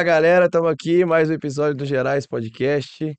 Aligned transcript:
Fala 0.00 0.12
galera, 0.14 0.46
estamos 0.46 0.70
aqui, 0.70 1.04
mais 1.04 1.28
um 1.28 1.34
episódio 1.34 1.74
do 1.76 1.84
Gerais 1.84 2.26
Podcast. 2.26 3.14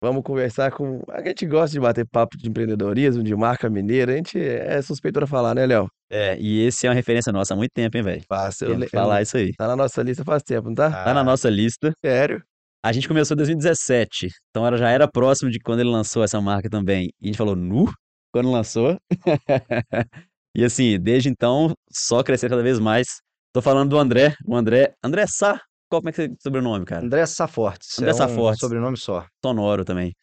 Vamos 0.00 0.22
conversar 0.22 0.70
com. 0.70 1.02
A 1.08 1.20
gente 1.26 1.44
gosta 1.44 1.72
de 1.72 1.80
bater 1.80 2.06
papo 2.06 2.38
de 2.38 2.48
empreendedorismo, 2.48 3.20
de 3.20 3.34
marca 3.34 3.68
mineira. 3.68 4.12
A 4.12 4.16
gente 4.16 4.38
é 4.38 4.80
suspeito 4.80 5.18
pra 5.18 5.26
falar, 5.26 5.56
né, 5.56 5.66
Léo? 5.66 5.88
É, 6.08 6.38
e 6.38 6.64
esse 6.64 6.86
é 6.86 6.88
uma 6.88 6.94
referência 6.94 7.32
nossa 7.32 7.52
há 7.52 7.56
muito 7.56 7.72
tempo, 7.72 7.96
hein, 7.96 8.04
velho? 8.04 8.22
Fácil. 8.28 8.68
Eu 8.68 8.76
le- 8.76 8.86
falar 8.88 9.22
isso 9.22 9.36
aí. 9.38 9.52
Tá 9.56 9.66
na 9.66 9.74
nossa 9.74 10.00
lista 10.04 10.22
faz 10.24 10.44
tempo, 10.44 10.68
não 10.68 10.74
tá? 10.76 11.02
Tá 11.02 11.12
na 11.12 11.24
nossa 11.24 11.50
lista. 11.50 11.92
Sério? 12.00 12.40
A 12.80 12.92
gente 12.92 13.08
começou 13.08 13.34
em 13.34 13.38
2017, 13.38 14.28
então 14.50 14.64
era, 14.64 14.76
já 14.76 14.88
era 14.88 15.08
próximo 15.10 15.50
de 15.50 15.58
quando 15.58 15.80
ele 15.80 15.90
lançou 15.90 16.22
essa 16.22 16.40
marca 16.40 16.70
também. 16.70 17.10
E 17.20 17.24
a 17.24 17.26
gente 17.26 17.38
falou, 17.38 17.56
nu? 17.56 17.90
Quando 18.32 18.52
lançou. 18.52 18.96
E 20.56 20.64
assim, 20.64 20.96
desde 21.00 21.28
então, 21.28 21.72
só 21.92 22.22
crescer 22.22 22.48
cada 22.48 22.62
vez 22.62 22.78
mais. 22.78 23.06
Tô 23.52 23.60
falando 23.60 23.90
do 23.90 23.98
André, 23.98 24.34
o 24.46 24.54
André. 24.54 24.92
André 25.02 25.24
Sá? 25.26 25.60
Qual, 25.90 26.00
como 26.00 26.08
é 26.08 26.12
que 26.12 26.22
é 26.22 26.26
o 26.26 26.36
sobrenome, 26.40 26.84
cara? 26.84 27.04
André 27.04 27.26
Safortes. 27.26 27.98
André 27.98 28.12
é 28.12 28.14
um 28.14 28.16
Safortes. 28.16 28.60
sobrenome 28.60 28.96
só. 28.96 29.26
Sonoro 29.44 29.84
também. 29.84 30.14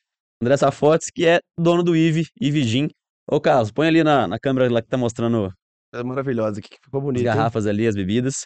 André 0.41 0.55
Safortes, 0.55 1.09
que 1.13 1.25
é 1.25 1.39
dono 1.59 1.83
do 1.83 1.95
Ive, 1.95 2.25
Ive 2.39 2.63
Gin. 2.63 2.87
Ô, 3.29 3.41
Carlos, 3.41 3.71
põe 3.71 3.87
ali 3.87 4.03
na, 4.03 4.27
na 4.27 4.39
câmera 4.39 4.71
lá 4.71 4.81
que 4.81 4.87
tá 4.87 4.97
mostrando 4.97 5.51
É 5.93 6.01
maravilhosa 6.01 6.59
aqui, 6.59 6.69
ficou 6.81 6.99
as 6.99 7.03
bonito. 7.03 7.19
hein? 7.19 7.25
garrafas 7.25 7.67
ali, 7.67 7.85
as 7.85 7.95
bebidas. 7.95 8.45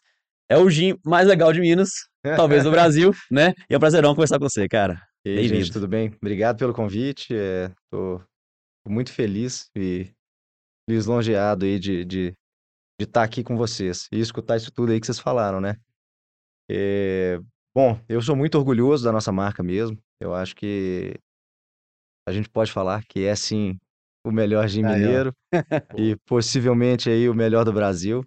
É 0.49 0.57
o 0.57 0.69
gin 0.69 0.97
mais 1.05 1.27
legal 1.27 1.53
de 1.53 1.61
Minas, 1.61 1.91
talvez 2.35 2.63
do 2.63 2.71
Brasil, 2.71 3.13
né? 3.29 3.53
E 3.69 3.73
é 3.73 3.77
um 3.77 3.79
prazerão 3.79 4.15
conversar 4.15 4.39
com 4.39 4.49
você, 4.49 4.67
cara. 4.67 5.01
E 5.23 5.37
aí, 5.37 5.47
gente, 5.47 5.71
tudo 5.71 5.87
bem? 5.87 6.11
Obrigado 6.19 6.57
pelo 6.57 6.73
convite. 6.73 7.35
É, 7.35 7.71
tô, 7.91 8.19
muito 8.87 9.13
feliz 9.13 9.69
e 9.75 10.09
lisonjeado 10.89 11.65
aí 11.65 11.79
de 11.79 12.03
de, 12.03 12.33
de 12.99 13.05
estar 13.05 13.23
aqui 13.23 13.43
com 13.43 13.55
vocês 13.55 14.07
e 14.11 14.19
escutar 14.19 14.57
isso 14.57 14.71
tudo 14.71 14.91
aí 14.91 14.99
que 14.99 15.05
vocês 15.05 15.19
falaram, 15.19 15.61
né? 15.61 15.75
É, 16.69 17.39
bom, 17.75 17.99
eu 18.07 18.21
sou 18.21 18.35
muito 18.35 18.57
orgulhoso 18.57 19.03
da 19.03 19.11
nossa 19.11 19.31
marca 19.31 19.63
mesmo. 19.63 19.97
Eu 20.19 20.33
acho 20.33 20.55
que 20.55 21.13
a 22.27 22.31
gente 22.31 22.49
pode 22.49 22.71
falar 22.71 23.03
que 23.05 23.25
é, 23.25 23.35
sim, 23.35 23.77
o 24.25 24.31
melhor 24.31 24.67
gin 24.67 24.83
Aí, 24.85 24.91
ó. 24.91 24.95
mineiro 24.95 25.35
e 25.97 26.15
possivelmente 26.25 27.09
aí 27.09 27.27
o 27.27 27.33
melhor 27.33 27.65
do 27.65 27.73
Brasil. 27.73 28.23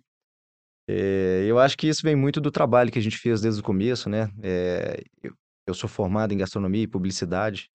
É, 0.88 1.44
eu 1.46 1.58
acho 1.58 1.78
que 1.78 1.86
isso 1.86 2.02
vem 2.02 2.14
muito 2.14 2.40
do 2.40 2.50
trabalho 2.50 2.92
que 2.92 2.98
a 2.98 3.02
gente 3.02 3.16
fez 3.16 3.40
desde 3.40 3.60
o 3.60 3.64
começo, 3.64 4.10
né? 4.10 4.30
É, 4.42 5.02
eu, 5.22 5.34
eu 5.66 5.74
sou 5.74 5.88
formado 5.88 6.32
em 6.32 6.36
gastronomia 6.36 6.82
e 6.82 6.88
publicidade, 6.88 7.70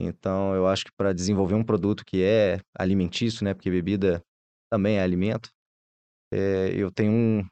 então 0.00 0.54
eu 0.54 0.66
acho 0.66 0.84
que 0.84 0.92
para 0.96 1.12
desenvolver 1.12 1.54
um 1.54 1.64
produto 1.64 2.04
que 2.04 2.22
é 2.22 2.60
alimentício, 2.78 3.44
né? 3.44 3.52
Porque 3.52 3.70
bebida 3.70 4.22
também 4.72 4.96
é 4.96 5.02
alimento, 5.02 5.50
é, 6.32 6.70
eu 6.74 6.90
tenho 6.90 7.12
um, 7.12 7.46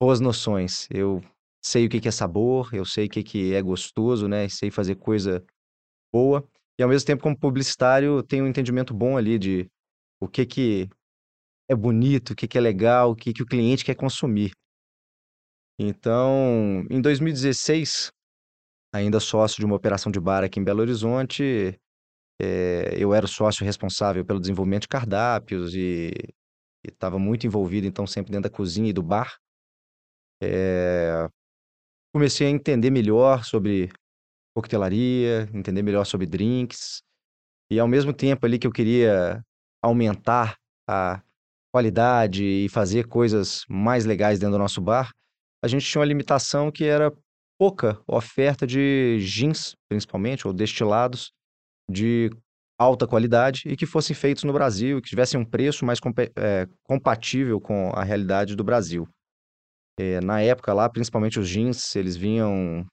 boas 0.00 0.20
noções. 0.20 0.86
Eu 0.90 1.22
sei 1.62 1.86
o 1.86 1.88
que 1.88 2.08
é 2.08 2.10
sabor, 2.10 2.70
eu 2.74 2.84
sei 2.84 3.06
o 3.06 3.08
que 3.08 3.22
que 3.22 3.54
é 3.54 3.62
gostoso, 3.62 4.28
né? 4.28 4.48
Sei 4.48 4.70
fazer 4.70 4.96
coisa 4.96 5.44
boa. 6.12 6.46
E 6.78 6.82
ao 6.82 6.88
mesmo 6.88 7.06
tempo, 7.06 7.22
como 7.22 7.38
publicitário, 7.38 8.22
tenho 8.22 8.44
um 8.44 8.48
entendimento 8.48 8.94
bom 8.94 9.16
ali 9.16 9.38
de 9.38 9.68
o 10.20 10.28
que 10.28 10.46
que 10.46 10.88
é 11.68 11.74
bonito, 11.76 12.30
o 12.32 12.36
que 12.36 12.48
que 12.48 12.58
é 12.58 12.60
legal, 12.60 13.12
o 13.12 13.16
que 13.16 13.32
que 13.32 13.42
o 13.42 13.46
cliente 13.46 13.84
quer 13.84 13.94
consumir. 13.94 14.52
Então, 15.78 16.84
em 16.90 17.00
2016, 17.00 18.10
ainda 18.94 19.20
sócio 19.20 19.58
de 19.60 19.66
uma 19.66 19.76
operação 19.76 20.12
de 20.12 20.20
bar 20.20 20.44
aqui 20.44 20.60
em 20.60 20.64
Belo 20.64 20.80
Horizonte, 20.80 21.78
eh, 22.40 22.94
eu 22.98 23.14
era 23.14 23.26
o 23.26 23.28
sócio 23.28 23.64
responsável 23.64 24.24
pelo 24.24 24.40
desenvolvimento 24.40 24.82
de 24.82 24.88
cardápios 24.88 25.74
e 25.74 26.12
estava 26.86 27.18
muito 27.18 27.46
envolvido, 27.46 27.86
então, 27.86 28.06
sempre 28.06 28.32
dentro 28.32 28.50
da 28.50 28.56
cozinha 28.56 28.90
e 28.90 28.92
do 28.92 29.02
bar. 29.02 29.36
Eh, 30.42 31.28
comecei 32.12 32.46
a 32.46 32.50
entender 32.50 32.90
melhor 32.90 33.44
sobre 33.44 33.90
coquetelaria, 34.54 35.48
entender 35.54 35.82
melhor 35.82 36.04
sobre 36.04 36.26
drinks, 36.26 37.02
e 37.70 37.78
ao 37.78 37.88
mesmo 37.88 38.12
tempo 38.12 38.44
ali 38.44 38.58
que 38.58 38.66
eu 38.66 38.72
queria 38.72 39.42
aumentar 39.82 40.56
a 40.88 41.22
qualidade 41.72 42.44
e 42.44 42.68
fazer 42.68 43.06
coisas 43.06 43.64
mais 43.68 44.04
legais 44.04 44.38
dentro 44.38 44.52
do 44.54 44.58
nosso 44.58 44.80
bar, 44.80 45.10
a 45.62 45.68
gente 45.68 45.86
tinha 45.86 46.00
uma 46.00 46.06
limitação 46.06 46.70
que 46.70 46.84
era 46.84 47.12
pouca 47.58 48.00
oferta 48.06 48.66
de 48.66 49.18
gins, 49.20 49.74
principalmente, 49.88 50.46
ou 50.46 50.52
destilados 50.52 51.32
de 51.88 52.30
alta 52.78 53.06
qualidade 53.06 53.62
e 53.66 53.76
que 53.76 53.86
fossem 53.86 54.16
feitos 54.16 54.42
no 54.42 54.52
Brasil, 54.52 55.00
que 55.02 55.10
tivessem 55.10 55.38
um 55.38 55.44
preço 55.44 55.84
mais 55.84 56.00
compe- 56.00 56.32
eh, 56.36 56.66
compatível 56.82 57.60
com 57.60 57.90
a 57.90 58.02
realidade 58.02 58.56
do 58.56 58.64
Brasil. 58.64 59.06
Eh, 60.00 60.18
na 60.22 60.40
época 60.40 60.72
lá, 60.72 60.88
principalmente 60.88 61.38
os 61.38 61.46
gins, 61.46 61.94
eles 61.94 62.16
vinham 62.16 62.86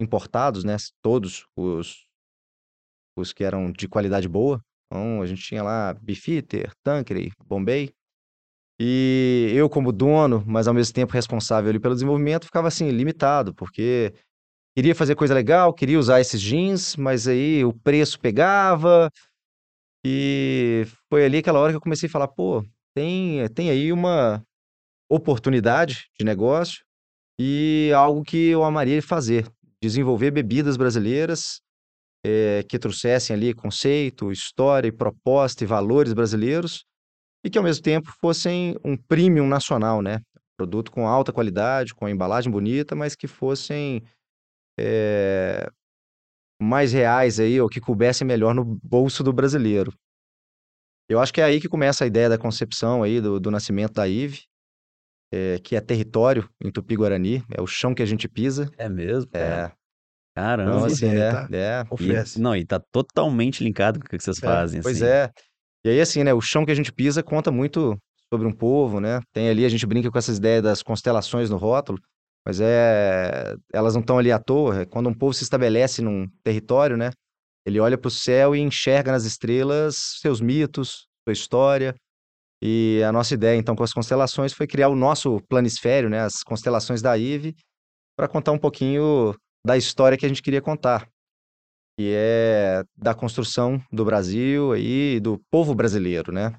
importados, 0.00 0.64
né? 0.64 0.76
Todos 1.02 1.44
os, 1.54 2.06
os 3.18 3.34
que 3.34 3.44
eram 3.44 3.70
de 3.70 3.86
qualidade 3.86 4.26
boa. 4.26 4.58
Então, 4.86 5.20
a 5.20 5.26
gente 5.26 5.42
tinha 5.42 5.62
lá 5.62 5.92
Beefeater, 5.92 6.72
Tanqueray, 6.82 7.32
Bombay. 7.44 7.90
E 8.80 9.52
eu, 9.54 9.68
como 9.68 9.92
dono, 9.92 10.42
mas 10.46 10.66
ao 10.66 10.72
mesmo 10.72 10.94
tempo 10.94 11.12
responsável 11.12 11.68
ali 11.68 11.78
pelo 11.78 11.94
desenvolvimento, 11.94 12.46
ficava 12.46 12.68
assim, 12.68 12.88
limitado, 12.88 13.54
porque 13.54 14.14
queria 14.74 14.94
fazer 14.94 15.14
coisa 15.16 15.34
legal, 15.34 15.74
queria 15.74 15.98
usar 15.98 16.20
esses 16.20 16.40
jeans, 16.40 16.96
mas 16.96 17.28
aí 17.28 17.62
o 17.62 17.74
preço 17.74 18.18
pegava. 18.18 19.10
E 20.02 20.86
foi 21.10 21.26
ali 21.26 21.38
aquela 21.38 21.60
hora 21.60 21.72
que 21.72 21.76
eu 21.76 21.80
comecei 21.80 22.08
a 22.08 22.12
falar, 22.12 22.28
pô, 22.28 22.64
tem, 22.96 23.46
tem 23.50 23.68
aí 23.68 23.92
uma 23.92 24.42
oportunidade 25.08 26.08
de 26.18 26.24
negócio 26.24 26.84
e 27.38 27.90
algo 27.94 28.22
que 28.22 28.48
eu 28.48 28.62
amaria 28.62 29.02
fazer, 29.02 29.46
desenvolver 29.82 30.30
bebidas 30.30 30.76
brasileiras 30.76 31.60
eh, 32.24 32.64
que 32.68 32.78
trouxessem 32.78 33.34
ali 33.34 33.52
conceito, 33.52 34.32
história, 34.32 34.92
proposta 34.92 35.64
e 35.64 35.66
valores 35.66 36.12
brasileiros 36.12 36.84
e 37.44 37.50
que 37.50 37.58
ao 37.58 37.64
mesmo 37.64 37.82
tempo 37.82 38.10
fossem 38.20 38.76
um 38.82 38.96
premium 38.96 39.46
nacional, 39.46 40.00
né? 40.00 40.20
Produto 40.56 40.90
com 40.90 41.06
alta 41.06 41.32
qualidade, 41.32 41.94
com 41.94 42.08
embalagem 42.08 42.50
bonita, 42.50 42.94
mas 42.94 43.14
que 43.14 43.26
fossem 43.26 44.02
eh, 44.78 45.68
mais 46.62 46.92
reais 46.92 47.38
aí, 47.38 47.60
ou 47.60 47.68
que 47.68 47.80
coubessem 47.80 48.26
melhor 48.26 48.54
no 48.54 48.64
bolso 48.64 49.22
do 49.22 49.32
brasileiro. 49.32 49.92
Eu 51.08 51.20
acho 51.20 51.34
que 51.34 51.40
é 51.40 51.44
aí 51.44 51.60
que 51.60 51.68
começa 51.68 52.04
a 52.04 52.06
ideia 52.06 52.30
da 52.30 52.38
concepção 52.38 53.02
aí 53.02 53.20
do, 53.20 53.38
do 53.38 53.50
nascimento 53.50 53.92
da 53.92 54.08
IVE, 54.08 54.46
eh, 55.34 55.58
que 55.62 55.76
é 55.76 55.80
território 55.80 56.48
em 56.62 56.70
Tupi-Guarani, 56.70 57.42
é 57.52 57.60
o 57.60 57.66
chão 57.66 57.94
que 57.94 58.02
a 58.02 58.06
gente 58.06 58.28
pisa. 58.28 58.70
É 58.78 58.88
mesmo, 58.88 59.30
cara. 59.30 59.68
É, 59.68 59.72
Caramba. 60.34 60.70
então 60.70 60.84
assim, 60.84 61.08
né? 61.08 61.30
tá? 61.32 61.48
É, 61.52 61.82
E- 61.82 61.86
Oferece. 61.94 62.40
não, 62.40 62.56
e 62.56 62.64
tá 62.64 62.80
totalmente 62.92 63.62
linkado 63.62 64.00
com 64.00 64.06
o 64.06 64.08
que 64.08 64.18
vocês 64.18 64.38
É, 64.42 64.46
fazem, 64.46 64.82
Pois 64.82 64.96
assim. 65.02 65.06
é. 65.10 65.30
E 65.84 65.90
aí, 65.90 66.00
assim, 66.00 66.24
né? 66.24 66.32
O 66.32 66.40
chão 66.40 66.64
que 66.64 66.72
a 66.72 66.74
gente 66.74 66.92
pisa 66.92 67.22
conta 67.22 67.50
muito 67.52 67.96
sobre 68.32 68.46
um 68.46 68.52
povo, 68.52 69.00
né? 69.00 69.20
Tem 69.32 69.48
ali, 69.48 69.64
a 69.64 69.68
gente 69.68 69.86
brinca 69.86 70.10
com 70.10 70.18
essas 70.18 70.38
ideias 70.38 70.62
das 70.62 70.82
constelações 70.82 71.50
no 71.50 71.56
rótulo, 71.56 71.98
mas 72.44 72.60
é. 72.60 73.54
Elas 73.72 73.94
não 73.94 74.00
estão 74.00 74.18
ali 74.18 74.32
à 74.32 74.38
toa. 74.38 74.82
É 74.82 74.86
Quando 74.86 75.08
um 75.08 75.14
povo 75.14 75.32
se 75.34 75.44
estabelece 75.44 76.00
num 76.02 76.26
território, 76.42 76.96
né? 76.96 77.10
Ele 77.66 77.80
olha 77.80 77.96
para 77.96 78.08
o 78.08 78.10
céu 78.10 78.54
e 78.56 78.60
enxerga 78.60 79.12
nas 79.12 79.24
estrelas 79.24 79.96
seus 80.20 80.40
mitos, 80.40 81.06
sua 81.26 81.32
história. 81.32 81.94
E 82.64 83.02
a 83.04 83.12
nossa 83.12 83.34
ideia, 83.34 83.58
então, 83.58 83.76
com 83.76 83.82
as 83.84 83.92
constelações 83.92 84.54
foi 84.54 84.66
criar 84.66 84.88
o 84.88 84.96
nosso 84.96 85.40
planisfério, 85.48 86.08
né? 86.08 86.20
As 86.22 86.42
constelações 86.42 87.02
da 87.02 87.16
IVE, 87.18 87.54
para 88.16 88.28
contar 88.28 88.52
um 88.52 88.58
pouquinho 88.58 89.34
da 89.66 89.76
história 89.76 90.16
que 90.18 90.26
a 90.26 90.28
gente 90.28 90.42
queria 90.42 90.62
contar 90.62 91.08
que 91.98 92.12
é 92.14 92.82
da 92.96 93.14
construção 93.14 93.80
do 93.92 94.04
Brasil 94.04 94.76
e 94.76 95.20
do 95.20 95.40
povo 95.50 95.74
brasileiro, 95.74 96.32
né? 96.32 96.58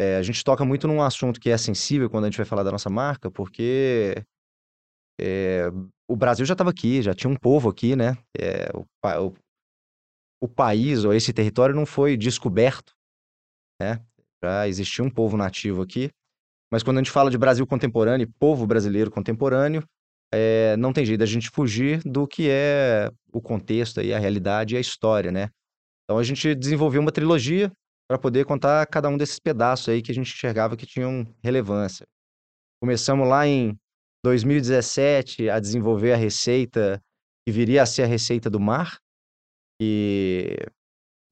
É, 0.00 0.16
a 0.16 0.22
gente 0.22 0.42
toca 0.42 0.64
muito 0.64 0.88
num 0.88 1.02
assunto 1.02 1.40
que 1.40 1.50
é 1.50 1.58
sensível 1.58 2.10
quando 2.10 2.24
a 2.24 2.28
gente 2.28 2.36
vai 2.38 2.46
falar 2.46 2.64
da 2.64 2.72
nossa 2.72 2.90
marca, 2.90 3.30
porque 3.30 4.16
é, 5.20 5.68
o 6.08 6.16
Brasil 6.16 6.44
já 6.44 6.54
estava 6.54 6.70
aqui, 6.70 7.02
já 7.02 7.14
tinha 7.14 7.30
um 7.30 7.36
povo 7.36 7.68
aqui, 7.68 7.94
né? 7.94 8.16
É, 8.36 8.68
o, 8.74 8.84
o- 9.28 9.34
o 10.40 10.48
país 10.48 11.04
ou 11.04 11.14
esse 11.14 11.32
território 11.32 11.74
não 11.74 11.86
foi 11.86 12.16
descoberto, 12.16 12.92
né? 13.80 14.04
Já 14.44 14.68
existia 14.68 15.04
um 15.04 15.10
povo 15.10 15.36
nativo 15.36 15.82
aqui, 15.82 16.10
mas 16.70 16.82
quando 16.82 16.98
a 16.98 17.00
gente 17.00 17.10
fala 17.10 17.30
de 17.30 17.38
Brasil 17.38 17.66
contemporâneo 17.66 18.24
e 18.24 18.32
povo 18.38 18.66
brasileiro 18.66 19.10
contemporâneo, 19.10 19.82
é, 20.32 20.76
não 20.76 20.92
tem 20.92 21.04
jeito 21.06 21.20
da 21.20 21.26
gente 21.26 21.48
fugir 21.50 22.02
do 22.04 22.26
que 22.26 22.48
é 22.50 23.10
o 23.32 23.40
contexto 23.40 24.00
aí, 24.00 24.12
a 24.12 24.18
realidade 24.18 24.74
e 24.74 24.76
a 24.78 24.80
história, 24.80 25.30
né? 25.30 25.48
Então 26.04 26.18
a 26.18 26.22
gente 26.22 26.54
desenvolveu 26.54 27.00
uma 27.00 27.12
trilogia 27.12 27.72
para 28.08 28.18
poder 28.18 28.44
contar 28.44 28.86
cada 28.86 29.08
um 29.08 29.16
desses 29.16 29.38
pedaços 29.38 29.88
aí 29.88 30.02
que 30.02 30.10
a 30.10 30.14
gente 30.14 30.32
enxergava 30.32 30.76
que 30.76 30.86
tinham 30.86 31.26
relevância. 31.42 32.06
Começamos 32.82 33.26
lá 33.26 33.46
em 33.46 33.78
2017 34.24 35.48
a 35.48 35.58
desenvolver 35.58 36.12
a 36.12 36.16
receita 36.16 37.00
que 37.46 37.52
viria 37.52 37.82
a 37.82 37.86
ser 37.86 38.02
a 38.02 38.06
receita 38.06 38.50
do 38.50 38.60
mar. 38.60 38.98
E, 39.80 40.56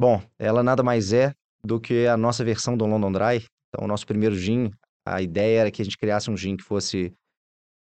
bom, 0.00 0.22
ela 0.38 0.62
nada 0.62 0.82
mais 0.82 1.12
é 1.12 1.34
do 1.64 1.80
que 1.80 2.06
a 2.06 2.16
nossa 2.16 2.44
versão 2.44 2.76
do 2.76 2.86
London 2.86 3.12
Dry. 3.12 3.44
Então, 3.68 3.84
o 3.84 3.88
nosso 3.88 4.06
primeiro 4.06 4.34
gin, 4.34 4.70
a 5.06 5.22
ideia 5.22 5.60
era 5.60 5.70
que 5.70 5.80
a 5.82 5.84
gente 5.84 5.96
criasse 5.96 6.30
um 6.30 6.36
gin 6.36 6.56
que 6.56 6.64
fosse 6.64 7.12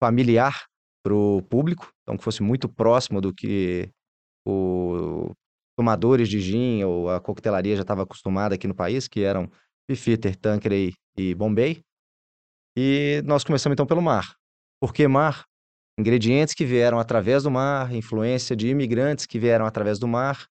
familiar 0.02 0.66
para 1.04 1.14
o 1.14 1.42
público, 1.42 1.88
então 2.02 2.16
que 2.16 2.24
fosse 2.24 2.42
muito 2.42 2.68
próximo 2.68 3.20
do 3.20 3.32
que 3.32 3.88
os 4.46 5.30
tomadores 5.78 6.28
de 6.28 6.40
gin 6.40 6.84
ou 6.84 7.10
a 7.10 7.20
coquetelaria 7.20 7.76
já 7.76 7.82
estava 7.82 8.02
acostumada 8.02 8.54
aqui 8.54 8.66
no 8.66 8.74
país, 8.74 9.06
que 9.06 9.22
eram 9.22 9.48
Beefeater, 9.88 10.36
Tanqueray 10.36 10.92
e 11.16 11.34
Bombay. 11.34 11.80
E 12.76 13.22
nós 13.24 13.44
começamos 13.44 13.74
então 13.74 13.86
pelo 13.86 14.02
mar. 14.02 14.34
Por 14.80 14.92
que 14.92 15.06
mar? 15.06 15.44
Ingredientes 15.98 16.54
que 16.54 16.64
vieram 16.64 16.98
através 16.98 17.44
do 17.44 17.50
mar, 17.50 17.94
influência 17.94 18.54
de 18.54 18.68
imigrantes 18.68 19.24
que 19.26 19.38
vieram 19.38 19.64
através 19.64 19.98
do 19.98 20.06
mar, 20.06 20.46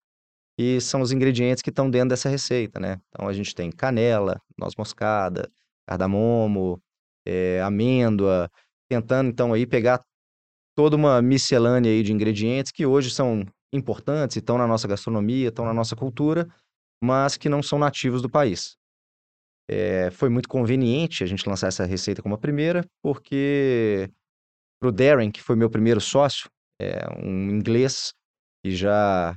e 0.57 0.79
são 0.79 1.01
os 1.01 1.11
ingredientes 1.11 1.61
que 1.61 1.69
estão 1.69 1.89
dentro 1.89 2.09
dessa 2.09 2.29
receita, 2.29 2.79
né? 2.79 2.99
Então 3.09 3.27
a 3.27 3.33
gente 3.33 3.53
tem 3.53 3.71
canela, 3.71 4.41
noz 4.57 4.73
moscada, 4.77 5.51
cardamomo, 5.87 6.81
é, 7.25 7.61
amêndoa, 7.61 8.49
tentando 8.89 9.29
então 9.29 9.53
aí 9.53 9.65
pegar 9.65 10.01
toda 10.75 10.95
uma 10.95 11.21
miscelânea 11.21 11.91
aí 11.91 12.03
de 12.03 12.13
ingredientes 12.13 12.71
que 12.71 12.85
hoje 12.85 13.09
são 13.09 13.45
importantes, 13.73 14.37
estão 14.37 14.57
na 14.57 14.67
nossa 14.67 14.87
gastronomia, 14.87 15.49
estão 15.49 15.65
na 15.65 15.73
nossa 15.73 15.95
cultura, 15.95 16.47
mas 17.03 17.37
que 17.37 17.49
não 17.49 17.61
são 17.61 17.77
nativos 17.79 18.21
do 18.21 18.29
país. 18.29 18.77
É, 19.67 20.11
foi 20.11 20.29
muito 20.29 20.47
conveniente 20.47 21.23
a 21.23 21.27
gente 21.27 21.47
lançar 21.47 21.67
essa 21.67 21.85
receita 21.85 22.21
como 22.21 22.35
a 22.35 22.37
primeira, 22.37 22.85
porque 23.01 24.09
para 24.79 24.89
o 24.89 24.91
Darren, 24.91 25.31
que 25.31 25.41
foi 25.41 25.55
meu 25.55 25.69
primeiro 25.69 25.99
sócio, 25.99 26.49
é 26.79 27.07
um 27.17 27.49
inglês 27.49 28.13
e 28.63 28.75
já 28.75 29.35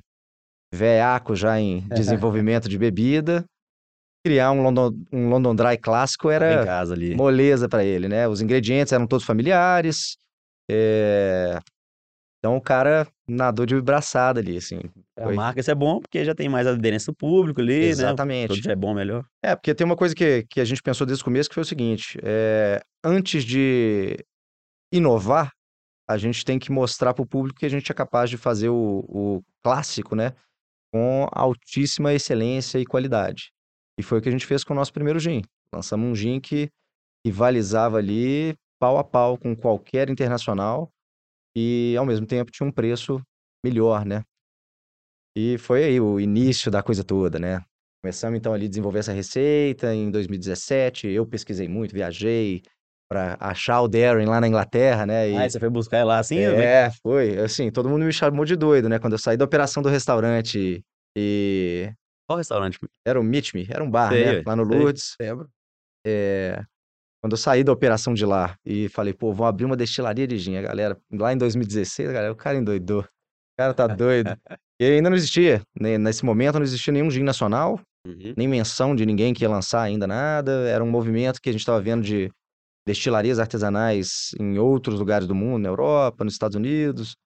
veaco 0.73 1.35
já 1.35 1.61
em 1.61 1.81
desenvolvimento 1.89 2.69
de 2.69 2.79
bebida, 2.79 3.45
criar 4.25 4.53
um 4.53 4.63
London, 4.63 4.93
um 5.13 5.29
London 5.29 5.55
Dry 5.55 5.79
clássico 5.79 6.31
era 6.31 6.85
moleza 7.17 7.69
para 7.69 7.85
ele, 7.85 8.09
né? 8.09 8.29
Os 8.29 8.41
ingredientes 8.41 8.93
eram 8.93 9.07
todos 9.07 9.25
familiares, 9.25 10.17
é... 10.71 11.59
então 12.39 12.57
o 12.57 12.61
cara 12.61 13.07
nadou 13.29 13.65
de 13.65 13.81
braçada 13.81 14.41
ali, 14.41 14.57
assim. 14.57 14.81
É, 15.17 15.25
foi... 15.25 15.33
A 15.33 15.37
marca 15.37 15.61
isso 15.61 15.71
é 15.71 15.75
bom 15.75 16.01
porque 16.01 16.25
já 16.25 16.35
tem 16.35 16.49
mais 16.49 16.67
aderência 16.67 17.13
do 17.13 17.17
público 17.17 17.61
ali, 17.61 17.85
Exatamente. 17.85 18.51
né? 18.51 18.55
Exatamente. 18.55 18.71
É 18.71 18.77
bom, 18.77 18.95
melhor. 18.95 19.25
É, 19.43 19.55
porque 19.55 19.75
tem 19.75 19.85
uma 19.85 19.97
coisa 19.97 20.15
que, 20.15 20.45
que 20.51 20.61
a 20.61 20.65
gente 20.65 20.83
pensou 20.83 21.07
desde 21.07 21.23
o 21.23 21.25
começo 21.25 21.49
que 21.49 21.55
foi 21.55 21.63
o 21.63 21.67
seguinte, 21.67 22.19
é... 22.23 22.81
antes 23.05 23.45
de 23.45 24.17
inovar, 24.93 25.53
a 26.09 26.17
gente 26.17 26.45
tem 26.45 26.59
que 26.59 26.73
mostrar 26.73 27.13
para 27.13 27.23
o 27.23 27.27
público 27.27 27.59
que 27.59 27.67
a 27.67 27.69
gente 27.69 27.93
é 27.93 27.95
capaz 27.95 28.31
de 28.31 28.39
fazer 28.39 28.71
o, 28.71 29.05
o 29.07 29.43
clássico, 29.63 30.17
né? 30.17 30.33
Com 30.93 31.29
altíssima 31.33 32.15
excelência 32.15 32.79
e 32.79 32.87
qualidade. 32.87 33.51
E 33.99 34.03
foi 34.03 34.19
o 34.19 34.23
que 34.23 34.29
a 34.29 34.33
gente 34.33 34.47
fez 34.47 34.65
com 34.65 34.73
o 34.73 34.77
nosso 34.77 34.93
primeiro 34.93 35.19
gin. 35.19 35.43
Lançamos 35.75 36.09
um 36.09 36.15
gin 36.15 36.41
que 36.41 36.71
rivalizava 37.27 37.99
ali 37.99 38.55
pau 38.81 38.97
a 38.97 39.05
pau 39.05 39.37
com 39.37 39.55
qualquer 39.57 40.09
internacional 40.09 40.91
e 41.57 41.95
ao 41.99 42.07
mesmo 42.07 42.27
tempo 42.27 42.51
tinha 42.51 42.67
um 42.67 42.73
preço 42.73 43.21
melhor, 43.65 44.05
né? 44.05 44.23
E 45.37 45.59
foi 45.59 45.85
aí 45.85 46.01
o 46.01 46.19
início 46.19 46.71
da 46.71 46.83
coisa 46.83 47.05
toda, 47.05 47.39
né? 47.39 47.65
Começamos 48.03 48.39
então 48.39 48.55
ali 48.55 48.67
a 48.67 48.69
desenvolver 48.69 49.01
essa 49.01 49.13
receita 49.13 49.95
em 49.95 50.11
2017. 50.11 51.09
Eu 51.09 51.27
pesquisei 51.27 51.69
muito, 51.69 51.93
viajei 51.93 52.63
para 53.11 53.37
achar 53.41 53.81
o 53.81 53.89
Darren 53.89 54.27
lá 54.27 54.41
na 54.41 54.49
Inglaterra, 54.49 55.07
né? 55.07 55.31
E... 55.31 55.37
Ah, 55.37 55.49
você 55.49 55.59
foi 55.59 55.71
buscar 55.71 55.99
ele 55.99 56.07
lá 56.07 56.19
assim? 56.19 56.39
É, 56.39 56.91
foi. 57.03 57.39
Assim, 57.39 57.71
todo 57.71 57.89
mundo 57.89 58.05
me 58.05 58.13
chamou 58.13 58.45
de 58.45 58.55
doido, 58.55 58.89
né? 58.89 58.99
Quando 58.99 59.15
eu 59.15 59.19
saí 59.19 59.37
da 59.37 59.45
operação 59.45 59.83
do 59.83 59.89
restaurante 59.89 60.85
e 61.17 61.91
qual 62.29 62.37
restaurante? 62.37 62.79
Era 63.07 63.19
o 63.19 63.25
Meet 63.25 63.55
Me, 63.55 63.67
era 63.71 63.83
um 63.83 63.91
bar, 63.91 64.13
sei, 64.13 64.25
né? 64.25 64.43
Lá 64.45 64.55
no 64.55 64.63
Lourdes. 64.63 65.15
Lembro. 65.19 65.49
É, 66.07 66.63
quando 67.23 67.33
eu 67.33 67.39
saí 67.39 67.65
da 67.65 67.73
operação 67.73 68.13
de 68.13 68.27
lá 68.27 68.55
e 68.65 68.89
falei, 68.91 69.15
pô, 69.15 69.33
vou 69.33 69.47
abrir 69.47 69.65
uma 69.65 69.77
destilaria 69.77 70.27
de 70.27 70.37
gin, 70.37 70.57
a 70.57 70.63
galera, 70.63 70.97
lá 71.11 71.33
em 71.33 71.39
2016, 71.39 72.11
a 72.11 72.13
galera, 72.13 72.33
o 72.33 72.37
cara 72.37 72.59
endoidou. 72.59 73.01
O 73.01 73.57
cara 73.59 73.73
tá 73.73 73.87
doido. 73.87 74.29
e 74.81 74.85
ainda 74.85 75.09
não 75.09 75.17
existia, 75.17 75.63
né? 75.81 75.97
nesse 75.97 76.25
momento 76.25 76.57
não 76.57 76.63
existia 76.63 76.93
nenhum 76.93 77.11
gin 77.11 77.23
nacional, 77.23 77.81
uhum. 78.07 78.35
nem 78.37 78.47
menção 78.47 78.95
de 78.95 79.07
ninguém 79.07 79.33
que 79.33 79.43
ia 79.43 79.49
lançar 79.49 79.83
ainda 79.83 80.07
nada. 80.07 80.69
Era 80.69 80.85
um 80.85 80.91
movimento 80.91 81.41
que 81.41 81.49
a 81.49 81.53
gente 81.53 81.63
estava 81.63 81.81
vendo 81.81 82.03
de 82.03 82.31
destilarias 82.89 83.39
artesanais 83.39 84.31
em 84.41 84.59
outros 84.59 84.99
lugares 84.99 85.29
do 85.29 85.35
mundo, 85.35 85.63
na 85.63 85.69
Europa, 85.69 86.25
nos 86.25 86.33
Estados 86.33 86.57
Unidos. 86.57 87.17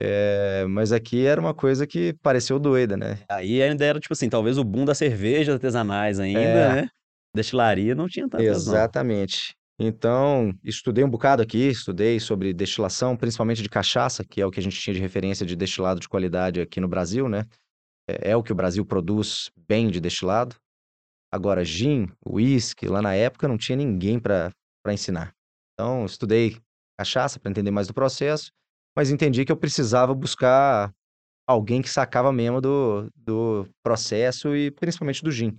É, 0.00 0.64
mas 0.68 0.92
aqui 0.92 1.26
era 1.26 1.40
uma 1.40 1.52
coisa 1.52 1.84
que 1.86 2.14
pareceu 2.22 2.58
doida, 2.58 2.96
né? 2.96 3.18
Aí 3.28 3.60
ainda 3.60 3.84
era, 3.84 3.98
tipo 3.98 4.14
assim, 4.14 4.30
talvez 4.30 4.56
o 4.56 4.64
boom 4.64 4.84
das 4.84 4.96
cervejas 4.96 5.54
artesanais 5.54 6.20
ainda, 6.20 6.40
é. 6.40 6.74
né? 6.74 6.88
Destilaria 7.34 7.94
não 7.94 8.06
tinha 8.06 8.28
tanto. 8.28 8.42
Exatamente. 8.42 9.52
Não. 9.78 9.88
Então, 9.88 10.54
estudei 10.62 11.02
um 11.02 11.10
bocado 11.10 11.42
aqui, 11.42 11.68
estudei 11.68 12.20
sobre 12.20 12.52
destilação, 12.52 13.16
principalmente 13.16 13.62
de 13.62 13.68
cachaça, 13.68 14.24
que 14.24 14.40
é 14.40 14.46
o 14.46 14.50
que 14.50 14.60
a 14.60 14.62
gente 14.62 14.78
tinha 14.78 14.94
de 14.94 15.00
referência 15.00 15.44
de 15.44 15.56
destilado 15.56 16.00
de 16.00 16.08
qualidade 16.08 16.60
aqui 16.60 16.80
no 16.80 16.88
Brasil, 16.88 17.28
né? 17.28 17.44
É, 18.08 18.30
é 18.30 18.36
o 18.36 18.42
que 18.42 18.52
o 18.52 18.54
Brasil 18.54 18.86
produz 18.86 19.50
bem 19.68 19.90
de 19.90 20.00
destilado. 20.00 20.54
Agora, 21.32 21.64
gin, 21.64 22.08
whisky, 22.24 22.86
lá 22.86 23.02
na 23.02 23.14
época 23.14 23.48
não 23.48 23.58
tinha 23.58 23.76
ninguém 23.76 24.18
para 24.18 24.50
ensinar. 24.88 25.34
Então, 25.74 26.04
estudei 26.04 26.60
cachaça 26.98 27.38
para 27.40 27.50
entender 27.50 27.70
mais 27.70 27.86
do 27.86 27.94
processo 27.94 28.50
mas 28.96 29.10
entendi 29.10 29.44
que 29.44 29.52
eu 29.52 29.56
precisava 29.56 30.14
buscar 30.14 30.92
alguém 31.46 31.82
que 31.82 31.88
sacava 31.88 32.32
mesmo 32.32 32.60
do, 32.60 33.10
do 33.14 33.68
processo 33.82 34.54
e 34.54 34.70
principalmente 34.70 35.22
do 35.22 35.30
gin. 35.30 35.58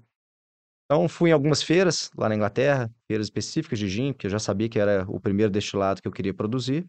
Então 0.86 1.08
fui 1.08 1.30
em 1.30 1.34
algumas 1.34 1.64
feiras 1.64 2.10
lá 2.18 2.28
na 2.28 2.36
Inglaterra, 2.36 2.90
feiras 3.08 3.28
específicas 3.28 3.80
de 3.80 3.88
gin, 3.88 4.14
porque 4.14 4.28
eu 4.28 4.32
já 4.32 4.40
sabia 4.40 4.70
que 4.70 4.80
era 4.80 5.06
o 5.10 5.20
primeiro 5.20 5.52
destilado 5.52 6.02
que 6.02 6.08
eu 6.08 6.12
queria 6.12 6.34
produzir. 6.34 6.86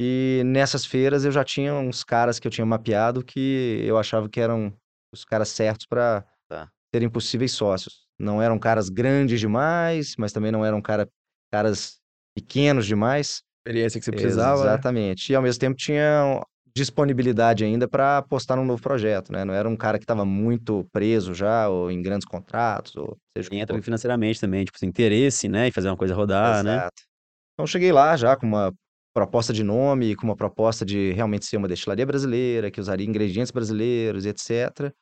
E 0.00 0.42
nessas 0.46 0.86
feiras 0.86 1.24
eu 1.24 1.32
já 1.32 1.44
tinha 1.44 1.74
uns 1.74 2.04
caras 2.04 2.38
que 2.38 2.46
eu 2.46 2.50
tinha 2.50 2.64
mapeado 2.64 3.24
que 3.24 3.82
eu 3.84 3.98
achava 3.98 4.28
que 4.28 4.40
eram 4.40 4.72
os 5.12 5.24
caras 5.24 5.48
certos 5.48 5.86
para 5.86 6.24
tá. 6.48 6.70
serem 6.94 7.10
possíveis 7.10 7.52
sócios. 7.52 8.06
Não 8.16 8.40
eram 8.40 8.58
caras 8.58 8.88
grandes 8.88 9.40
demais, 9.40 10.14
mas 10.16 10.32
também 10.32 10.52
não 10.52 10.64
eram 10.64 10.80
cara, 10.80 11.08
caras 11.50 11.98
pequenos 12.34 12.86
demais 12.86 13.42
experiência 13.68 14.00
que 14.00 14.04
você 14.04 14.12
precisava. 14.12 14.64
Né? 14.64 14.70
Exatamente. 14.70 15.30
Né? 15.30 15.34
E 15.34 15.36
ao 15.36 15.42
mesmo 15.42 15.60
tempo 15.60 15.76
tinha 15.76 16.42
disponibilidade 16.74 17.64
ainda 17.64 17.88
para 17.88 18.18
apostar 18.18 18.56
num 18.56 18.64
novo 18.64 18.80
projeto, 18.80 19.32
né? 19.32 19.44
Não 19.44 19.52
era 19.52 19.68
um 19.68 19.76
cara 19.76 19.98
que 19.98 20.04
estava 20.04 20.24
muito 20.24 20.86
preso 20.92 21.34
já, 21.34 21.68
ou 21.68 21.90
em 21.90 22.00
grandes 22.00 22.26
contratos, 22.26 22.94
ou 22.96 23.18
seja. 23.36 23.48
Entra 23.52 23.80
financeiramente 23.82 24.40
também, 24.40 24.64
tipo, 24.64 24.78
interesse, 24.84 25.48
né? 25.48 25.68
E 25.68 25.72
fazer 25.72 25.88
uma 25.88 25.96
coisa 25.96 26.14
rodar, 26.14 26.62
né? 26.62 26.76
Exato. 26.76 26.94
né? 27.00 27.08
Então 27.54 27.66
cheguei 27.66 27.90
lá 27.90 28.16
já 28.16 28.36
com 28.36 28.46
uma 28.46 28.72
proposta 29.12 29.52
de 29.52 29.64
nome, 29.64 30.14
com 30.14 30.24
uma 30.24 30.36
proposta 30.36 30.84
de 30.84 31.12
realmente 31.12 31.46
ser 31.46 31.56
uma 31.56 31.66
destilaria 31.66 32.06
brasileira, 32.06 32.70
que 32.70 32.80
usaria 32.80 33.06
ingredientes 33.06 33.50
brasileiros 33.50 34.24
e 34.24 34.28
etc. 34.28 34.92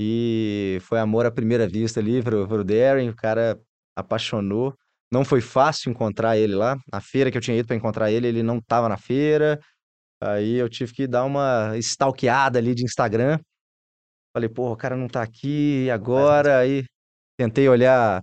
E 0.00 0.78
foi 0.82 0.98
amor 0.98 1.24
à 1.24 1.30
primeira 1.30 1.68
vista 1.68 2.00
ali 2.00 2.20
pro, 2.20 2.48
pro 2.48 2.64
Darren, 2.64 3.10
o 3.10 3.14
cara 3.14 3.60
apaixonou. 3.96 4.74
Não 5.12 5.26
foi 5.26 5.42
fácil 5.42 5.90
encontrar 5.90 6.38
ele 6.38 6.54
lá. 6.54 6.78
Na 6.90 6.98
feira 7.00 7.30
que 7.30 7.36
eu 7.36 7.42
tinha 7.42 7.58
ido 7.58 7.66
para 7.66 7.76
encontrar 7.76 8.10
ele, 8.10 8.26
ele 8.26 8.42
não 8.42 8.56
estava 8.56 8.88
na 8.88 8.96
feira. 8.96 9.60
Aí 10.22 10.54
eu 10.54 10.70
tive 10.70 10.94
que 10.94 11.06
dar 11.06 11.24
uma 11.24 11.76
stalkeada 11.76 12.58
ali 12.58 12.74
de 12.74 12.82
Instagram. 12.82 13.38
Falei, 14.34 14.48
pô, 14.48 14.72
o 14.72 14.76
cara 14.76 14.96
não 14.96 15.08
tá 15.08 15.22
aqui 15.22 15.90
agora. 15.90 16.58
Aí 16.58 16.84
tentei 17.36 17.68
olhar 17.68 18.22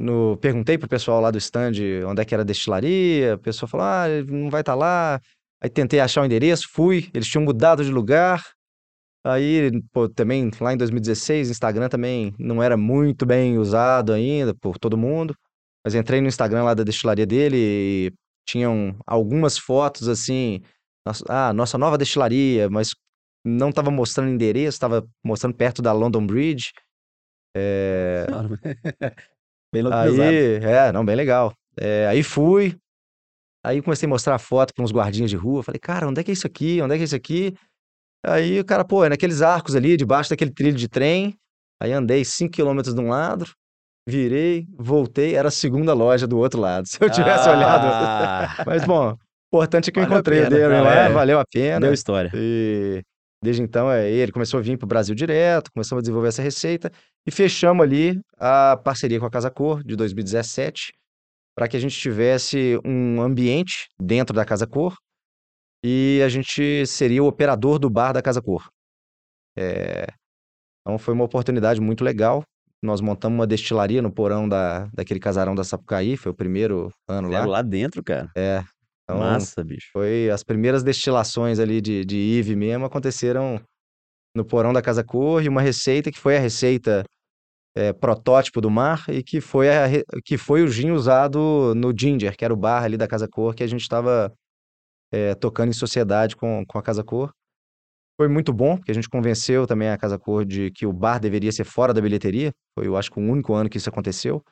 no. 0.00 0.36
Perguntei 0.38 0.76
pro 0.76 0.88
pessoal 0.88 1.20
lá 1.20 1.30
do 1.30 1.38
stand 1.38 1.72
onde 2.08 2.22
é 2.22 2.24
que 2.24 2.34
era 2.34 2.42
a 2.42 2.46
destilaria. 2.46 3.36
O 3.36 3.38
pessoal 3.38 3.68
falou, 3.68 3.86
ah, 3.86 4.08
ele 4.08 4.32
não 4.32 4.50
vai 4.50 4.62
estar 4.62 4.72
tá 4.72 4.76
lá. 4.76 5.20
Aí 5.62 5.70
tentei 5.70 6.00
achar 6.00 6.22
o 6.22 6.24
endereço, 6.24 6.68
fui. 6.72 7.08
Eles 7.14 7.28
tinham 7.28 7.44
mudado 7.44 7.84
de 7.84 7.90
lugar. 7.92 8.42
Aí, 9.24 9.70
pô, 9.92 10.08
também 10.08 10.50
lá 10.60 10.74
em 10.74 10.76
2016, 10.76 11.50
Instagram 11.50 11.88
também 11.88 12.34
não 12.38 12.62
era 12.62 12.76
muito 12.76 13.24
bem 13.24 13.58
usado 13.58 14.12
ainda 14.12 14.54
por 14.54 14.76
todo 14.76 14.98
mundo. 14.98 15.34
Mas 15.84 15.94
entrei 15.94 16.20
no 16.20 16.28
Instagram 16.28 16.64
lá 16.64 16.74
da 16.74 16.82
destilaria 16.82 17.26
dele 17.26 17.56
e 17.58 18.12
tinham 18.46 18.96
algumas 19.06 19.58
fotos 19.58 20.08
assim, 20.08 20.62
nossa, 21.06 21.24
ah, 21.28 21.52
nossa 21.52 21.76
nova 21.76 21.98
destilaria, 21.98 22.70
mas 22.70 22.94
não 23.44 23.68
estava 23.68 23.90
mostrando 23.90 24.30
endereço, 24.30 24.76
estava 24.76 25.06
mostrando 25.22 25.54
perto 25.54 25.82
da 25.82 25.92
London 25.92 26.26
Bridge. 26.26 26.72
É... 27.54 28.26
bem 29.72 29.82
localizado. 29.82 30.28
Aí, 30.28 30.64
é, 30.64 30.92
não, 30.92 31.04
bem 31.04 31.16
legal. 31.16 31.52
É, 31.76 32.06
aí 32.06 32.22
fui, 32.22 32.76
aí 33.64 33.82
comecei 33.82 34.06
a 34.06 34.10
mostrar 34.10 34.36
a 34.36 34.38
foto 34.38 34.72
para 34.72 34.84
uns 34.84 34.92
guardinhas 34.92 35.30
de 35.30 35.36
rua, 35.36 35.62
falei, 35.62 35.78
cara, 35.78 36.08
onde 36.08 36.20
é 36.20 36.24
que 36.24 36.30
é 36.30 36.34
isso 36.34 36.46
aqui? 36.46 36.80
Onde 36.80 36.94
é 36.94 36.96
que 36.96 37.02
é 37.02 37.04
isso 37.04 37.16
aqui? 37.16 37.54
Aí 38.24 38.60
o 38.60 38.64
cara, 38.64 38.84
pô, 38.84 39.04
é 39.04 39.08
naqueles 39.08 39.42
arcos 39.42 39.76
ali, 39.76 39.96
debaixo 39.96 40.30
daquele 40.30 40.50
trilho 40.50 40.76
de 40.76 40.88
trem. 40.88 41.36
Aí 41.82 41.92
andei 41.92 42.24
5 42.24 42.52
quilômetros 42.52 42.94
de 42.94 43.00
um 43.00 43.08
lado, 43.08 43.44
virei, 44.06 44.66
voltei, 44.78 45.34
era 45.34 45.48
a 45.48 45.50
segunda 45.50 45.92
loja 45.92 46.26
do 46.26 46.38
outro 46.38 46.60
lado. 46.60 46.86
Se 46.88 46.98
eu 47.00 47.10
tivesse 47.10 47.48
ah. 47.48 47.52
olhado. 47.52 48.64
Mas, 48.66 48.84
bom, 48.84 49.16
importante 49.48 49.88
é 49.88 49.92
que 49.92 49.98
eu 49.98 50.04
encontrei 50.04 50.44
o 50.44 50.50
Darren 50.50 50.82
lá, 50.82 50.94
é. 50.94 51.08
valeu 51.10 51.38
a 51.38 51.44
pena. 51.44 51.80
Deu 51.80 51.92
história. 51.92 52.30
E 52.34 53.02
desde 53.42 53.62
então, 53.62 53.90
é, 53.90 54.10
ele 54.10 54.32
começou 54.32 54.58
a 54.58 54.62
vir 54.62 54.78
para 54.78 54.86
o 54.86 54.88
Brasil 54.88 55.14
direto, 55.14 55.70
começamos 55.72 56.00
a 56.00 56.02
desenvolver 56.02 56.28
essa 56.28 56.42
receita 56.42 56.90
e 57.26 57.30
fechamos 57.30 57.84
ali 57.84 58.18
a 58.38 58.80
parceria 58.82 59.20
com 59.20 59.26
a 59.26 59.30
Casa 59.30 59.50
Cor 59.50 59.84
de 59.84 59.94
2017 59.96 60.92
para 61.54 61.68
que 61.68 61.76
a 61.76 61.80
gente 61.80 61.98
tivesse 61.98 62.80
um 62.84 63.20
ambiente 63.20 63.88
dentro 64.00 64.34
da 64.34 64.44
Casa 64.44 64.66
Cor 64.66 64.96
e 65.84 66.20
a 66.24 66.28
gente 66.28 66.86
seria 66.86 67.22
o 67.22 67.26
operador 67.26 67.78
do 67.78 67.90
bar 67.90 68.12
da 68.12 68.22
Casa 68.22 68.40
Cor. 68.40 68.68
É, 69.56 70.06
então 70.80 70.98
foi 70.98 71.14
uma 71.14 71.24
oportunidade 71.24 71.80
muito 71.80 72.02
legal. 72.02 72.42
Nós 72.84 73.00
montamos 73.00 73.38
uma 73.38 73.46
destilaria 73.46 74.02
no 74.02 74.12
porão 74.12 74.46
da, 74.46 74.90
daquele 74.92 75.18
casarão 75.18 75.54
da 75.54 75.64
Sapucaí, 75.64 76.18
foi 76.18 76.30
o 76.30 76.34
primeiro 76.34 76.92
ano 77.08 77.30
lá. 77.30 77.46
Lá 77.46 77.62
dentro, 77.62 78.04
cara. 78.04 78.30
É, 78.36 78.62
então 79.04 79.20
Massa, 79.20 79.64
bicho. 79.64 79.88
foi 79.90 80.28
as 80.30 80.42
primeiras 80.42 80.82
destilações 80.82 81.58
ali 81.58 81.80
de, 81.80 82.04
de 82.04 82.16
IVE 82.16 82.54
mesmo 82.54 82.84
aconteceram 82.84 83.58
no 84.36 84.44
porão 84.44 84.70
da 84.70 84.82
Casa 84.82 85.02
Cor 85.02 85.42
e 85.42 85.48
uma 85.48 85.62
receita 85.62 86.12
que 86.12 86.18
foi 86.18 86.36
a 86.36 86.40
receita 86.40 87.04
é, 87.74 87.90
protótipo 87.92 88.60
do 88.60 88.70
mar 88.70 89.06
e 89.08 89.22
que 89.22 89.40
foi, 89.40 89.70
a, 89.70 89.86
que 90.22 90.36
foi 90.36 90.62
o 90.62 90.68
gin 90.68 90.90
usado 90.90 91.72
no 91.74 91.90
Ginger, 91.96 92.36
que 92.36 92.44
era 92.44 92.52
o 92.52 92.56
bar 92.56 92.84
ali 92.84 92.98
da 92.98 93.08
Casa 93.08 93.26
Cor 93.26 93.54
que 93.54 93.62
a 93.62 93.66
gente 93.66 93.82
estava 93.82 94.30
tocando 95.38 95.68
em 95.68 95.72
sociedade 95.72 96.34
com, 96.34 96.64
com 96.66 96.76
a 96.76 96.82
Casa 96.82 97.04
Cor. 97.04 97.32
Foi 98.16 98.28
muito 98.28 98.52
bom, 98.52 98.76
porque 98.76 98.90
a 98.90 98.94
gente 98.94 99.08
convenceu 99.08 99.66
também 99.66 99.88
a 99.88 99.98
Casa 99.98 100.18
Cor 100.18 100.44
de 100.44 100.70
que 100.70 100.86
o 100.86 100.92
bar 100.92 101.18
deveria 101.18 101.50
ser 101.50 101.64
fora 101.64 101.92
da 101.92 102.00
bilheteria. 102.00 102.52
Foi, 102.78 102.86
eu 102.86 102.96
acho 102.96 103.10
que 103.10 103.18
o 103.18 103.22
único 103.22 103.52
ano 103.54 103.68
que 103.68 103.76
isso 103.76 103.88
aconteceu. 103.88 104.42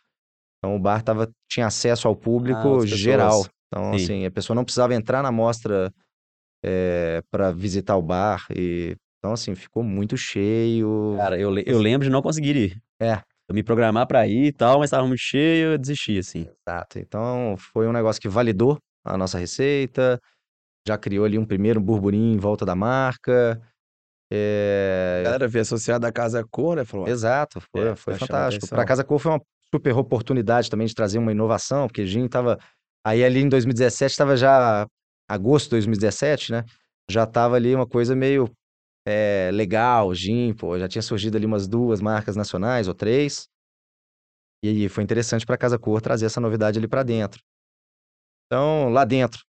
Então 0.59 0.77
o 0.77 0.79
bar 0.79 1.03
tava, 1.03 1.31
tinha 1.49 1.67
acesso 1.67 2.09
ao 2.09 2.17
público 2.17 2.61
pessoas. 2.61 2.91
geral. 2.91 3.47
Então, 3.69 3.97
Sim. 3.99 4.05
assim, 4.05 4.27
a 4.27 4.31
pessoa 4.31 4.55
não 4.55 4.65
precisava 4.65 4.95
entrar 4.95 5.23
na 5.23 5.33
mostra 5.33 5.93
para 7.31 7.51
visitar 7.53 7.97
o 7.97 8.03
bar. 8.03 8.47
E, 8.55 8.97
então, 9.19 9.33
assim, 9.33 9.55
ficou 9.55 9.83
muito 9.83 10.17
cheio. 10.17 11.15
Cara, 11.17 11.39
eu, 11.39 11.57
eu 11.59 11.79
lembro 11.79 12.07
de 12.07 12.11
não 12.11 12.23
conseguir 12.23 12.57
ir. 12.57 12.83
É. 13.01 13.21
Eu 13.49 13.55
me 13.55 13.63
programar 13.63 14.07
pra 14.07 14.27
ir 14.27 14.47
e 14.47 14.53
tal, 14.53 14.79
mas 14.79 14.91
tava 14.91 15.07
muito 15.07 15.21
cheio, 15.21 15.73
eu 15.73 15.79
desisti, 15.79 16.19
assim. 16.19 16.47
Exato. 16.67 16.99
Então, 16.99 17.57
foi 17.59 17.87
um 17.87 17.93
negócio 17.93 18.21
que 18.21 18.29
validou 18.29 18.79
a 19.05 19.17
nossa 19.17 19.39
receita, 19.39 20.21
já 20.87 20.99
criou 20.99 21.25
ali 21.25 21.39
um 21.39 21.45
primeiro 21.45 21.81
burburinho 21.81 22.35
em 22.35 22.39
volta 22.39 22.65
da 22.65 22.75
marca. 22.75 23.61
A 24.31 24.35
É, 24.35 25.23
galera 25.25 25.49
veio 25.49 25.63
associada 25.63 26.09
à 26.09 26.13
Casa 26.13 26.45
Cor, 26.51 26.77
né? 26.77 26.85
Falou, 26.85 27.07
Exato, 27.09 27.61
foi, 27.61 27.89
É, 27.89 27.95
foi 27.95 28.15
fantástico. 28.15 28.67
Para 28.69 28.85
Casa 28.85 29.05
Cor 29.05 29.19
foi 29.19 29.33
uma 29.33 29.41
super 29.73 29.97
oportunidade 29.97 30.71
também 30.71 30.87
de 30.87 30.95
trazer 30.95 31.19
uma 31.19 31.33
inovação, 31.33 31.87
porque 31.87 32.07
gin 32.07 32.29
tava 32.29 32.59
aí 33.05 33.25
ali 33.25 33.41
em 33.41 33.49
2017 33.49 34.13
estava 34.13 34.37
já 34.37 34.87
agosto 35.29 35.65
de 35.67 35.71
2017, 35.71 36.53
né? 36.53 36.65
Já 37.11 37.27
tava 37.27 37.57
ali 37.57 37.75
uma 37.75 37.87
coisa 37.87 38.15
meio 38.15 38.51
é, 39.07 39.51
legal, 39.53 40.15
gin, 40.15 40.55
pô, 40.55 40.79
já 40.79 40.89
tinha 40.89 41.03
surgido 41.03 41.37
ali 41.37 41.47
umas 41.47 41.67
duas 41.69 42.01
marcas 42.01 42.37
nacionais 42.37 42.89
ou 42.89 42.95
três. 42.95 43.49
E 44.65 44.69
aí 44.69 44.89
foi 44.89 45.03
interessante 45.03 45.45
para 45.45 45.59
Casa 45.59 45.79
Cor 45.79 46.01
trazer 46.01 46.27
essa 46.27 46.41
novidade 46.41 46.79
ali 46.79 46.89
para 46.89 47.03
dentro. 47.03 47.43
Então, 48.47 48.91
lá 48.91 49.05
dentro, 49.05 49.43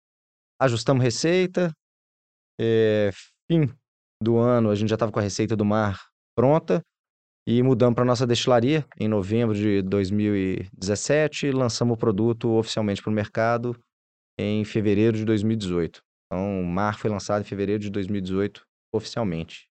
ajustamos 0.62 1.04
receita. 1.04 1.74
é, 2.60 3.10
fim 3.52 3.70
do 4.22 4.38
ano, 4.38 4.70
a 4.70 4.76
gente 4.76 4.90
já 4.90 4.96
estava 4.96 5.12
com 5.12 5.20
a 5.20 5.24
receita 5.24 5.56
do 5.56 5.66
mar 5.66 6.00
pronta 6.38 6.82
e 7.48 7.64
mudamos 7.64 7.96
para 7.96 8.06
nossa 8.06 8.28
destilaria 8.28 8.86
em 9.00 9.08
novembro 9.08 9.56
de 9.56 9.82
2017 9.82 11.48
e 11.48 11.52
lançamos 11.52 11.96
o 11.96 11.98
produto 11.98 12.50
oficialmente 12.52 13.02
para 13.02 13.10
o 13.10 13.14
mercado 13.14 13.76
em 14.40 14.64
fevereiro 14.64 15.18
de 15.18 15.26
2018. 15.26 16.02
Então, 16.28 16.62
o 16.62 16.66
mar 16.66 17.00
foi 17.00 17.10
lançado 17.10 17.42
em 17.42 17.46
fevereiro 17.46 17.82
de 17.82 17.90
2018 17.90 18.64
oficialmente. 18.94 19.68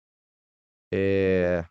É, 0.94 1.66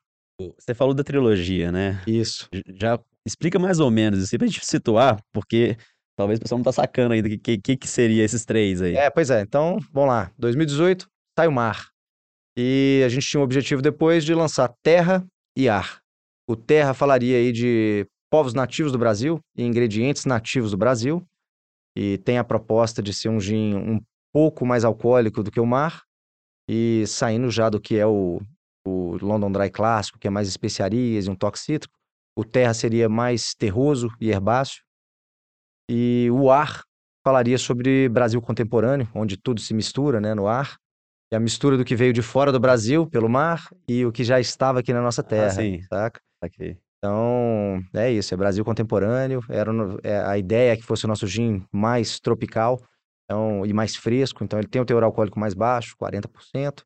Você 0.59 0.75
falou 0.75 0.95
da 0.95 1.05
trilogia, 1.05 1.71
né? 1.71 2.03
isso. 2.07 2.49
Já 2.75 2.99
explica 3.27 3.59
mais 3.59 3.79
ou 3.79 3.91
menos, 3.91 4.23
assim, 4.23 4.37
pra 4.37 4.47
gente 4.47 4.67
situar, 4.67 5.23
porque 5.33 5.77
talvez 6.17 6.39
o 6.39 6.43
pessoal 6.43 6.59
não 6.59 6.65
tá 6.65 6.73
sacando 6.73 7.15
ainda 7.15 7.29
o 7.29 7.39
que, 7.39 7.59
que, 7.59 7.77
que 7.77 7.89
seria 7.89 8.25
esses 8.25 8.45
três 8.45 8.81
aí. 8.81 8.97
É, 8.97 9.11
pois 9.11 9.31
é. 9.31 9.41
Então, 9.41 9.79
vamos 9.93 10.11
lá. 10.11 10.31
2018, 10.39 11.09
sai 11.39 11.49
o 11.49 11.53
mar. 11.53 11.89
E 12.57 13.03
a 13.05 13.09
gente 13.09 13.27
tinha 13.27 13.41
um 13.41 13.45
objetivo 13.45 13.83
depois 13.83 14.25
de 14.25 14.33
lançar 14.35 14.73
terra 14.83 15.27
e 15.57 15.69
ar. 15.69 16.01
O 16.49 16.55
terra 16.55 16.95
falaria 16.95 17.37
aí 17.39 17.51
de 17.51 18.07
povos 18.31 18.55
nativos 18.55 18.93
do 18.93 18.99
Brasil 18.99 19.41
e 19.57 19.65
ingredientes 19.65 20.25
nativos 20.25 20.71
do 20.71 20.77
Brasil. 20.77 21.25
E 21.97 22.19
tem 22.19 22.39
a 22.39 22.45
proposta 22.45 23.03
de 23.03 23.13
ser 23.13 23.29
um 23.29 23.41
gin 23.41 23.75
um 23.75 24.01
pouco 24.33 24.65
mais 24.67 24.85
alcoólico 24.85 25.43
do 25.43 25.51
que 25.51 25.61
o 25.61 25.67
mar. 25.67 26.03
E 26.69 27.05
saindo 27.07 27.51
já 27.51 27.69
do 27.69 27.81
que 27.81 27.97
é 27.97 28.07
o, 28.07 28.41
o 28.87 29.17
London 29.21 29.51
Dry 29.51 29.71
clássico, 29.71 30.19
que 30.19 30.27
é 30.27 30.31
mais 30.31 30.49
especiarias 30.49 31.27
e 31.27 31.31
um 31.31 31.35
toque 31.35 31.59
cítrico. 31.59 31.95
O 32.37 32.45
terra 32.45 32.75
seria 32.75 33.09
mais 33.09 33.55
terroso 33.55 34.11
e 34.21 34.31
herbáceo. 34.31 34.84
E 35.91 36.29
o 36.33 36.51
ar 36.51 36.83
falaria 37.25 37.59
sobre 37.59 38.09
Brasil 38.09 38.41
contemporâneo, 38.41 39.09
onde 39.15 39.37
tudo 39.37 39.61
se 39.61 39.73
mistura, 39.75 40.21
né, 40.21 40.35
no 40.35 40.47
ar. 40.47 40.77
E 41.33 41.37
a 41.37 41.41
mistura 41.41 41.77
do 41.77 41.85
que 41.85 41.97
veio 41.97 42.13
de 42.13 42.23
fora 42.23 42.53
do 42.53 42.61
Brasil, 42.61 43.07
pelo 43.07 43.29
mar, 43.29 43.69
e 43.89 44.05
o 44.05 44.13
que 44.13 44.23
já 44.23 44.39
estava 44.39 44.81
aqui 44.81 44.93
na 44.93 45.01
nossa 45.01 45.23
terra, 45.23 45.51
sim. 45.51 45.81
saca? 45.83 46.21
Saquei. 46.43 46.79
Então, 46.99 47.83
é 47.93 48.11
isso, 48.11 48.33
é 48.33 48.37
Brasil 48.37 48.65
contemporâneo. 48.65 49.43
Era 49.49 49.71
é, 50.03 50.19
a 50.21 50.39
ideia 50.39 50.73
é 50.73 50.77
que 50.77 50.83
fosse 50.83 51.05
o 51.05 51.09
nosso 51.09 51.27
gin 51.27 51.67
mais 51.73 52.19
tropical 52.19 52.81
então, 53.25 53.65
e 53.67 53.73
mais 53.73 53.97
fresco. 53.97 54.45
Então, 54.45 54.59
ele 54.59 54.69
tem 54.69 54.81
o 54.81 54.85
teor 54.85 55.03
alcoólico 55.03 55.39
mais 55.39 55.55
baixo, 55.55 55.97
40%, 55.97 56.83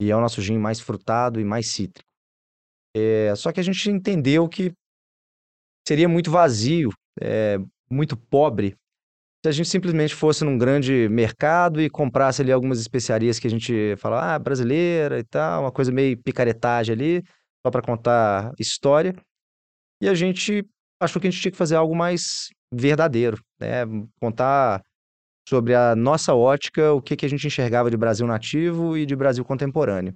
e 0.00 0.10
é 0.10 0.16
o 0.16 0.20
nosso 0.20 0.42
gin 0.42 0.58
mais 0.58 0.80
frutado 0.80 1.40
e 1.40 1.44
mais 1.44 1.68
cítrico. 1.68 2.08
É, 2.96 3.34
só 3.36 3.52
que 3.52 3.60
a 3.60 3.62
gente 3.62 3.90
entendeu 3.90 4.48
que 4.48 4.72
seria 5.86 6.08
muito 6.08 6.30
vazio, 6.30 6.90
é, 7.20 7.58
muito 7.90 8.16
pobre, 8.16 8.76
se 9.44 9.48
a 9.48 9.52
gente 9.52 9.68
simplesmente 9.68 10.14
fosse 10.14 10.42
num 10.42 10.56
grande 10.56 11.06
mercado 11.10 11.78
e 11.78 11.90
comprasse 11.90 12.40
ali 12.40 12.50
algumas 12.50 12.80
especiarias 12.80 13.38
que 13.38 13.46
a 13.46 13.50
gente 13.50 13.94
fala, 13.98 14.34
ah, 14.34 14.38
brasileira 14.38 15.18
e 15.18 15.24
tal, 15.24 15.64
uma 15.64 15.70
coisa 15.70 15.92
meio 15.92 16.16
picaretagem 16.16 16.94
ali, 16.94 17.22
só 17.62 17.70
para 17.70 17.82
contar 17.82 18.52
história. 18.58 19.14
E 20.00 20.08
a 20.08 20.14
gente 20.14 20.64
achou 20.98 21.20
que 21.20 21.28
a 21.28 21.30
gente 21.30 21.42
tinha 21.42 21.52
que 21.52 21.58
fazer 21.58 21.76
algo 21.76 21.94
mais 21.94 22.48
verdadeiro, 22.72 23.38
né? 23.60 23.84
Contar 24.18 24.82
sobre 25.46 25.74
a 25.74 25.94
nossa 25.94 26.34
ótica, 26.34 26.94
o 26.94 27.02
que 27.02 27.14
que 27.14 27.26
a 27.26 27.28
gente 27.28 27.46
enxergava 27.46 27.90
de 27.90 27.98
Brasil 27.98 28.26
nativo 28.26 28.96
e 28.96 29.04
de 29.04 29.14
Brasil 29.14 29.44
contemporâneo. 29.44 30.14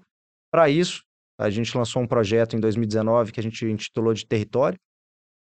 Para 0.51 0.71
isso, 0.71 1.03
a 1.39 1.51
gente 1.51 1.77
lançou 1.77 2.01
um 2.01 2.07
projeto 2.07 2.57
em 2.57 2.61
2019 2.61 3.31
que 3.31 3.41
a 3.41 3.43
gente 3.43 3.67
intitulou 3.67 4.15
de 4.15 4.27
Território, 4.27 4.79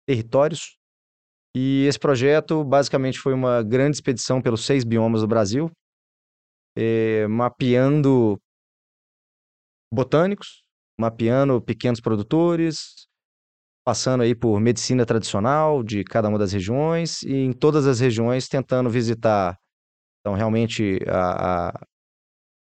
Territórios. 0.09 0.77
E 1.55 1.85
esse 1.87 1.99
projeto 1.99 2.63
basicamente 2.65 3.19
foi 3.19 3.35
uma 3.35 3.63
grande 3.63 3.97
expedição 3.97 4.41
pelos 4.41 4.65
seis 4.65 4.85
biomas 4.85 5.23
do 5.23 5.27
Brasil, 5.27 5.71
eh, 6.77 7.27
mapeando 7.27 8.41
botânicos, 9.93 10.63
mapeando 10.99 11.61
pequenos 11.61 12.01
produtores, 12.01 13.09
passando 13.85 14.23
aí 14.23 14.35
por 14.35 14.61
medicina 14.61 15.05
tradicional 15.05 15.83
de 15.83 16.05
cada 16.05 16.29
uma 16.29 16.39
das 16.39 16.53
regiões 16.53 17.23
e 17.23 17.35
em 17.35 17.53
todas 17.53 17.87
as 17.87 17.99
regiões 17.99 18.47
tentando 18.49 18.89
visitar, 18.89 19.59
então 20.21 20.35
realmente 20.35 21.01
a, 21.09 21.69
a, 21.69 21.87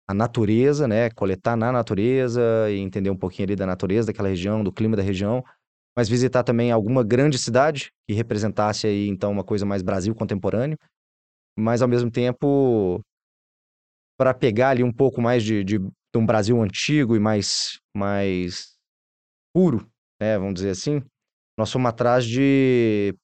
a 0.08 0.14
natureza, 0.14 0.88
né, 0.88 1.10
coletar 1.10 1.56
na 1.56 1.70
natureza 1.70 2.42
e 2.70 2.78
entender 2.78 3.10
um 3.10 3.16
pouquinho 3.16 3.46
ali 3.46 3.56
da 3.56 3.66
natureza 3.66 4.08
daquela 4.08 4.28
região, 4.28 4.64
do 4.64 4.72
clima 4.72 4.96
da 4.96 5.02
região, 5.02 5.44
mas 5.96 6.08
visitar 6.08 6.42
também 6.42 6.70
alguma 6.70 7.04
grande 7.04 7.38
cidade 7.38 7.92
que 8.06 8.14
representasse 8.14 8.86
aí 8.86 9.08
então 9.08 9.30
uma 9.30 9.44
coisa 9.44 9.64
mais 9.64 9.82
Brasil 9.82 10.14
contemporâneo, 10.14 10.76
mas 11.56 11.82
ao 11.82 11.88
mesmo 11.88 12.10
tempo 12.10 13.00
para 14.18 14.34
pegar 14.34 14.70
ali 14.70 14.82
um 14.82 14.92
pouco 14.92 15.20
mais 15.20 15.42
de, 15.42 15.64
de, 15.64 15.78
de 15.78 16.16
um 16.16 16.26
Brasil 16.26 16.60
antigo 16.62 17.16
e 17.16 17.20
mais 17.20 17.78
mais 17.96 18.74
puro, 19.54 19.88
né, 20.20 20.36
vamos 20.38 20.54
dizer 20.54 20.70
assim, 20.70 21.02
nós 21.56 21.70
fomos 21.70 21.88
atrás 21.88 22.24
de 22.24 23.14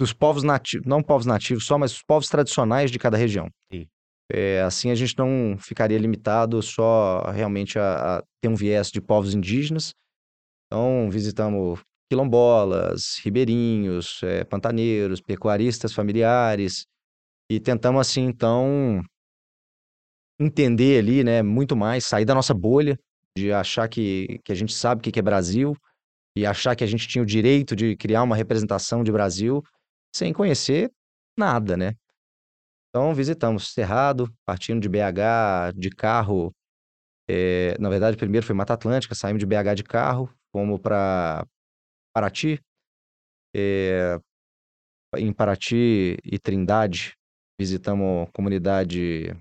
dos 0.00 0.12
povos 0.12 0.42
nativos, 0.42 0.86
não 0.86 1.02
povos 1.02 1.26
nativos 1.26 1.66
só, 1.66 1.78
mas 1.78 1.92
os 1.92 2.02
povos 2.02 2.28
tradicionais 2.28 2.90
de 2.90 2.98
cada 2.98 3.16
região. 3.16 3.48
Sim. 3.72 3.86
É, 4.30 4.60
assim 4.62 4.90
a 4.90 4.94
gente 4.94 5.16
não 5.16 5.56
ficaria 5.58 5.98
limitado 5.98 6.60
só 6.60 7.22
realmente 7.30 7.78
a, 7.78 8.18
a 8.18 8.22
ter 8.40 8.48
um 8.48 8.54
viés 8.54 8.90
de 8.90 9.00
povos 9.00 9.34
indígenas. 9.34 9.94
Então 10.66 11.08
visitamos 11.10 11.80
quilombolas, 12.08 13.18
ribeirinhos, 13.22 14.22
é, 14.22 14.44
pantaneiros, 14.44 15.20
pecuaristas 15.20 15.92
familiares 15.92 16.86
e 17.50 17.60
tentamos 17.60 18.00
assim 18.00 18.22
então 18.22 19.02
entender 20.38 20.98
ali, 20.98 21.24
né, 21.24 21.42
muito 21.42 21.74
mais, 21.76 22.04
sair 22.04 22.24
da 22.24 22.34
nossa 22.34 22.52
bolha 22.52 22.98
de 23.36 23.52
achar 23.52 23.88
que, 23.88 24.40
que 24.44 24.52
a 24.52 24.54
gente 24.54 24.72
sabe 24.72 25.00
o 25.00 25.02
que 25.02 25.12
que 25.12 25.18
é 25.18 25.22
Brasil 25.22 25.76
e 26.36 26.44
achar 26.46 26.76
que 26.76 26.84
a 26.84 26.86
gente 26.86 27.08
tinha 27.08 27.22
o 27.22 27.26
direito 27.26 27.74
de 27.74 27.96
criar 27.96 28.22
uma 28.22 28.36
representação 28.36 29.02
de 29.02 29.10
Brasil 29.10 29.62
sem 30.14 30.32
conhecer 30.32 30.90
nada, 31.36 31.76
né? 31.76 31.94
Então 32.88 33.14
visitamos 33.14 33.72
Cerrado, 33.72 34.32
partindo 34.44 34.80
de 34.80 34.88
BH 34.88 35.72
de 35.74 35.90
carro. 35.90 36.54
eh, 37.28 37.76
na 37.80 37.88
verdade, 37.90 38.16
primeiro 38.16 38.46
foi 38.46 38.54
Mata 38.54 38.74
Atlântica, 38.74 39.14
saímos 39.14 39.40
de 39.40 39.46
BH 39.46 39.74
de 39.74 39.84
carro, 39.84 40.30
fomos 40.52 40.80
para 40.80 41.46
Paraty. 42.16 42.58
eh, 43.54 44.18
em 45.18 45.32
Paraty 45.32 46.16
e 46.24 46.38
Trindade, 46.38 47.14
visitamos 47.60 48.26
a 48.26 48.32
comunidade 48.32 49.36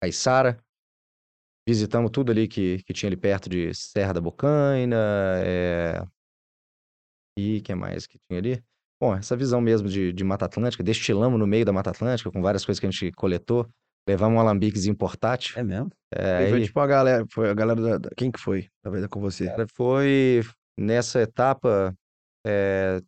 Caiçara. 0.00 0.56
Visitamos 1.68 2.10
tudo 2.12 2.30
ali 2.30 2.46
que, 2.46 2.82
que 2.84 2.92
tinha 2.92 3.08
ali 3.08 3.16
perto 3.16 3.48
de 3.48 3.74
Serra 3.74 4.12
da 4.12 4.20
Bocaina. 4.20 4.96
É... 5.44 6.02
E 7.36 7.58
o 7.58 7.62
que 7.62 7.74
mais 7.74 8.06
que 8.06 8.18
tinha 8.28 8.38
ali? 8.38 8.62
Bom, 9.00 9.16
essa 9.16 9.36
visão 9.36 9.60
mesmo 9.60 9.88
de, 9.88 10.12
de 10.12 10.22
Mata 10.24 10.44
Atlântica, 10.44 10.82
destilamos 10.84 11.38
no 11.38 11.46
meio 11.46 11.64
da 11.64 11.72
Mata 11.72 11.90
Atlântica 11.90 12.30
com 12.30 12.40
várias 12.42 12.64
coisas 12.64 12.78
que 12.78 12.86
a 12.86 12.90
gente 12.90 13.10
coletou. 13.12 13.68
Levamos 14.08 14.36
um 14.36 14.40
alambiquezinho 14.40 14.96
portátil. 14.96 15.58
É 15.58 15.62
mesmo? 15.62 15.90
É, 16.12 16.48
Foi 16.48 16.58
aí, 16.58 16.64
tipo 16.64 16.80
a 16.80 16.86
galera, 16.86 17.24
foi 17.30 17.50
a 17.50 17.54
galera 17.54 17.80
da, 17.80 17.98
da- 17.98 18.10
quem 18.16 18.30
que 18.30 18.40
foi? 18.40 18.68
Talvez 18.82 19.06
com 19.06 19.20
você. 19.20 19.46
cara, 19.46 19.66
foi 19.74 20.42
nessa 20.78 21.20
etapa, 21.20 21.94
é, 22.46 23.00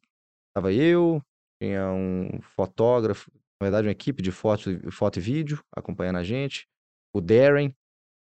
tava 0.54 0.73
eu, 0.73 1.23
tinha 1.61 1.90
um 1.90 2.40
fotógrafo, 2.40 3.31
na 3.61 3.66
verdade 3.66 3.87
uma 3.87 3.92
equipe 3.92 4.23
de 4.23 4.31
foto, 4.31 4.71
foto 4.90 5.19
e 5.19 5.23
vídeo 5.23 5.62
acompanhando 5.75 6.19
a 6.19 6.25
gente, 6.25 6.66
o 7.14 7.21
Darren, 7.21 7.71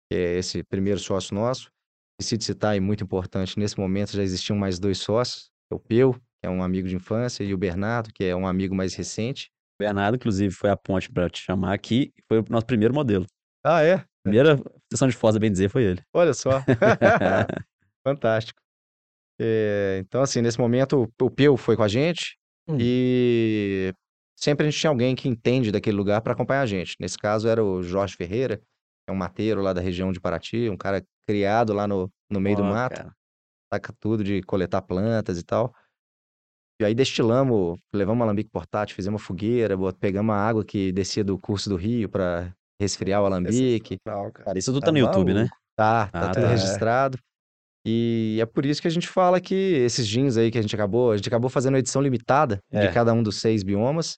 que 0.09 0.17
é 0.17 0.37
esse 0.37 0.63
primeiro 0.63 0.99
sócio 0.99 1.33
nosso, 1.33 1.71
esqueci 2.19 2.37
de 2.37 2.43
citar 2.43 2.75
e 2.75 2.79
muito 2.79 3.03
importante, 3.03 3.57
nesse 3.57 3.79
momento 3.79 4.11
já 4.11 4.23
existiam 4.23 4.57
mais 4.57 4.79
dois 4.79 4.99
sócios, 4.99 5.49
o 5.71 5.79
Peu, 5.79 6.13
que 6.13 6.47
é 6.47 6.49
um 6.49 6.63
amigo 6.63 6.87
de 6.87 6.95
infância, 6.95 7.43
e 7.43 7.53
o 7.53 7.57
Bernardo, 7.57 8.11
que 8.13 8.23
é 8.23 8.35
um 8.35 8.47
amigo 8.47 8.75
mais 8.75 8.93
recente. 8.93 9.49
O 9.79 9.83
Bernardo, 9.83 10.15
inclusive, 10.15 10.53
foi 10.53 10.69
a 10.69 10.75
ponte 10.75 11.11
para 11.11 11.29
te 11.29 11.39
chamar 11.39 11.73
aqui. 11.73 12.11
Foi 12.27 12.39
o 12.39 12.45
nosso 12.49 12.65
primeiro 12.65 12.93
modelo. 12.93 13.25
Ah, 13.63 13.83
é? 13.83 14.03
Primeira 14.23 14.59
sessão 14.91 15.07
de 15.07 15.15
fotos, 15.15 15.37
bem 15.37 15.51
dizer, 15.51 15.69
foi 15.69 15.83
ele. 15.83 16.01
Olha 16.13 16.33
só. 16.33 16.63
Fantástico. 18.05 18.59
É, 19.43 19.97
então, 20.05 20.21
assim, 20.21 20.39
nesse 20.41 20.59
momento, 20.59 21.11
o 21.19 21.29
Peu 21.31 21.57
foi 21.57 21.75
com 21.75 21.83
a 21.83 21.87
gente 21.87 22.37
Hum. 22.69 22.77
e 22.79 23.91
sempre 24.35 24.67
a 24.67 24.69
gente 24.69 24.79
tinha 24.79 24.91
alguém 24.91 25.15
que 25.15 25.27
entende 25.27 25.71
daquele 25.71 25.97
lugar 25.97 26.21
para 26.21 26.33
acompanhar 26.33 26.61
a 26.61 26.65
gente. 26.65 26.95
Nesse 26.99 27.17
caso 27.17 27.47
era 27.47 27.63
o 27.63 27.81
Jorge 27.81 28.15
Ferreira, 28.15 28.57
que 28.57 28.63
é 29.09 29.11
um 29.11 29.15
mateiro 29.15 29.61
lá 29.61 29.73
da 29.73 29.81
região 29.81 30.11
de 30.11 30.19
Paraty, 30.21 30.69
um 30.69 30.77
cara 30.77 31.03
criado 31.27 31.73
lá 31.73 31.87
no, 31.87 32.11
no 32.29 32.39
meio 32.39 32.57
do 32.57 32.63
Ó, 32.63 32.67
mato, 32.69 32.97
cara. 32.97 33.11
saca 33.73 33.91
tudo 33.99 34.23
de 34.23 34.43
coletar 34.43 34.81
plantas 34.83 35.39
e 35.39 35.43
tal. 35.43 35.73
E 36.79 36.85
aí 36.85 36.93
destilamos, 36.95 37.79
levamos 37.93 38.21
um 38.21 38.23
alambique 38.23 38.49
portátil, 38.51 38.95
fizemos 38.95 39.21
uma 39.21 39.25
fogueira, 39.25 39.75
pegamos 39.99 40.33
a 40.33 40.37
água 40.37 40.63
que 40.65 40.91
descia 40.91 41.23
do 41.23 41.37
curso 41.37 41.69
do 41.69 41.75
rio 41.75 42.09
para 42.09 42.53
resfriar 42.79 43.21
o 43.21 43.25
alambique. 43.25 43.97
Cara. 44.05 44.31
Cara, 44.31 44.57
isso 44.59 44.71
tudo 44.71 44.81
Tá 44.81 44.87
tá 44.87 44.91
no 44.91 44.97
YouTube, 44.99 45.33
né? 45.33 45.41
maluco. 45.41 45.55
Tá, 45.75 46.07
tá 46.07 46.29
Ah, 46.29 46.33
tudo 46.33 46.43
tá. 46.43 46.49
registrado. 46.49 47.17
E 47.85 48.37
é 48.39 48.45
por 48.45 48.65
isso 48.65 48.81
que 48.81 48.87
a 48.87 48.91
gente 48.91 49.07
fala 49.07 49.41
que 49.41 49.55
esses 49.55 50.07
jeans 50.07 50.37
aí 50.37 50.51
que 50.51 50.57
a 50.57 50.61
gente 50.61 50.75
acabou, 50.75 51.11
a 51.11 51.17
gente 51.17 51.27
acabou 51.27 51.49
fazendo 51.49 51.73
uma 51.73 51.79
edição 51.79 52.01
limitada 52.01 52.59
É. 52.71 52.87
de 52.87 52.93
cada 52.93 53.11
um 53.13 53.23
dos 53.23 53.39
seis 53.39 53.63
biomas. 53.63 54.17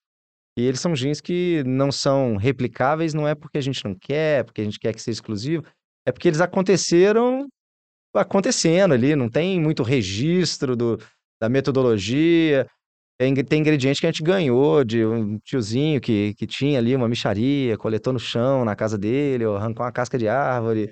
E 0.57 0.63
eles 0.63 0.79
são 0.79 0.93
jeans 0.93 1.19
que 1.21 1.63
não 1.65 1.91
são 1.91 2.35
replicáveis, 2.35 3.13
não 3.13 3.27
é 3.27 3.33
porque 3.33 3.57
a 3.57 3.61
gente 3.61 3.83
não 3.83 3.95
quer, 3.95 4.43
porque 4.43 4.61
a 4.61 4.63
gente 4.63 4.79
quer 4.79 4.93
que 4.93 5.01
seja 5.01 5.15
exclusivo, 5.15 5.63
é 6.05 6.11
porque 6.11 6.27
eles 6.27 6.41
aconteceram 6.41 7.47
acontecendo 8.13 8.93
ali, 8.93 9.15
não 9.15 9.29
tem 9.29 9.59
muito 9.59 9.81
registro 9.81 10.75
do, 10.75 10.99
da 11.41 11.49
metodologia. 11.49 12.67
Tem, 13.19 13.33
tem 13.35 13.59
ingrediente 13.61 13.99
que 14.01 14.07
a 14.07 14.11
gente 14.11 14.23
ganhou 14.23 14.83
de 14.83 15.05
um 15.05 15.37
tiozinho 15.39 16.01
que, 16.01 16.33
que 16.35 16.45
tinha 16.45 16.79
ali 16.79 16.95
uma 16.95 17.07
micharia, 17.07 17.77
coletou 17.77 18.11
no 18.11 18.19
chão 18.19 18.65
na 18.65 18.75
casa 18.75 18.97
dele, 18.97 19.45
ou 19.45 19.55
arrancou 19.55 19.85
uma 19.85 19.91
casca 19.91 20.17
de 20.17 20.27
árvore. 20.27 20.91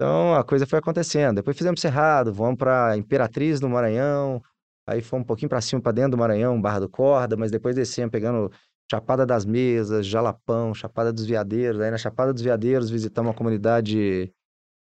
Então 0.00 0.34
a 0.34 0.42
coisa 0.42 0.66
foi 0.66 0.78
acontecendo. 0.78 1.36
Depois 1.36 1.54
fizemos 1.58 1.78
Cerrado, 1.78 2.32
vamos 2.32 2.56
para 2.56 2.96
Imperatriz 2.96 3.60
do 3.60 3.68
Maranhão, 3.68 4.40
aí 4.88 5.02
fomos 5.02 5.24
um 5.24 5.26
pouquinho 5.26 5.50
para 5.50 5.60
cima, 5.60 5.82
para 5.82 5.92
dentro 5.92 6.12
do 6.12 6.16
Maranhão, 6.16 6.58
Barra 6.58 6.80
do 6.80 6.88
Corda, 6.88 7.36
mas 7.36 7.50
depois 7.50 7.76
descemos 7.76 8.10
pegando 8.10 8.50
Chapada 8.90 9.26
das 9.26 9.44
Mesas, 9.44 10.06
Jalapão, 10.06 10.72
Chapada 10.72 11.12
dos 11.12 11.26
Veadeiros. 11.26 11.82
Aí 11.82 11.90
na 11.90 11.98
Chapada 11.98 12.32
dos 12.32 12.42
Veadeiros 12.42 12.88
visitamos 12.88 13.30
a 13.30 13.34
comunidade 13.34 14.32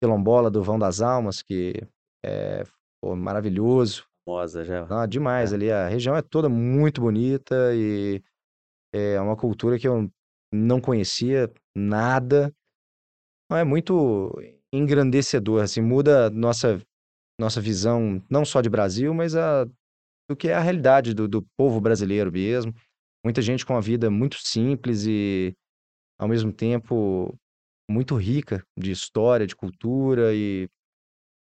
quilombola 0.00 0.48
do 0.48 0.62
Vão 0.62 0.78
das 0.78 1.00
Almas, 1.00 1.42
que 1.42 1.74
é 2.24 2.62
pô, 3.02 3.16
maravilhoso. 3.16 4.04
Famosa 4.24 4.64
já. 4.64 4.86
Não, 4.86 5.04
demais 5.08 5.52
É. 5.52 5.56
ali. 5.56 5.72
A 5.72 5.88
região 5.88 6.14
é 6.14 6.22
toda 6.22 6.48
muito 6.48 7.00
bonita 7.00 7.74
e 7.74 8.22
é 8.94 9.20
uma 9.20 9.36
cultura 9.36 9.80
que 9.80 9.88
eu 9.88 10.08
não 10.54 10.80
conhecia 10.80 11.52
nada. 11.74 12.54
Não, 13.50 13.58
é 13.58 13.64
muito 13.64 14.32
engrandecedor, 14.72 15.62
assim, 15.62 15.80
muda 15.80 16.30
nossa 16.30 16.80
nossa 17.40 17.60
visão 17.60 18.22
não 18.30 18.44
só 18.44 18.60
de 18.60 18.70
Brasil, 18.70 19.12
mas 19.14 19.34
a, 19.34 19.64
do 20.28 20.36
que 20.36 20.48
é 20.48 20.54
a 20.54 20.60
realidade 20.60 21.14
do, 21.14 21.28
do 21.28 21.42
povo 21.56 21.80
brasileiro 21.80 22.30
mesmo. 22.32 22.74
Muita 23.24 23.42
gente 23.42 23.66
com 23.66 23.76
a 23.76 23.80
vida 23.80 24.10
muito 24.10 24.36
simples 24.38 25.06
e, 25.06 25.54
ao 26.18 26.28
mesmo 26.28 26.52
tempo, 26.52 27.36
muito 27.90 28.16
rica 28.16 28.64
de 28.78 28.90
história, 28.90 29.46
de 29.46 29.56
cultura 29.56 30.34
e 30.34 30.68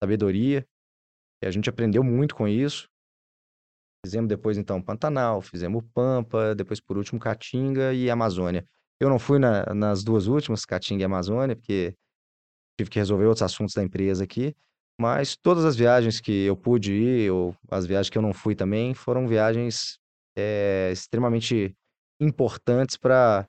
sabedoria. 0.04 0.66
E 1.44 1.48
a 1.48 1.52
gente 1.52 1.70
aprendeu 1.70 2.04
muito 2.04 2.36
com 2.36 2.48
isso. 2.48 2.88
Fizemos 4.06 4.28
depois, 4.28 4.58
então, 4.58 4.82
Pantanal, 4.82 5.42
fizemos 5.42 5.84
Pampa, 5.94 6.56
depois, 6.56 6.80
por 6.80 6.98
último, 6.98 7.20
Caatinga 7.20 7.94
e 7.94 8.10
Amazônia. 8.10 8.66
Eu 9.00 9.10
não 9.10 9.20
fui 9.20 9.38
na- 9.40 9.66
nas 9.74 10.04
duas 10.04 10.28
últimas, 10.28 10.66
Caatinga 10.66 11.04
e 11.04 11.06
Amazônia, 11.06 11.56
porque 11.56 11.96
tive 12.78 12.90
que 12.90 13.00
resolver 13.00 13.26
outros 13.26 13.44
assuntos 13.44 13.74
da 13.74 13.84
empresa 13.84 14.24
aqui. 14.24 14.56
Mas 15.00 15.36
todas 15.36 15.66
as 15.66 15.76
viagens 15.76 16.20
que 16.20 16.46
eu 16.46 16.56
pude 16.56 16.94
ir, 16.94 17.32
ou 17.32 17.56
as 17.70 17.86
viagens 17.86 18.10
que 18.10 18.18
eu 18.18 18.22
não 18.22 18.34
fui 18.34 18.56
também, 18.56 18.94
foram 18.94 19.28
viagens 19.28 19.98
eh, 20.38 20.92
extremamente 20.92 21.76
importantes 22.20 22.98
para 22.98 23.48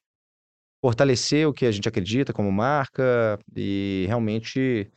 fortalecer 0.82 1.46
o 1.46 1.52
que 1.52 1.66
a 1.66 1.70
gente 1.70 1.88
acredita 1.88 2.32
como 2.32 2.50
marca 2.50 3.38
e 3.54 4.04
realmente 4.08 4.90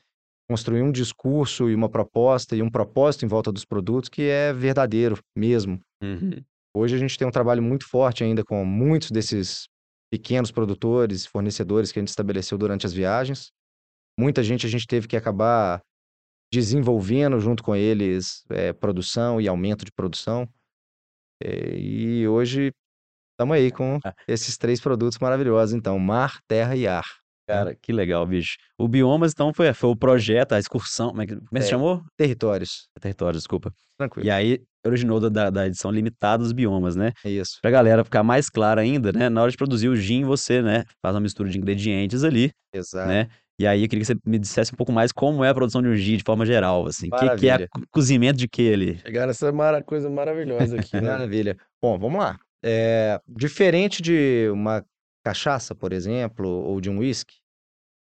construir 0.50 0.82
um 0.82 0.92
discurso 0.92 1.70
e 1.70 1.76
uma 1.76 1.90
proposta 1.90 2.56
e 2.56 2.62
um 2.62 2.70
propósito 2.70 3.26
em 3.26 3.28
volta 3.28 3.52
dos 3.52 3.66
produtos 3.66 4.10
que 4.10 4.24
é 4.24 4.54
verdadeiro 4.54 5.20
mesmo. 5.36 5.80
Uhum. 6.02 6.44
Hoje 6.76 6.96
a 6.96 7.00
gente 7.00 7.18
tem 7.18 7.28
um 7.28 7.32
trabalho 7.32 7.64
muito 7.64 7.88
forte 7.88 8.24
ainda 8.24 8.44
com 8.44 8.64
muitos 8.66 9.12
desses 9.12 9.68
pequenos 10.12 10.52
produtores, 10.52 11.26
fornecedores 11.26 11.92
que 11.92 12.00
a 12.00 12.02
gente 12.02 12.10
estabeleceu 12.10 12.58
durante 12.58 12.86
as 12.86 12.94
viagens. 12.94 13.52
Muita 14.18 14.42
gente 14.44 14.66
a 14.66 14.70
gente 14.70 14.88
teve 14.88 15.08
que 15.08 15.18
acabar 15.18 15.82
desenvolvendo 16.54 17.40
junto 17.40 17.62
com 17.64 17.76
eles 17.76 18.44
eh, 18.50 18.72
produção 18.74 19.42
e 19.42 19.48
aumento 19.48 19.84
de 19.84 19.92
produção. 19.92 20.48
Eh, 21.44 21.78
e 21.78 22.28
hoje 22.28 22.72
estamos 23.34 23.56
aí 23.58 23.72
com 23.72 24.00
Ah. 24.06 24.14
esses 24.28 24.58
três 24.58 24.80
produtos 24.80 25.20
maravilhosos, 25.20 25.76
então, 25.76 26.00
mar, 26.00 26.40
terra 26.48 26.76
e 26.76 26.88
ar. 26.88 27.04
Cara, 27.48 27.76
que 27.76 27.92
legal, 27.94 28.26
bicho. 28.26 28.56
O 28.76 28.88
Biomas, 28.88 29.32
então, 29.32 29.54
foi, 29.54 29.72
foi 29.74 29.90
o 29.92 29.96
projeto, 29.96 30.54
a 30.54 30.60
excursão. 30.60 31.10
Como 31.10 31.22
é 31.22 31.28
que, 31.28 31.36
como 31.36 31.48
é 31.54 31.58
que 31.58 31.62
se 31.62 31.68
É. 31.68 31.72
chamou? 31.72 32.02
Territórios, 32.18 32.88
Território, 33.00 33.38
desculpa. 33.38 33.72
tranquilo. 34.00 34.26
E 34.28 34.32
aí, 34.32 34.64
originou 34.86 35.20
da- 35.20 35.30
da, 35.30 35.50
da 35.52 35.68
edição 35.68 35.92
limitada 35.92 36.42
dos 36.44 36.52
biomas, 36.54 36.96
né? 36.96 37.12
É 37.24 37.30
isso. 37.30 37.60
Pra 37.62 37.70
galera 37.70 38.04
ficar 38.04 38.24
mais 38.24 38.50
clara 38.50 38.82
ainda, 38.82 39.12
né? 39.12 39.30
Na 39.30 39.42
hora 39.44 39.52
de 39.52 39.58
produzir 39.58 39.90
o 39.90 39.96
gin, 39.96 40.24
você, 40.24 40.62
né, 40.62 40.86
faz 41.04 41.14
uma 41.16 41.22
mistura 41.22 41.50
de 41.50 41.58
ingredientes 41.58 42.24
ali, 42.24 42.52
Exato. 42.74 43.08
né? 43.08 43.28
E 43.58 43.66
aí, 43.66 43.84
eu 43.84 43.88
queria 43.90 44.02
que 44.02 44.06
você 44.08 44.20
me 44.26 44.38
dissesse 44.38 44.74
um 44.74 44.76
pouco 44.76 44.92
mais 44.92 45.14
como 45.14 45.44
é 45.44 45.50
a 45.50 45.54
produção 45.54 45.82
de 45.82 45.88
um 45.88 45.96
de 45.96 46.24
forma 46.26 46.46
geral, 46.46 46.88
assim. 46.88 47.08
O 47.08 47.12
que, 47.12 47.38
que 47.38 47.50
é 47.50 47.68
cozimento 47.90 48.38
de 48.38 48.48
que 48.50 48.74
ali? 48.74 48.98
Chegaram 48.98 49.30
essa 49.32 49.52
mara- 49.52 49.82
coisa 49.82 50.10
maravilhosa 50.10 50.76
aqui, 50.78 51.00
né? 51.00 51.10
Maravilha. 51.10 51.58
Bom, 51.82 51.98
vamos 51.98 52.20
lá. 52.20 52.38
É, 52.64 53.20
diferente 53.28 54.02
de 54.02 54.50
uma 54.52 54.84
cachaça, 55.24 55.74
por 55.74 55.94
exemplo, 55.94 56.48
ou 56.50 56.82
de 56.82 56.90
um 56.90 57.00
whisky, 57.00 57.36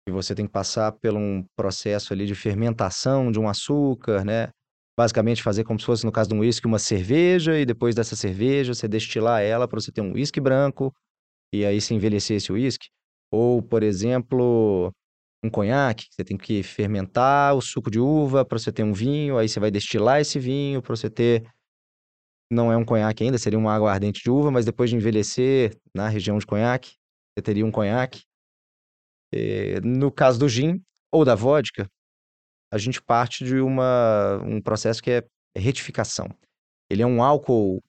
que 0.06 0.12
você 0.12 0.36
tem 0.36 0.45
que 0.45 0.52
passar 0.52 0.91
por 0.91 1.13
um 1.13 1.45
processo 1.56 2.12
ali 2.12 2.25
de 2.25 2.36
fermentação 2.36 3.32
de 3.32 3.39
um 3.39 3.47
açúcar, 3.47 4.25
né? 4.25 4.49
Basicamente 4.97 5.41
fazer 5.41 5.63
como 5.63 5.80
se 5.80 5.86
fosse, 5.86 6.06
no 6.06 6.12
caso 6.12 6.30
de 6.30 6.36
um 6.36 6.39
whisky, 6.39 6.67
uma 6.67 6.80
cerveja, 6.80 7.58
e 7.58 7.65
depois 7.65 7.95
dessa 7.95 8.15
cerveja 8.15 8.73
você 8.73 8.88
destilar 8.88 9.41
ela 9.41 9.67
para 9.67 9.80
você 9.80 9.91
ter 9.91 10.02
um 10.02 10.13
whisky 10.13 10.41
branco, 10.41 10.93
e 11.54 11.65
aí 11.65 11.80
você 11.80 11.93
envelhecer 11.93 12.38
esse 12.38 12.52
whisky. 12.52 12.88
Ou, 13.32 13.62
por 13.62 13.84
exemplo, 13.84 14.91
um 15.43 15.49
conhaque, 15.49 16.08
você 16.12 16.23
tem 16.23 16.38
que 16.38 16.63
fermentar 16.63 17.56
o 17.56 17.62
suco 17.62 17.89
de 17.89 17.99
uva 17.99 18.43
para 18.45 18.60
você 18.60 18.71
ter 18.71 18.84
um 18.84 18.93
vinho, 18.93 19.38
aí 19.38 19.47
você 19.47 19.60
vai 19.60 19.71
destilar 19.71 20.19
esse 20.19 20.39
vinho 20.39 20.82
para 20.82 20.95
você 20.95 21.10
ter 21.10 21.43
não 22.52 22.71
é 22.71 22.78
um 22.78 22.84
conhaque 22.84 23.23
ainda, 23.23 23.38
seria 23.38 23.60
uma 23.60 23.73
água 23.73 23.91
ardente 23.91 24.23
de 24.23 24.30
uva, 24.30 24.49
mas 24.49 24.65
depois 24.65 24.89
de 24.89 24.95
envelhecer 24.95 25.78
na 25.93 26.08
região 26.10 26.38
de 26.39 26.45
conhaque, 26.45 26.93
você 27.38 27.43
teria 27.43 27.65
um 27.65 27.71
conhaque. 27.71 28.23
Eh, 29.32 29.80
no 29.82 30.12
caso 30.12 30.39
do 30.39 30.49
gin 30.49 30.82
ou 31.12 31.23
da 31.23 31.36
vodka, 31.36 31.88
a 32.71 32.78
gente 32.78 33.02
parte 33.02 33.43
de 33.45 33.60
uma, 33.60 34.38
um 34.43 34.62
processo 34.62 35.02
que 35.02 35.12
é 35.12 35.23
retificação. 35.56 36.28
Ele 36.89 37.02
é 37.04 37.06
um 37.06 37.21
álcool, 37.21 37.84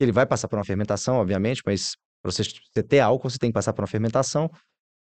ele 0.00 0.12
vai 0.12 0.26
passar 0.26 0.48
por 0.48 0.58
uma 0.58 0.64
fermentação, 0.64 1.16
obviamente, 1.16 1.62
mas 1.66 1.96
para 2.22 2.32
você 2.32 2.44
ter 2.82 3.00
álcool, 3.00 3.30
você 3.30 3.38
tem 3.38 3.50
que 3.50 3.54
passar 3.54 3.72
por 3.72 3.82
uma 3.82 3.88
fermentação. 3.88 4.50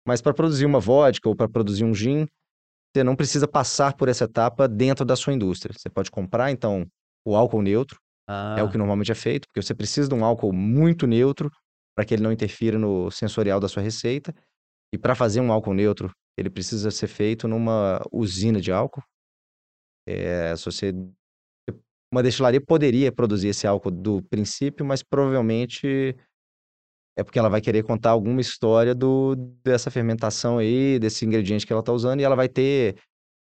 Mas 0.07 0.21
para 0.21 0.33
produzir 0.33 0.65
uma 0.65 0.79
vodka 0.79 1.29
ou 1.29 1.35
para 1.35 1.49
produzir 1.49 1.83
um 1.83 1.93
gin, 1.93 2.25
você 2.95 3.03
não 3.03 3.15
precisa 3.15 3.47
passar 3.47 3.95
por 3.95 4.09
essa 4.09 4.25
etapa 4.25 4.67
dentro 4.67 5.05
da 5.05 5.15
sua 5.15 5.33
indústria. 5.33 5.75
Você 5.77 5.89
pode 5.89 6.11
comprar, 6.11 6.51
então, 6.51 6.85
o 7.25 7.35
álcool 7.35 7.61
neutro, 7.61 7.99
é 8.57 8.63
o 8.63 8.67
Ah, 8.67 8.69
que 8.69 8.77
normalmente 8.77 9.11
é 9.11 9.15
feito, 9.15 9.47
porque 9.47 9.61
você 9.61 9.75
precisa 9.75 10.09
de 10.09 10.15
um 10.15 10.25
álcool 10.25 10.53
muito 10.53 11.07
neutro 11.07 11.51
para 11.95 12.05
que 12.05 12.13
ele 12.13 12.23
não 12.23 12.31
interfira 12.31 12.79
no 12.79 13.11
sensorial 13.11 13.59
da 13.59 13.67
sua 13.67 13.83
receita. 13.83 14.33
E 14.93 14.97
para 14.97 15.15
fazer 15.15 15.41
um 15.41 15.51
álcool 15.51 15.73
neutro, 15.73 16.11
ele 16.37 16.49
precisa 16.49 16.91
ser 16.91 17.07
feito 17.07 17.47
numa 17.47 18.01
usina 18.11 18.61
de 18.61 18.71
álcool. 18.71 19.03
É, 20.07 20.55
se 20.55 20.65
você 20.65 20.93
uma 22.13 22.21
destilaria 22.21 22.59
poderia 22.59 23.11
produzir 23.11 23.49
esse 23.49 23.65
álcool 23.65 23.91
do 23.91 24.21
princípio, 24.23 24.85
mas 24.85 25.01
provavelmente 25.01 26.15
é 27.17 27.23
porque 27.23 27.37
ela 27.37 27.49
vai 27.49 27.61
querer 27.61 27.83
contar 27.83 28.11
alguma 28.11 28.41
história 28.41 28.95
do, 28.95 29.35
dessa 29.63 29.91
fermentação 29.91 30.57
aí, 30.57 30.97
desse 30.99 31.25
ingrediente 31.25 31.65
que 31.65 31.73
ela 31.73 31.81
está 31.81 31.91
usando, 31.91 32.19
e 32.19 32.23
ela 32.23 32.35
vai 32.35 32.47
ter 32.47 32.97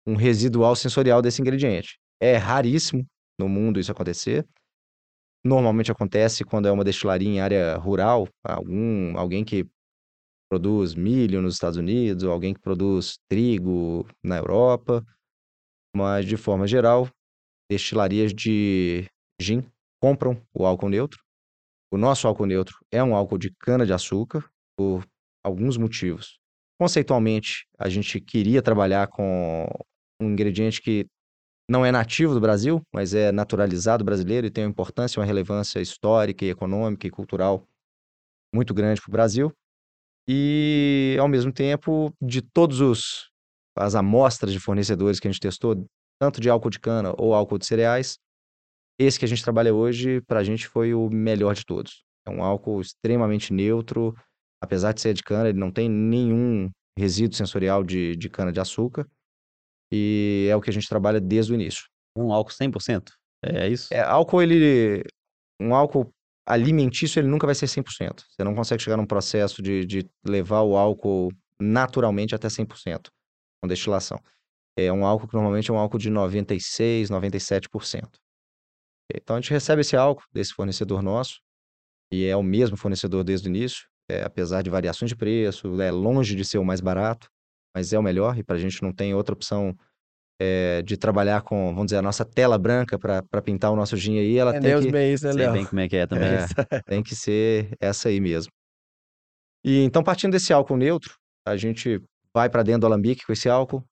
um 0.07 0.15
residual 0.15 0.75
sensorial 0.77 1.21
desse 1.21 1.41
ingrediente. 1.43 1.99
É 2.21 2.37
raríssimo 2.37 3.05
no 3.39 3.49
mundo 3.49 3.79
isso 3.79 3.93
acontecer. 3.93 4.47
Normalmente 5.45 5.93
acontece 5.93 6.45
quando 6.45 6.67
é 6.67 6.73
uma 6.73 6.85
destilaria 6.85 7.29
em 7.29 7.41
área 7.41 7.77
rural, 7.77 8.29
algum, 8.43 9.17
alguém 9.17 9.45
que 9.45 9.67
produz 10.51 10.95
milho 10.95 11.43
nos 11.43 11.55
Estados 11.55 11.77
Unidos, 11.77 12.25
ou 12.25 12.33
alguém 12.33 12.55
que 12.55 12.61
produz 12.61 13.19
trigo 13.29 14.07
na 14.25 14.39
Europa, 14.39 15.05
mas 15.95 16.27
de 16.27 16.37
forma 16.37 16.67
geral, 16.67 17.09
destilarias 17.71 18.33
de 18.33 19.07
gin 19.41 19.63
compram 20.03 20.41
o 20.55 20.65
álcool 20.65 20.89
neutro. 20.89 21.21
O 21.91 21.97
nosso 21.97 22.29
álcool 22.29 22.47
neutro 22.47 22.77
é 22.93 23.03
um 23.03 23.15
álcool 23.15 23.39
de 23.39 23.51
cana-de-açúcar 23.61 24.45
por 24.77 25.05
alguns 25.45 25.77
motivos. 25.77 26.39
Conceitualmente, 26.79 27.67
a 27.79 27.89
gente 27.89 28.21
queria 28.21 28.63
trabalhar 28.63 29.09
com 29.09 29.67
um 30.21 30.31
ingrediente 30.31 30.81
que 30.83 31.07
não 31.71 31.85
é 31.85 31.93
nativo 31.93 32.35
do 32.35 32.41
Brasil, 32.41 32.81
mas 32.93 33.15
é 33.15 33.33
naturalizado 33.33 34.05
brasileiro 34.05 34.47
e 34.47 34.51
tem 34.51 34.65
uma 34.65 34.71
importância, 34.71 35.21
uma 35.21 35.27
relevância 35.27 35.81
histórica, 35.81 36.45
e 36.45 36.51
econômica 36.51 37.07
e 37.07 37.11
cultural 37.11 37.67
muito 38.55 38.73
grande 38.73 39.01
para 39.01 39.11
o 39.11 39.13
Brasil. 39.13 39.53
E, 40.29 41.17
ao 41.21 41.29
mesmo 41.29 41.53
tempo, 41.53 42.13
de 42.21 42.43
todos 42.43 42.81
os 42.81 43.31
as 43.77 43.95
amostras 43.95 44.53
de 44.53 44.59
fornecedores 44.59 45.21
que 45.21 45.29
a 45.29 45.31
gente 45.31 45.41
testou, 45.41 45.87
tanto 46.21 46.41
de 46.41 46.51
álcool 46.51 46.71
de 46.71 46.81
cana 46.81 47.15
ou 47.17 47.33
álcool 47.33 47.59
de 47.59 47.67
cereais, 47.67 48.19
esse 48.99 49.19
que 49.19 49.25
a 49.25 49.29
gente 49.29 49.43
trabalha 49.43 49.73
hoje, 49.73 50.21
para 50.23 50.41
a 50.41 50.45
gente, 50.45 50.67
foi 50.67 50.95
o 50.95 51.09
melhor 51.09 51.55
de 51.55 51.65
todos. 51.65 52.05
É 52.27 52.31
um 52.31 52.43
álcool 52.43 52.81
extremamente 52.81 53.53
neutro, 53.53 54.15
apesar 54.61 54.93
de 54.93 55.01
ser 55.01 55.15
de 55.15 55.23
cana, 55.23 55.49
ele 55.49 55.59
não 55.59 55.71
tem 55.71 55.89
nenhum 55.89 56.71
resíduo 56.99 57.37
sensorial 57.37 57.85
de, 57.85 58.17
de 58.17 58.29
cana 58.29 58.53
de 58.53 58.61
açúcar. 58.61 59.07
E 59.93 60.49
é 60.51 60.57
o 60.57 60.61
que 60.61 60.69
a 60.69 60.73
gente 60.73 60.89
trabalha 60.89 61.21
desde 61.21 61.53
o 61.53 61.55
início. 61.55 61.85
Um 62.17 62.33
álcool 62.33 62.53
100%? 62.53 63.11
É 63.43 63.69
isso? 63.69 63.93
É, 63.93 64.01
álcool, 64.01 64.43
ele. 64.43 65.05
Um 65.61 65.75
álcool 65.75 66.13
alimentício, 66.47 67.21
ele 67.21 67.29
nunca 67.29 67.47
vai 67.47 67.55
ser 67.55 67.67
100%. 67.67 68.25
Você 68.29 68.45
não 68.45 68.55
consegue 68.55 68.83
chegar 68.83 68.97
num 68.97 69.07
processo 69.07 69.63
de, 69.63 69.85
de 69.85 70.11
levar 70.27 70.63
o 70.63 70.77
álcool 70.77 71.31
naturalmente 71.61 72.35
até 72.35 72.49
100% 72.49 73.09
com 73.61 73.69
destilação. 73.69 74.19
É 74.77 74.93
um 74.93 75.05
álcool 75.05 75.27
que 75.27 75.35
normalmente 75.35 75.71
é 75.71 75.75
um 75.75 75.79
álcool 75.79 75.99
de 75.99 76.11
96%, 76.11 77.09
97%. 77.09 78.09
Então 79.15 79.37
a 79.37 79.41
gente 79.41 79.51
recebe 79.51 79.81
esse 79.81 79.97
álcool 79.97 80.25
desse 80.33 80.53
fornecedor 80.53 81.03
nosso, 81.03 81.41
e 82.13 82.25
é 82.25 82.37
o 82.37 82.43
mesmo 82.43 82.77
fornecedor 82.77 83.25
desde 83.25 83.49
o 83.49 83.51
início, 83.51 83.87
é, 84.11 84.23
apesar 84.23 84.63
de 84.63 84.71
variações 84.71 85.11
de 85.11 85.17
preço, 85.17 85.81
é 85.81 85.91
longe 85.91 86.35
de 86.35 86.45
ser 86.45 86.59
o 86.59 86.65
mais 86.65 86.81
barato, 86.81 87.29
mas 87.75 87.93
é 87.93 87.99
o 87.99 88.03
melhor, 88.03 88.39
e 88.39 88.43
para 88.43 88.57
a 88.57 88.59
gente 88.59 88.83
não 88.83 88.93
tem 88.93 89.15
outra 89.15 89.35
opção 89.35 89.77
é, 90.41 90.83
de 90.83 90.97
trabalhar 90.97 91.43
com, 91.43 91.69
vamos 91.69 91.87
dizer, 91.87 91.99
a 91.99 92.03
nossa 92.03 92.25
tela 92.25 92.57
branca 92.57 92.99
para 92.99 93.43
pintar 93.43 93.73
o 93.73 93.77
nosso 93.77 93.97
gin 93.97 94.19
aí, 94.19 94.37
ela 94.37 94.55
É 94.55 94.61
tem 94.61 94.71
Deus 94.71 94.85
que, 94.85 94.93
bem 94.93 95.13
isso, 95.13 95.27
né, 95.27 95.33
Sei 95.33 95.43
Léo? 95.43 95.53
bem 95.53 95.67
como 95.67 95.81
é 95.81 95.89
que 95.89 95.97
é 95.97 96.07
também. 96.07 96.29
É. 96.29 96.47
tem 96.87 97.03
que 97.03 97.15
ser 97.15 97.77
essa 97.81 98.09
aí 98.09 98.21
mesmo. 98.21 98.51
E 99.65 99.83
então, 99.83 100.03
partindo 100.03 100.33
desse 100.33 100.53
álcool 100.53 100.77
neutro, 100.77 101.15
a 101.47 101.57
gente 101.57 102.01
vai 102.33 102.49
para 102.49 102.63
dentro 102.63 102.83
do 102.83 102.87
alambique 102.87 103.27
com 103.27 103.33
esse 103.33 103.49
álcool, 103.49 103.85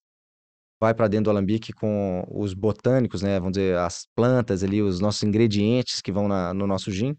vai 0.81 0.95
para 0.95 1.09
dentro 1.09 1.25
do 1.25 1.31
alambique 1.31 1.73
com 1.73 2.25
os 2.31 2.55
botânicos, 2.55 3.23
né? 3.23 3.39
Vamos 3.39 3.55
dizer, 3.55 3.77
as 3.79 4.07
plantas 4.15 4.63
ali, 4.63 4.83
os 4.83 5.01
nossos 5.01 5.23
ingredientes 5.23 6.01
que 6.03 6.13
vão 6.13 6.29
na- 6.29 6.53
no 6.55 6.67
nosso 6.67 6.91
gin. 6.91 7.17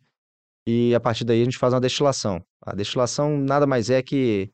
E 0.67 0.93
a 0.95 0.99
partir 0.99 1.25
daí 1.25 1.41
a 1.41 1.45
gente 1.45 1.57
faz 1.57 1.73
uma 1.73 1.81
destilação. 1.81 2.41
A 2.61 2.75
destilação 2.75 3.37
nada 3.37 3.67
mais 3.67 3.89
é 3.89 4.01
que, 4.03 4.49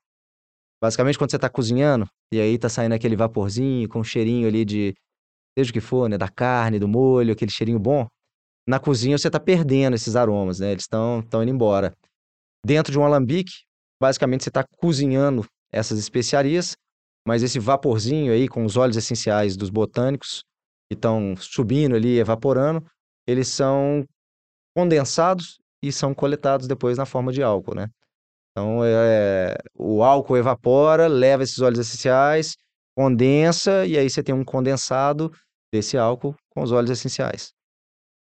basicamente, 0.81 1.17
quando 1.17 1.31
você 1.31 1.37
está 1.37 1.49
cozinhando, 1.49 2.07
e 2.33 2.39
aí 2.39 2.57
tá 2.57 2.69
saindo 2.69 2.93
aquele 2.93 3.15
vaporzinho 3.15 3.87
com 3.89 3.99
um 3.99 4.03
cheirinho 4.03 4.47
ali 4.47 4.65
de, 4.65 4.93
seja 5.57 5.71
o 5.71 5.73
que 5.73 5.81
for, 5.81 6.09
né? 6.09 6.17
Da 6.17 6.29
carne, 6.29 6.79
do 6.79 6.87
molho, 6.87 7.33
aquele 7.33 7.51
cheirinho 7.51 7.79
bom. 7.79 8.07
Na 8.67 8.79
cozinha 8.79 9.17
você 9.17 9.27
está 9.27 9.39
perdendo 9.39 9.95
esses 9.95 10.15
aromas, 10.15 10.59
né? 10.59 10.71
Eles 10.71 10.83
estão 10.83 11.19
estão 11.21 11.43
indo 11.43 11.51
embora. 11.51 11.93
Dentro 12.65 12.91
de 12.91 12.99
um 12.99 13.05
alambique, 13.05 13.51
basicamente 14.01 14.43
você 14.43 14.49
está 14.49 14.63
cozinhando 14.77 15.45
essas 15.71 15.99
especiarias, 15.99 16.75
mas 17.25 17.43
esse 17.43 17.59
vaporzinho 17.59 18.33
aí 18.33 18.47
com 18.47 18.65
os 18.65 18.77
óleos 18.77 18.97
essenciais 18.97 19.55
dos 19.55 19.69
botânicos 19.69 20.43
que 20.89 20.95
estão 20.95 21.35
subindo 21.37 21.95
ali, 21.95 22.19
evaporando, 22.19 22.85
eles 23.27 23.47
são 23.47 24.05
condensados 24.75 25.59
e 25.81 25.91
são 25.91 26.13
coletados 26.13 26.67
depois 26.67 26.97
na 26.97 27.05
forma 27.05 27.31
de 27.31 27.41
álcool, 27.41 27.75
né? 27.75 27.87
Então, 28.51 28.81
é, 28.85 29.55
o 29.75 30.03
álcool 30.03 30.37
evapora, 30.37 31.07
leva 31.07 31.43
esses 31.43 31.59
óleos 31.59 31.79
essenciais, 31.79 32.55
condensa, 32.95 33.85
e 33.85 33.97
aí 33.97 34.09
você 34.09 34.21
tem 34.21 34.35
um 34.35 34.43
condensado 34.45 35.31
desse 35.73 35.97
álcool 35.97 36.35
com 36.49 36.61
os 36.61 36.71
óleos 36.71 36.91
essenciais. 36.91 37.51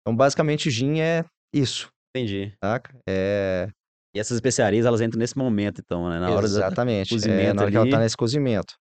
Então, 0.02 0.16
basicamente, 0.16 0.70
gin 0.70 1.00
é 1.00 1.24
isso, 1.54 1.90
Entendi. 2.14 2.54
saca? 2.64 2.94
É, 3.08 3.70
E 4.14 4.20
essas 4.20 4.36
especiarias, 4.36 4.86
elas 4.86 5.00
entram 5.00 5.20
nesse 5.20 5.38
momento, 5.38 5.80
então, 5.80 6.10
né? 6.10 6.20
Na 6.20 6.32
hora 6.32 6.46
exatamente, 6.46 7.14
é, 7.14 7.16
cozimento 7.16 7.56
na 7.56 7.62
hora 7.62 7.72
que 7.72 7.78
ela 7.78 7.90
tá 7.90 7.96
ali. 7.96 8.04
nesse 8.04 8.18
cozimento. 8.18 8.76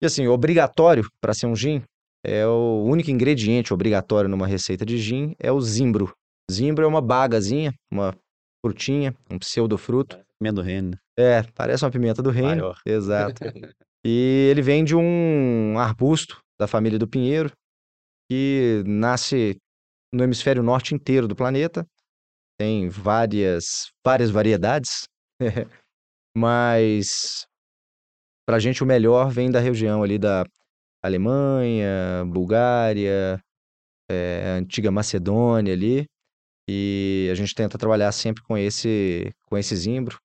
E 0.00 0.06
assim, 0.06 0.26
obrigatório 0.26 1.08
para 1.20 1.32
ser 1.34 1.46
um 1.46 1.56
gin, 1.56 1.82
é 2.24 2.46
o 2.46 2.82
único 2.84 3.10
ingrediente 3.10 3.72
obrigatório 3.72 4.28
numa 4.28 4.46
receita 4.46 4.84
de 4.84 4.98
gin 4.98 5.34
é 5.38 5.50
o 5.52 5.60
zimbro. 5.60 6.12
Zimbro 6.50 6.84
é 6.84 6.88
uma 6.88 7.00
bagazinha, 7.00 7.72
uma 7.90 8.14
frutinha, 8.64 9.14
um 9.30 9.38
pseudofruto. 9.38 10.18
Comendo 10.38 10.60
reino. 10.60 10.90
né? 10.90 10.96
É, 11.18 11.42
parece 11.54 11.84
uma 11.84 11.90
pimenta 11.90 12.22
do 12.22 12.30
reino. 12.30 12.48
Maior. 12.62 12.80
Exato. 12.84 13.42
E 14.08 14.46
ele 14.52 14.62
vem 14.62 14.84
de 14.84 14.94
um 14.94 15.76
arbusto 15.80 16.40
da 16.56 16.68
família 16.68 16.96
do 16.96 17.08
pinheiro, 17.08 17.50
que 18.30 18.84
nasce 18.86 19.56
no 20.14 20.22
hemisfério 20.22 20.62
norte 20.62 20.94
inteiro 20.94 21.26
do 21.26 21.34
planeta. 21.34 21.84
Tem 22.56 22.88
várias, 22.88 23.90
várias 24.04 24.30
variedades, 24.30 25.08
mas 26.36 27.44
pra 28.46 28.58
gente 28.58 28.82
o 28.82 28.86
melhor 28.86 29.30
vem 29.30 29.50
da 29.50 29.60
região 29.60 30.02
ali 30.02 30.18
da 30.18 30.44
Alemanha, 31.04 32.24
Bulgária, 32.26 33.40
eh, 34.10 34.56
antiga 34.58 34.90
Macedônia 34.90 35.72
ali. 35.72 36.06
E 36.68 37.28
a 37.30 37.34
gente 37.34 37.54
tenta 37.54 37.78
trabalhar 37.78 38.10
sempre 38.12 38.42
com 38.42 38.56
esse, 38.58 39.32
com 39.46 39.56
esse 39.56 39.76
zimbro. 39.76 40.18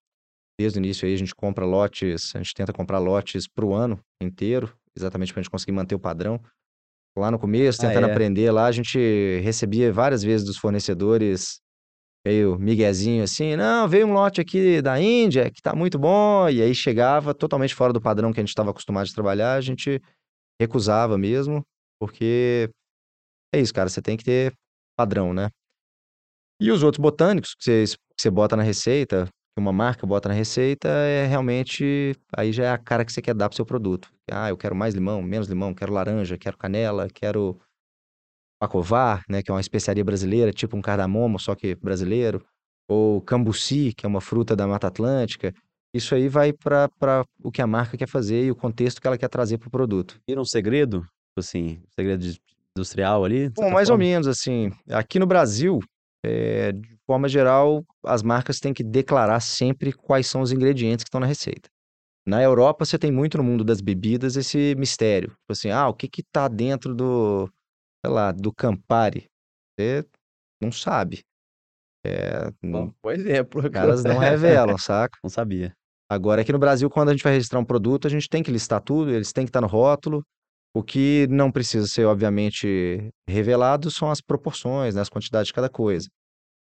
Desde 0.59 0.79
o 0.79 0.81
início 0.81 1.07
aí 1.07 1.13
a 1.13 1.17
gente 1.17 1.35
compra 1.35 1.65
lotes, 1.65 2.35
a 2.35 2.39
gente 2.39 2.53
tenta 2.53 2.73
comprar 2.73 2.99
lotes 2.99 3.47
pro 3.47 3.73
ano 3.73 3.99
inteiro, 4.21 4.71
exatamente 4.95 5.33
pra 5.33 5.41
gente 5.41 5.51
conseguir 5.51 5.71
manter 5.71 5.95
o 5.95 5.99
padrão. 5.99 6.39
Lá 7.17 7.29
no 7.29 7.37
começo, 7.37 7.81
Ah, 7.81 7.87
tentando 7.89 8.07
é? 8.07 8.11
aprender 8.11 8.49
lá, 8.51 8.65
a 8.67 8.71
gente 8.71 8.97
recebia 9.43 9.91
várias 9.91 10.23
vezes 10.23 10.45
dos 10.45 10.57
fornecedores 10.57 11.59
meio 12.25 12.57
miguezinho 12.59 13.23
assim, 13.23 13.55
não, 13.55 13.87
veio 13.87 14.07
um 14.07 14.13
lote 14.13 14.39
aqui 14.41 14.81
da 14.81 14.99
Índia 14.99 15.49
que 15.49 15.61
tá 15.61 15.75
muito 15.75 15.97
bom, 15.97 16.47
e 16.49 16.61
aí 16.61 16.73
chegava 16.75 17.33
totalmente 17.33 17.73
fora 17.73 17.91
do 17.91 18.01
padrão 18.01 18.31
que 18.31 18.39
a 18.39 18.43
gente 18.43 18.49
estava 18.49 18.71
acostumado 18.71 19.07
de 19.07 19.13
trabalhar, 19.13 19.55
a 19.55 19.61
gente 19.61 19.99
recusava 20.61 21.17
mesmo, 21.17 21.65
porque 21.99 22.69
é 23.53 23.59
isso, 23.59 23.73
cara, 23.73 23.89
você 23.89 24.01
tem 24.01 24.15
que 24.15 24.23
ter 24.23 24.53
padrão, 24.95 25.33
né? 25.33 25.49
E 26.59 26.71
os 26.71 26.83
outros 26.83 27.01
botânicos 27.01 27.55
você, 27.59 27.85
que 27.85 28.21
você 28.21 28.29
bota 28.29 28.55
na 28.55 28.61
receita, 28.61 29.25
que 29.25 29.59
uma 29.59 29.73
marca 29.73 30.05
bota 30.05 30.29
na 30.29 30.35
receita, 30.35 30.87
é 30.87 31.25
realmente, 31.25 32.15
aí 32.37 32.53
já 32.53 32.65
é 32.65 32.69
a 32.69 32.77
cara 32.77 33.03
que 33.03 33.11
você 33.11 33.21
quer 33.21 33.33
dar 33.33 33.49
pro 33.49 33.55
seu 33.55 33.65
produto. 33.65 34.09
Ah, 34.31 34.49
eu 34.49 34.57
quero 34.57 34.75
mais 34.75 34.93
limão, 34.93 35.21
menos 35.23 35.47
limão, 35.47 35.73
quero 35.73 35.91
laranja, 35.91 36.37
quero 36.37 36.57
canela, 36.57 37.07
quero 37.11 37.59
pacovar, 38.61 39.23
né, 39.27 39.41
que 39.41 39.49
é 39.49 39.53
uma 39.53 39.59
especiaria 39.59 40.05
brasileira, 40.05 40.53
tipo 40.53 40.77
um 40.77 40.81
cardamomo, 40.81 41.39
só 41.39 41.55
que 41.55 41.73
brasileiro, 41.73 42.45
ou 42.87 43.19
cambuci, 43.19 43.91
que 43.91 44.05
é 44.05 44.09
uma 44.09 44.21
fruta 44.21 44.55
da 44.55 44.67
Mata 44.67 44.85
Atlântica. 44.85 45.51
Isso 45.91 46.13
aí 46.13 46.29
vai 46.29 46.53
para 46.53 47.25
o 47.43 47.51
que 47.51 47.59
a 47.59 47.65
marca 47.65 47.97
quer 47.97 48.07
fazer 48.07 48.45
e 48.45 48.51
o 48.51 48.55
contexto 48.55 49.01
que 49.01 49.07
ela 49.07 49.17
quer 49.17 49.29
trazer 49.29 49.57
para 49.57 49.67
o 49.67 49.71
produto. 49.71 50.19
Vira 50.29 50.39
um 50.39 50.45
segredo? 50.45 50.99
Tipo 51.01 51.39
assim, 51.39 51.79
um 51.79 51.91
segredo 51.95 52.23
industrial 52.77 53.25
ali? 53.25 53.49
Bom, 53.49 53.63
certa 53.63 53.73
mais 53.73 53.89
ou 53.89 53.93
forma? 53.93 54.05
menos 54.05 54.27
assim. 54.27 54.71
Aqui 54.91 55.17
no 55.17 55.25
Brasil, 55.25 55.79
eh, 56.23 56.71
de 56.71 56.97
forma 57.07 57.27
geral, 57.27 57.83
as 58.05 58.21
marcas 58.21 58.59
têm 58.59 58.73
que 58.75 58.83
declarar 58.83 59.39
sempre 59.39 59.91
quais 59.91 60.27
são 60.27 60.41
os 60.41 60.51
ingredientes 60.51 61.03
que 61.03 61.07
estão 61.07 61.19
na 61.19 61.27
receita. 61.27 61.67
Na 62.27 62.43
Europa, 62.43 62.85
você 62.85 62.99
tem 62.99 63.11
muito 63.11 63.39
no 63.39 63.43
mundo 63.43 63.63
das 63.63 63.81
bebidas 63.81 64.35
esse 64.35 64.75
mistério. 64.77 65.29
Tipo 65.29 65.51
assim, 65.51 65.71
ah, 65.71 65.87
o 65.89 65.95
que 65.95 66.07
que 66.07 66.21
tá 66.21 66.47
dentro 66.47 66.93
do, 66.93 67.49
sei 68.05 68.13
lá, 68.13 68.31
do 68.31 68.53
Campari? 68.53 69.27
Você 69.79 70.05
não 70.61 70.71
sabe. 70.71 71.23
É, 72.05 72.51
não- 72.61 72.87
Bom, 72.87 72.93
por 73.01 73.13
exemplo. 73.13 73.61
os 73.61 73.69
caras 73.69 74.03
não 74.03 74.17
revelam, 74.17 74.77
saca? 74.77 75.17
Não 75.23 75.29
sabia. 75.29 75.73
Agora, 76.09 76.41
aqui 76.41 76.51
no 76.51 76.59
Brasil, 76.59 76.89
quando 76.89 77.09
a 77.09 77.11
gente 77.13 77.23
vai 77.23 77.31
registrar 77.33 77.59
um 77.59 77.63
produto, 77.65 78.05
a 78.05 78.09
gente 78.09 78.27
tem 78.27 78.43
que 78.43 78.51
listar 78.51 78.81
tudo, 78.81 79.11
eles 79.11 79.31
têm 79.31 79.45
que 79.45 79.49
estar 79.49 79.61
no 79.61 79.67
rótulo. 79.67 80.25
O 80.73 80.83
que 80.83 81.27
não 81.29 81.51
precisa 81.51 81.85
ser, 81.87 82.05
obviamente, 82.05 83.09
revelado 83.27 83.89
são 83.91 84.09
as 84.11 84.19
proporções, 84.19 84.95
né, 84.95 85.01
as 85.01 85.09
quantidades 85.09 85.47
de 85.47 85.53
cada 85.53 85.69
coisa. 85.69 86.09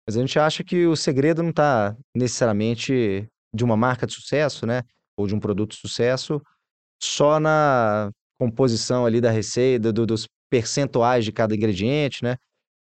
Mas 0.06 0.16
a 0.16 0.20
gente 0.20 0.38
acha 0.38 0.62
que 0.64 0.86
o 0.86 0.94
segredo 0.96 1.42
não 1.42 1.50
está 1.50 1.94
necessariamente 2.14 3.26
de 3.54 3.64
uma 3.64 3.76
marca 3.76 4.06
de 4.06 4.14
sucesso, 4.14 4.64
né, 4.66 4.82
ou 5.18 5.26
de 5.26 5.34
um 5.34 5.40
produto 5.40 5.72
de 5.72 5.78
sucesso, 5.80 6.40
só 7.02 7.40
na 7.40 8.10
composição 8.40 9.04
ali 9.04 9.20
da 9.20 9.30
receita, 9.30 9.92
do- 9.92 10.06
dos 10.06 10.26
percentuais 10.50 11.24
de 11.24 11.32
cada 11.32 11.54
ingrediente, 11.54 12.22
né? 12.22 12.36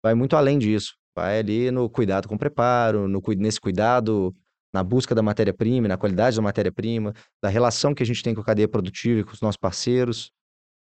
Vai 0.03 0.15
muito 0.15 0.37
além 0.37 0.59
disso. 0.59 0.95
Vai 1.17 1.39
ali 1.39 1.71
no 1.71 1.89
cuidado 1.91 2.29
com 2.29 2.35
o 2.35 2.39
preparo, 2.39 3.07
no, 3.07 3.23
nesse 3.37 3.61
cuidado 3.61 4.35
na 4.73 4.83
busca 4.83 5.15
da 5.15 5.23
matéria-prima, 5.23 5.87
na 5.87 5.99
qualidade 5.99 6.37
da 6.37 6.43
matéria-prima, 6.43 7.13
da 7.43 7.49
relação 7.49 7.95
que 7.95 8.03
a 8.03 8.07
gente 8.07 8.23
tem 8.23 8.35
com 8.35 8.41
a 8.41 8.45
cadeia 8.45 8.67
produtiva 8.67 9.21
e 9.21 9.25
com 9.25 9.33
os 9.33 9.41
nossos 9.41 9.59
parceiros, 9.59 10.33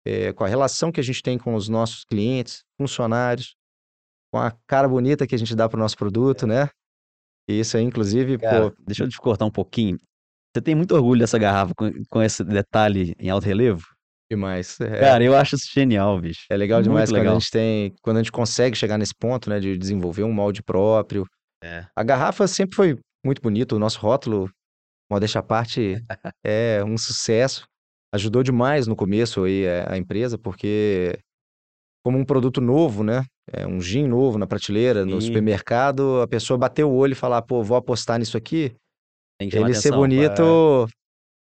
eh, 0.04 0.32
com 0.34 0.44
a 0.44 0.48
relação 0.48 0.92
que 0.92 1.00
a 1.00 1.02
gente 1.02 1.22
tem 1.22 1.38
com 1.38 1.54
os 1.54 1.68
nossos 1.68 2.04
clientes, 2.04 2.64
funcionários, 2.76 3.56
com 4.30 4.38
a 4.38 4.52
cara 4.66 4.86
bonita 4.86 5.26
que 5.26 5.34
a 5.34 5.38
gente 5.38 5.56
dá 5.56 5.68
para 5.68 5.78
o 5.78 5.80
nosso 5.80 5.96
produto, 5.96 6.46
né? 6.46 6.68
E 7.48 7.60
isso 7.60 7.78
aí, 7.78 7.82
inclusive, 7.82 8.36
Cara, 8.36 8.70
pô, 8.70 8.76
deixa 8.86 9.04
eu 9.04 9.08
te 9.08 9.16
cortar 9.16 9.46
um 9.46 9.50
pouquinho. 9.50 9.96
Você 10.54 10.60
tem 10.60 10.74
muito 10.74 10.94
orgulho 10.94 11.20
dessa 11.20 11.38
garrafa 11.38 11.72
com, 11.74 11.90
com 12.10 12.22
esse 12.22 12.44
detalhe 12.44 13.14
em 13.18 13.30
alto 13.30 13.46
relevo? 13.46 13.86
Demais. 14.30 14.80
É, 14.80 15.00
Cara, 15.00 15.24
eu 15.24 15.34
acho 15.36 15.56
isso 15.56 15.68
genial, 15.72 16.20
bicho. 16.20 16.44
é 16.50 16.56
legal 16.56 16.82
demais 16.82 17.10
muito 17.10 17.18
quando 17.18 17.20
a 17.20 17.22
legal. 17.22 17.40
gente 17.40 17.50
tem, 17.50 17.94
quando 18.02 18.16
a 18.18 18.20
gente 18.20 18.32
consegue 18.32 18.76
chegar 18.76 18.98
nesse 18.98 19.14
ponto, 19.14 19.48
né, 19.48 19.58
de 19.58 19.76
desenvolver 19.76 20.24
um 20.24 20.32
molde 20.32 20.62
próprio. 20.62 21.26
É. 21.62 21.86
A 21.96 22.02
garrafa 22.02 22.46
sempre 22.46 22.76
foi 22.76 22.98
muito 23.24 23.42
bonita, 23.42 23.74
o 23.74 23.78
nosso 23.78 23.98
rótulo, 23.98 24.50
modéstia 25.10 25.40
à 25.40 25.42
parte, 25.42 25.96
é 26.44 26.82
um 26.84 26.96
sucesso. 26.96 27.64
Ajudou 28.14 28.42
demais 28.42 28.86
no 28.86 28.96
começo 28.96 29.44
aí 29.44 29.64
é, 29.64 29.84
a 29.88 29.96
empresa, 29.96 30.38
porque 30.38 31.18
como 32.04 32.16
um 32.16 32.24
produto 32.24 32.60
novo, 32.60 33.02
né, 33.02 33.24
é 33.52 33.66
um 33.66 33.80
gin 33.80 34.06
novo 34.06 34.38
na 34.38 34.46
prateleira, 34.46 35.04
no 35.04 35.20
Sim. 35.20 35.26
supermercado, 35.26 36.20
a 36.22 36.28
pessoa 36.28 36.56
bateu 36.56 36.90
o 36.90 36.94
olho 36.94 37.12
e 37.12 37.16
falar, 37.16 37.42
pô, 37.42 37.62
vou 37.62 37.76
apostar 37.76 38.18
nisso 38.18 38.36
aqui, 38.36 38.74
ele 39.40 39.74
ser 39.74 39.92
bonito 39.92 40.88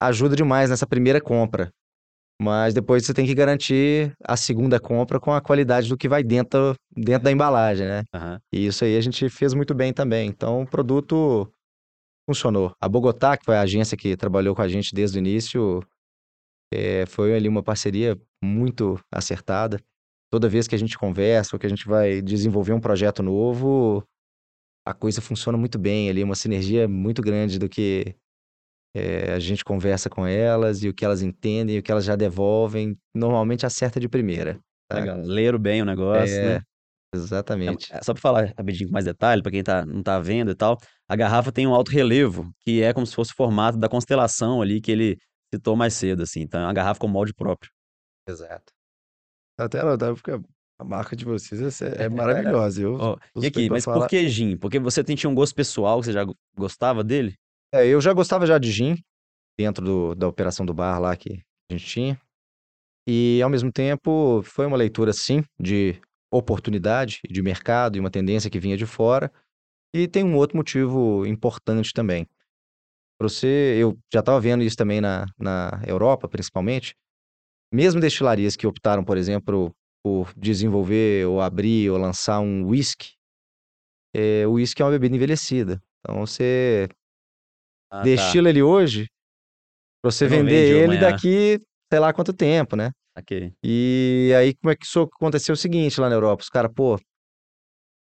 ajuda 0.01 0.35
demais 0.35 0.69
nessa 0.69 0.85
primeira 0.85 1.21
compra. 1.21 1.71
Mas 2.41 2.73
depois 2.73 3.05
você 3.05 3.13
tem 3.13 3.25
que 3.25 3.35
garantir 3.35 4.13
a 4.23 4.35
segunda 4.35 4.79
compra 4.79 5.19
com 5.19 5.31
a 5.31 5.41
qualidade 5.41 5.87
do 5.87 5.97
que 5.97 6.09
vai 6.09 6.23
dentro, 6.23 6.75
dentro 6.95 7.23
da 7.23 7.31
embalagem, 7.31 7.87
né? 7.87 8.03
Aham. 8.13 8.39
E 8.51 8.65
isso 8.65 8.83
aí 8.83 8.97
a 8.97 9.01
gente 9.01 9.29
fez 9.29 9.53
muito 9.53 9.73
bem 9.73 9.93
também. 9.93 10.27
Então 10.27 10.63
o 10.63 10.67
produto 10.67 11.47
funcionou. 12.29 12.73
A 12.81 12.89
Bogotá, 12.89 13.37
que 13.37 13.45
foi 13.45 13.55
a 13.55 13.61
agência 13.61 13.97
que 13.97 14.17
trabalhou 14.17 14.55
com 14.55 14.61
a 14.61 14.67
gente 14.67 14.93
desde 14.93 15.17
o 15.17 15.19
início, 15.19 15.81
eh, 16.73 17.05
foi 17.05 17.35
ali 17.35 17.47
uma 17.47 17.63
parceria 17.63 18.19
muito 18.43 18.99
acertada. 19.11 19.79
Toda 20.31 20.49
vez 20.49 20.67
que 20.67 20.75
a 20.75 20.77
gente 20.79 20.97
conversa 20.97 21.55
ou 21.55 21.59
que 21.59 21.67
a 21.67 21.69
gente 21.69 21.87
vai 21.87 22.21
desenvolver 22.21 22.73
um 22.73 22.79
projeto 22.79 23.21
novo, 23.21 24.03
a 24.85 24.93
coisa 24.93 25.21
funciona 25.21 25.57
muito 25.57 25.77
bem 25.77 26.09
ali, 26.09 26.23
uma 26.23 26.35
sinergia 26.35 26.87
muito 26.87 27.21
grande 27.21 27.59
do 27.59 27.69
que 27.69 28.15
eh, 28.93 29.33
a 29.33 29.39
gente 29.39 29.63
conversa 29.63 30.09
com 30.09 30.25
elas 30.25 30.83
e 30.83 30.89
o 30.89 30.93
que 30.93 31.03
elas 31.05 31.21
entendem 31.21 31.75
e 31.75 31.79
o 31.79 31.83
que 31.83 31.91
elas 31.91 32.05
já 32.05 32.15
devolvem, 32.15 32.97
normalmente 33.13 33.65
acerta 33.65 33.99
de 33.99 34.07
primeira. 34.09 34.59
tá? 34.87 34.99
Legal. 34.99 35.17
Leram 35.21 35.59
bem 35.59 35.81
o 35.81 35.85
negócio, 35.85 36.35
É, 36.35 36.55
né? 36.55 36.61
exatamente. 37.13 37.93
É, 37.93 38.01
Só 38.03 38.13
pra 38.13 38.21
falar 38.21 38.53
rapidinho 38.57 38.89
com 38.89 38.93
mais 38.93 39.05
detalhe, 39.05 39.41
pra 39.41 39.51
quem 39.51 39.63
tá, 39.63 39.85
não 39.85 40.03
tá 40.03 40.19
vendo 40.19 40.51
e 40.51 40.55
tal, 40.55 40.77
a 41.07 41.15
garrafa 41.15 41.51
tem 41.51 41.67
um 41.67 41.73
alto 41.73 41.91
relevo, 41.91 42.51
que 42.61 42.81
é 42.81 42.93
como 42.93 43.05
se 43.05 43.15
fosse 43.15 43.31
o 43.31 43.35
formato 43.35 43.77
da 43.77 43.89
constelação 43.89 44.61
ali 44.61 44.81
que 44.81 44.91
ele 44.91 45.17
citou 45.53 45.75
mais 45.75 45.93
cedo, 45.93 46.23
assim. 46.23 46.41
Então 46.41 46.59
é 46.61 46.65
uma 46.65 46.73
garrafa 46.73 46.99
com 46.99 47.07
molde 47.07 47.33
próprio. 47.33 47.71
Exato. 48.27 48.71
Até 49.57 49.79
anotar, 49.81 50.13
porque 50.15 50.31
a 50.79 50.83
marca 50.83 51.15
de 51.15 51.25
vocês 51.25 51.81
é, 51.81 51.87
é 52.05 52.09
maravilhosa. 52.09 52.81
Eu 52.81 52.97
tô 52.97 53.19
e 53.41 53.47
aqui, 53.47 53.69
mas 53.69 53.85
falar. 53.85 53.99
por 54.01 54.09
que 54.09 54.27
gin? 54.29 54.57
Porque 54.57 54.79
você 54.79 55.03
tinha 55.03 55.29
um 55.29 55.35
gosto 55.35 55.53
pessoal, 55.55 55.99
que 55.99 56.05
você 56.07 56.13
já 56.13 56.23
go- 56.23 56.35
gostava 56.57 57.03
dele? 57.03 57.35
É, 57.73 57.87
eu 57.87 57.99
já 57.99 58.13
gostava 58.13 58.45
já 58.45 58.57
de 58.57 58.71
gin, 58.71 58.95
dentro 59.59 59.83
do- 59.85 60.15
da 60.15 60.27
operação 60.27 60.65
do 60.65 60.73
bar 60.73 60.99
lá 60.99 61.15
que 61.15 61.41
a 61.71 61.73
gente 61.75 61.85
tinha. 61.87 62.21
E, 63.07 63.41
ao 63.43 63.49
mesmo 63.49 63.71
tempo, 63.71 64.41
foi 64.43 64.65
uma 64.65 64.77
leitura, 64.77 65.13
sim, 65.13 65.43
de 65.59 66.01
oportunidade, 66.31 67.19
de 67.29 67.41
mercado 67.41 67.97
e 67.97 67.99
uma 68.01 68.11
tendência 68.11 68.49
que 68.49 68.59
vinha 68.59 68.77
de 68.77 68.85
fora. 68.85 69.31
E 69.93 70.07
tem 70.07 70.23
um 70.23 70.35
outro 70.37 70.57
motivo 70.57 71.25
importante 71.25 71.93
também. 71.93 72.27
Você, 73.21 73.77
eu 73.79 73.97
já 74.13 74.21
estava 74.21 74.39
vendo 74.39 74.63
isso 74.63 74.77
também 74.77 75.01
na, 75.01 75.25
na 75.39 75.81
Europa, 75.87 76.27
principalmente. 76.29 76.95
Mesmo 77.73 78.01
destilarias 78.01 78.55
que 78.55 78.67
optaram, 78.67 79.03
por 79.03 79.17
exemplo, 79.17 79.73
por 80.03 80.33
desenvolver 80.37 81.27
ou 81.27 81.41
abrir 81.41 81.91
ou 81.91 81.97
lançar 81.97 82.39
um 82.41 82.67
whisky, 82.67 83.13
é, 84.13 84.45
o 84.47 84.53
whisky 84.53 84.81
é 84.81 84.85
uma 84.85 84.91
bebida 84.91 85.15
envelhecida. 85.15 85.81
Então, 85.99 86.19
você 86.19 86.87
Ah, 87.93 87.97
tá. 87.99 88.03
destila 88.05 88.49
ele 88.49 88.63
hoje 88.63 89.05
pra 90.01 90.11
você 90.11 90.25
não 90.25 90.31
vender 90.37 90.49
vende 90.63 90.73
ele 90.73 90.83
amanhã. 90.85 90.99
daqui, 91.01 91.59
sei 91.91 91.99
lá 91.99 92.11
quanto 92.11 92.33
tempo, 92.33 92.75
né? 92.75 92.89
Ok. 93.15 93.53
E 93.63 94.33
aí, 94.35 94.55
como 94.55 94.71
é 94.71 94.75
que 94.75 94.83
isso 94.85 95.01
aconteceu 95.01 95.53
o 95.53 95.57
seguinte 95.57 96.01
lá 96.01 96.09
na 96.09 96.15
Europa? 96.15 96.41
Os 96.41 96.49
caras, 96.49 96.71
pô, 96.73 96.95
o 96.95 96.99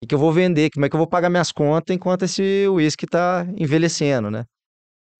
que 0.00 0.06
que 0.08 0.14
eu 0.14 0.18
vou 0.18 0.32
vender? 0.32 0.70
Como 0.70 0.86
é 0.86 0.88
que 0.88 0.94
eu 0.94 0.98
vou 0.98 1.08
pagar 1.08 1.28
minhas 1.28 1.50
contas 1.50 1.94
enquanto 1.94 2.22
esse 2.24 2.68
uísque 2.68 3.04
tá 3.06 3.44
envelhecendo, 3.58 4.30
né? 4.30 4.44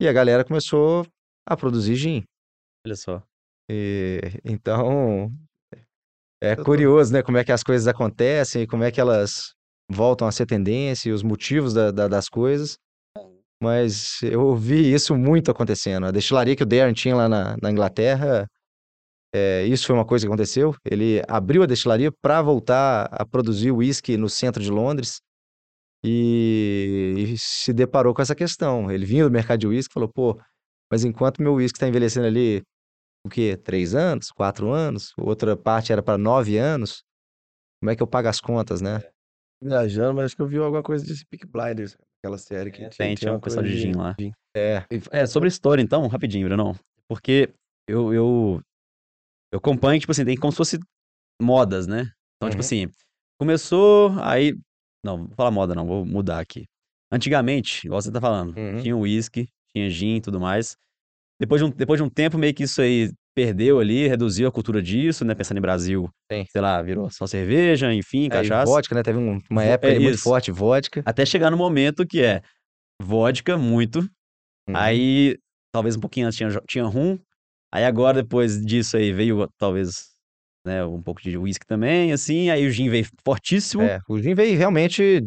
E 0.01 0.07
a 0.07 0.13
galera 0.13 0.45
começou 0.45 1.05
a 1.45 1.57
produzir 1.57 1.97
gin. 1.97 2.23
Olha 2.87 2.95
só. 2.95 3.23
E, 3.69 4.21
então, 4.45 5.31
é 6.43 6.53
Eu 6.53 6.57
tô- 6.57 6.65
curioso, 6.65 7.13
né? 7.13 7.23
Como 7.23 7.37
é 7.37 7.45
que 7.45 7.53
as 7.53 7.63
coisas 7.65 7.89
acontecem, 7.89 8.67
como 8.67 8.85
é 8.85 8.91
que 8.93 9.01
elas 9.01 9.53
voltam 9.91 10.29
a 10.29 10.33
ser 10.33 10.47
tendência, 10.47 11.11
e 11.11 11.13
os 11.13 11.23
motivos 11.25 11.75
da- 11.75 11.91
da- 11.91 12.09
das 12.09 12.29
coisas. 12.29 12.79
Mas 13.63 14.23
eu 14.23 14.57
vi 14.57 14.93
isso 14.93 15.15
muito 15.17 15.51
acontecendo. 15.51 16.07
A 16.07 16.11
destilaria 16.11 16.57
que 16.57 16.63
o 16.63 16.67
Darren 16.67 16.95
tinha 16.95 17.15
lá 17.15 17.29
na, 17.29 17.57
na 17.61 17.71
Inglaterra, 17.71 18.49
é, 19.35 19.65
isso 19.65 19.87
foi 19.87 19.95
uma 19.95 20.05
coisa 20.05 20.25
que 20.25 20.29
aconteceu. 20.29 20.75
Ele 20.85 21.23
abriu 21.29 21.63
a 21.63 21.67
destilaria 21.67 22.11
para 22.23 22.43
voltar 22.43 23.07
a 23.13 23.25
produzir 23.25 23.71
uísque 23.71 24.17
no 24.17 24.29
centro 24.29 24.63
de 24.63 24.71
Londres 24.71 25.21
e, 26.03 27.15
e 27.19 27.39
se 27.39 27.73
deparou 27.73 28.15
com 28.15 28.23
essa 28.23 28.35
questão. 28.35 28.91
Ele 28.91 29.05
vinha 29.05 29.25
do 29.25 29.31
mercado 29.31 29.61
de 29.61 29.67
uísque 29.67 29.93
e 29.93 29.95
falou: 29.95 30.09
pô, 30.09 30.41
mas 30.91 31.05
enquanto 31.05 31.43
meu 31.43 31.55
uísque 31.55 31.77
está 31.77 31.87
envelhecendo 31.87 32.27
ali, 32.27 32.63
o 33.25 33.29
quê? 33.29 33.57
Três 33.57 33.95
anos? 33.95 34.31
Quatro 34.31 34.71
anos? 34.71 35.13
Outra 35.19 35.57
parte 35.57 35.93
era 35.93 36.03
para 36.03 36.19
nove 36.19 36.57
anos? 36.57 37.03
Como 37.81 37.91
é 37.91 37.97
que 37.97 38.03
eu 38.03 38.07
pago 38.07 38.29
as 38.29 38.41
contas, 38.41 38.81
né? 38.81 39.01
Viajando, 39.63 40.15
mas 40.15 40.27
acho 40.27 40.37
que 40.37 40.43
eu 40.43 40.47
vi 40.47 40.57
alguma 40.57 40.83
coisa 40.83 41.05
desse 41.05 41.25
Peak 41.27 41.47
Blinders, 41.47 41.97
aquela 42.21 42.39
série 42.39 42.71
que 42.71 42.79
tinha, 42.79 42.91
Tem, 42.91 43.15
tinha 43.15 43.33
uma 43.33 43.39
um 43.39 43.41
pessoal 43.41 43.65
coisa 43.65 43.75
de 43.75 43.81
gin 43.81 43.93
lá. 43.95 44.15
É, 44.57 44.85
É, 45.11 45.27
sobre 45.27 45.47
a 45.47 45.51
história, 45.51 45.83
então, 45.83 46.07
rapidinho, 46.07 46.47
Brunão. 46.47 46.75
Porque 47.09 47.53
eu, 47.89 48.13
eu, 48.15 48.63
eu 49.53 49.59
acompanho, 49.59 49.99
tipo 49.99 50.13
assim, 50.13 50.25
tem 50.25 50.37
como 50.37 50.53
se 50.53 50.59
fosse 50.59 50.79
modas, 51.41 51.87
né? 51.87 52.13
Então, 52.37 52.51
tipo 52.51 52.61
Uhum. 52.61 52.61
assim, 52.61 52.91
começou, 53.39 54.11
aí. 54.21 54.55
Não, 55.05 55.27
vou 55.27 55.35
falar 55.35 55.51
moda, 55.51 55.75
não, 55.75 55.87
vou 55.87 56.05
mudar 56.05 56.41
aqui. 56.41 56.67
Antigamente, 57.11 57.87
igual 57.87 58.01
você 58.01 58.13
tá 58.13 58.21
falando, 58.21 58.57
Uhum. 58.57 58.83
tinha 58.83 58.97
uísque, 58.97 59.49
tinha 59.75 59.89
gin 59.89 60.17
e 60.17 60.21
tudo 60.21 60.39
mais. 60.39 60.77
Depois 61.41 61.61
de, 61.61 61.67
um, 61.67 61.71
depois 61.71 61.99
de 61.99 62.05
um 62.05 62.11
tempo, 62.11 62.37
meio 62.37 62.55
que 62.55 62.65
isso 62.65 62.83
aí 62.83 63.11
perdeu 63.35 63.79
ali, 63.81 64.07
reduziu 64.09 64.49
a 64.49 64.53
cultura 64.53 64.83
disso, 64.83 65.25
né? 65.25 65.35
Pensando 65.35 65.59
em 65.59 65.63
Brasil, 65.63 66.09
Sim. 66.31 66.45
sei 66.51 66.61
lá, 66.61 66.81
virou 66.83 67.11
só 67.11 67.27
cerveja, 67.27 67.93
enfim, 67.95 68.27
É, 68.27 68.31
cachaça. 68.31 68.71
vodka, 68.71 68.95
né? 68.95 69.03
Teve 69.03 69.19
um- 69.19 69.41
uma 69.51 69.65
época 69.65 69.89
é 69.89 69.97
ali 69.97 70.05
muito 70.05 70.19
forte, 70.19 70.51
vodka. 70.51 71.03
Até 71.07 71.25
chegar 71.25 71.51
no 71.51 71.57
momento 71.57 72.07
que 72.07 72.23
é 72.23 72.43
vodka, 73.03 73.57
muito, 73.57 74.01
Uhum. 74.69 74.77
Aí, 74.77 75.37
talvez 75.73 75.97
um 75.97 76.01
pouquinho 76.01 76.27
antes 76.27 76.37
tinha, 76.37 76.51
tinha 76.69 76.85
rum. 76.85 77.19
Aí 77.73 77.85
agora, 77.85 78.23
depois 78.23 78.61
disso 78.65 78.97
aí, 78.97 79.13
veio 79.13 79.49
talvez, 79.59 80.11
né, 80.65 80.85
um 80.85 81.03
pouco 81.03 81.21
de 81.21 81.37
uísque 81.37 81.67
também, 81.67 82.13
assim. 82.13 82.51
Aí 82.51 82.67
o 82.67 82.71
gin 82.71 82.89
veio 82.89 83.05
fortíssimo. 83.25 83.83
É, 83.83 83.99
o 84.09 84.19
gin 84.21 84.35
veio 84.35 84.57
realmente, 84.57 85.21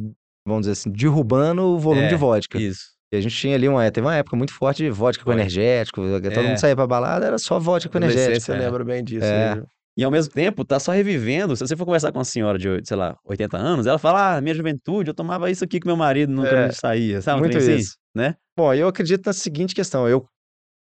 vamos 0.47 0.61
dizer 0.61 0.71
assim, 0.73 0.91
derrubando 0.91 1.61
o 1.63 1.79
volume 1.79 2.07
de 2.07 2.13
É, 2.13 2.17
vodka. 2.17 2.57
Isso. 2.59 2.92
E 3.13 3.15
a 3.15 3.21
gente 3.21 3.36
tinha 3.38 3.56
ali 3.56 3.69
uma, 3.69 3.91
teve 3.91 4.08
uma 4.08 4.15
época 4.15 4.36
muito 4.36 4.52
forte 4.52 4.82
de 4.82 4.89
vodka 4.89 5.23
com 5.23 5.32
energético. 5.32 6.02
Todo 6.02 6.26
É. 6.32 6.41
mundo 6.41 6.58
saía 6.58 6.76
pra 6.76 6.88
balada, 6.88 7.28
era 7.28 7.38
só 7.38 7.60
vodka 7.60 7.88
com 7.88 7.99
energético. 7.99 8.52
Eu 8.52 8.56
é. 8.56 8.60
lembro 8.60 8.84
bem 8.84 9.04
disso. 9.04 9.23
É. 9.26 9.54
viu? 9.54 9.67
E 9.95 10.04
ao 10.04 10.10
mesmo 10.10 10.34
tempo, 10.34 10.65
tá 10.65 10.80
só 10.80 10.91
revivendo. 10.91 11.56
Se 11.56 11.60
você 11.67 11.76
for 11.78 11.86
conversar 11.86 12.12
com 12.12 12.17
uma 12.17 12.26
senhora 12.26 12.58
de, 12.58 12.67
sei 12.84 12.97
lá, 12.97 13.15
80 13.23 13.56
anos, 13.56 13.86
ela 13.86 13.99
fala, 13.99 14.38
ah, 14.38 14.41
minha 14.41 14.56
juventude, 14.56 15.12
eu 15.12 15.13
tomava 15.13 15.52
isso 15.52 15.63
aqui 15.63 15.80
com 15.80 15.88
meu 15.88 15.95
marido 15.95 16.34
nunca 16.34 16.49
É, 16.49 16.71
saía. 16.71 17.21
Sabe 17.21 17.41
muito 17.41 17.56
assim? 17.56 17.76
isso. 17.76 17.95
Né? 18.15 18.36
Bom, 18.58 18.73
eu 18.73 18.88
acredito 18.88 19.28
na 19.28 19.34
seguinte 19.34 19.76
questão. 19.76 20.10
Eu, 20.10 20.26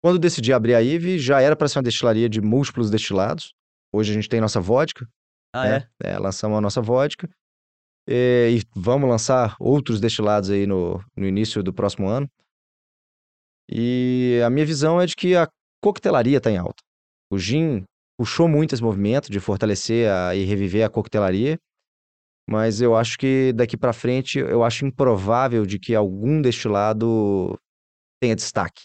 quando 0.02 0.18
decidi 0.18 0.52
abrir 0.52 0.74
a 0.74 0.82
IVE, 0.82 1.20
já 1.20 1.40
era 1.40 1.54
para 1.54 1.68
ser 1.68 1.78
uma 1.78 1.84
destilaria 1.84 2.28
de 2.28 2.40
múltiplos 2.40 2.90
destilados. 2.90 3.52
Hoje 3.94 4.10
a 4.10 4.14
gente 4.14 4.28
tem 4.28 4.40
nossa 4.40 4.60
vodka, 4.60 5.06
Ah, 5.54 5.64
né? 5.64 5.84
é? 6.02 6.14
É, 6.14 6.18
lançamos 6.18 6.58
a 6.58 6.60
nossa 6.60 6.80
vodka. 6.80 7.28
E, 8.08 8.58
e 8.58 8.62
vamos 8.74 9.08
lançar 9.08 9.56
outros 9.58 10.00
destilados 10.00 10.50
aí 10.50 10.66
no, 10.66 11.02
no 11.16 11.26
início 11.26 11.62
do 11.62 11.72
próximo 11.72 12.08
ano. 12.08 12.28
E 13.68 14.40
a 14.44 14.50
minha 14.50 14.64
visão 14.64 15.00
é 15.00 15.06
de 15.06 15.16
que 15.16 15.34
a 15.34 15.48
coquetelaria 15.82 16.38
está 16.38 16.50
em 16.50 16.56
alta. 16.56 16.82
O 17.30 17.38
gin 17.38 17.84
puxou 18.18 18.48
muito 18.48 18.74
esse 18.74 18.82
movimento 18.82 19.30
de 19.30 19.40
fortalecer 19.40 20.10
a, 20.10 20.34
e 20.34 20.44
reviver 20.44 20.84
a 20.84 20.90
coquetelaria, 20.90 21.58
mas 22.48 22.80
eu 22.80 22.94
acho 22.96 23.18
que 23.18 23.52
daqui 23.52 23.76
para 23.76 23.92
frente 23.92 24.38
eu 24.38 24.62
acho 24.62 24.86
improvável 24.86 25.66
de 25.66 25.78
que 25.78 25.94
algum 25.94 26.40
destilado 26.40 27.58
tenha 28.20 28.36
destaque. 28.36 28.84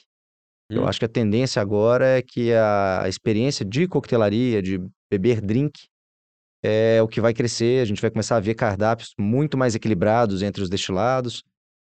Eu 0.69 0.83
Hum. 0.83 0.87
acho 0.87 0.99
que 0.99 1.05
a 1.05 1.09
tendência 1.09 1.61
agora 1.61 2.17
é 2.17 2.21
que 2.21 2.53
a 2.53 3.03
experiência 3.07 3.65
de 3.65 3.87
coquetelaria, 3.87 4.61
de 4.61 4.79
beber 5.11 5.41
drink, 5.41 5.87
é 6.63 7.01
o 7.01 7.07
que 7.07 7.21
vai 7.21 7.33
crescer. 7.33 7.81
A 7.81 7.85
gente 7.85 8.01
vai 8.01 8.11
começar 8.11 8.37
a 8.37 8.39
ver 8.39 8.55
cardápios 8.55 9.13
muito 9.19 9.57
mais 9.57 9.75
equilibrados 9.75 10.41
entre 10.41 10.61
os 10.61 10.69
destilados. 10.69 11.43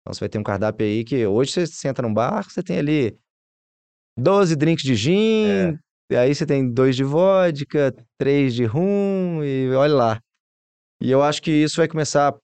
Então 0.01 0.13
você 0.13 0.19
vai 0.21 0.29
ter 0.29 0.37
um 0.39 0.43
cardápio 0.43 0.85
aí 0.85 1.03
que 1.03 1.25
hoje 1.25 1.51
você 1.51 1.67
senta 1.67 2.01
num 2.01 2.13
bar, 2.13 2.43
você 2.49 2.63
tem 2.63 2.77
ali 2.79 3.17
12 4.17 4.55
drinks 4.55 4.83
de 4.83 4.95
gin, 4.95 5.45
É. 5.45 5.79
e 6.11 6.15
aí 6.15 6.33
você 6.35 6.45
tem 6.45 6.69
dois 6.69 6.95
de 6.95 7.03
vodka, 7.03 7.93
três 8.17 8.53
de 8.53 8.65
rum, 8.65 9.43
e 9.43 9.69
olha 9.71 9.93
lá. 9.93 10.21
E 11.01 11.09
eu 11.09 11.23
acho 11.23 11.41
que 11.41 11.51
isso 11.51 11.77
vai 11.77 11.87
começar 11.87 12.35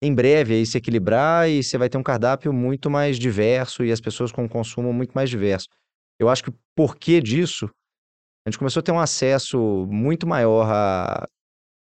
em 0.00 0.14
breve 0.14 0.54
aí 0.54 0.64
se 0.64 0.78
equilibrar 0.78 1.48
e 1.48 1.62
você 1.62 1.76
vai 1.76 1.88
ter 1.88 1.98
um 1.98 2.02
cardápio 2.02 2.52
muito 2.52 2.88
mais 2.88 3.18
diverso 3.18 3.84
e 3.84 3.90
as 3.90 4.00
pessoas 4.00 4.30
com 4.30 4.44
um 4.44 4.48
consumo 4.48 4.92
muito 4.92 5.12
mais 5.12 5.28
diverso. 5.28 5.66
Eu 6.20 6.28
acho 6.28 6.44
que 6.44 6.50
o 6.50 6.54
porquê 6.76 7.20
disso, 7.20 7.66
a 8.46 8.50
gente 8.50 8.58
começou 8.58 8.80
a 8.80 8.82
ter 8.82 8.92
um 8.92 9.00
acesso 9.00 9.58
muito 9.90 10.26
maior 10.26 10.68
à 10.70 11.26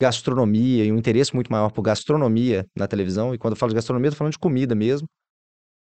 gastronomia 0.01 0.85
e 0.85 0.91
um 0.91 0.97
interesse 0.97 1.33
muito 1.33 1.51
maior 1.51 1.71
por 1.71 1.81
gastronomia 1.81 2.65
na 2.75 2.87
televisão. 2.87 3.33
E 3.33 3.37
quando 3.37 3.53
eu 3.53 3.57
falo 3.57 3.69
de 3.69 3.75
gastronomia, 3.75 4.11
tô 4.11 4.17
falando 4.17 4.33
de 4.33 4.39
comida 4.39 4.75
mesmo. 4.75 5.07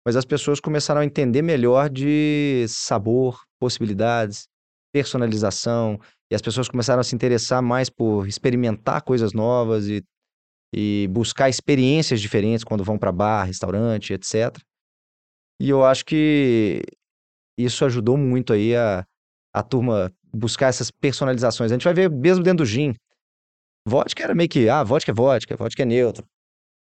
Mas 0.04 0.16
as 0.16 0.24
pessoas 0.24 0.58
começaram 0.58 1.00
a 1.00 1.04
entender 1.04 1.42
melhor 1.42 1.88
de 1.88 2.64
sabor, 2.68 3.40
possibilidades, 3.60 4.48
personalização. 4.92 5.98
E 6.30 6.34
as 6.34 6.42
pessoas 6.42 6.68
começaram 6.68 7.00
a 7.00 7.04
se 7.04 7.14
interessar 7.14 7.62
mais 7.62 7.88
por 7.88 8.26
experimentar 8.26 9.02
coisas 9.02 9.32
novas 9.32 9.86
e, 9.86 10.02
e 10.74 11.08
buscar 11.10 11.48
experiências 11.48 12.20
diferentes 12.20 12.64
quando 12.64 12.82
vão 12.82 12.98
para 12.98 13.12
bar, 13.12 13.44
restaurante, 13.44 14.12
etc. 14.12 14.56
E 15.60 15.68
eu 15.68 15.84
acho 15.84 16.04
que 16.04 16.82
isso 17.56 17.84
ajudou 17.84 18.16
muito 18.16 18.52
aí 18.52 18.74
a, 18.74 19.04
a 19.54 19.62
turma 19.62 20.12
buscar 20.32 20.68
essas 20.68 20.90
personalizações. 20.90 21.70
A 21.70 21.74
gente 21.74 21.84
vai 21.84 21.94
ver 21.94 22.10
mesmo 22.10 22.42
dentro 22.42 22.64
do 22.64 22.66
gin. 22.66 22.94
Vodka 23.86 24.22
era 24.22 24.34
meio 24.34 24.48
que, 24.48 24.68
ah, 24.68 24.82
vodka 24.82 25.10
é 25.10 25.14
vodka, 25.14 25.56
vodka 25.56 25.82
é 25.82 25.86
neutro. 25.86 26.24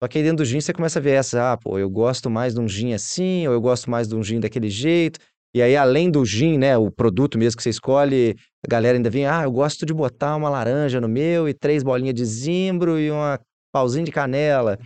Só 0.02 0.08
que 0.08 0.18
aí 0.18 0.24
dentro 0.24 0.38
do 0.38 0.46
gin 0.46 0.60
você 0.60 0.74
começa 0.74 1.00
a 1.00 1.02
ver 1.02 1.12
essa, 1.12 1.54
ah, 1.54 1.58
pô, 1.58 1.80
eu 1.80 1.90
gosto 1.90 2.30
mais 2.30 2.54
de 2.54 2.60
um 2.60 2.68
gin 2.68 2.94
assim, 2.94 3.48
ou 3.48 3.54
eu 3.54 3.62
gosto 3.62 3.90
mais 3.90 4.08
de 4.08 4.16
um 4.16 4.22
gin 4.22 4.40
daquele 4.40 4.70
jeito. 4.70 5.20
E 5.56 5.62
aí, 5.62 5.76
além 5.76 6.12
do 6.12 6.26
gin, 6.26 6.58
né, 6.58 6.78
o 6.78 6.92
produto 6.92 7.38
mesmo 7.38 7.56
que 7.58 7.64
você 7.64 7.70
escolhe, 7.70 8.36
a 8.64 8.70
galera 8.70 8.98
ainda 8.98 9.10
vem, 9.10 9.26
ah, 9.26 9.44
eu 9.44 9.52
gosto 9.52 9.86
de 9.86 9.94
botar 9.94 10.36
uma 10.36 10.50
laranja 10.50 11.00
no 11.00 11.08
meu 11.08 11.48
e 11.48 11.54
três 11.54 11.82
bolinhas 11.82 12.14
de 12.14 12.26
zimbro 12.26 13.00
e 13.00 13.10
uma 13.10 13.40
pauzinho 13.72 14.06
de 14.06 14.12
canela. 14.12 14.78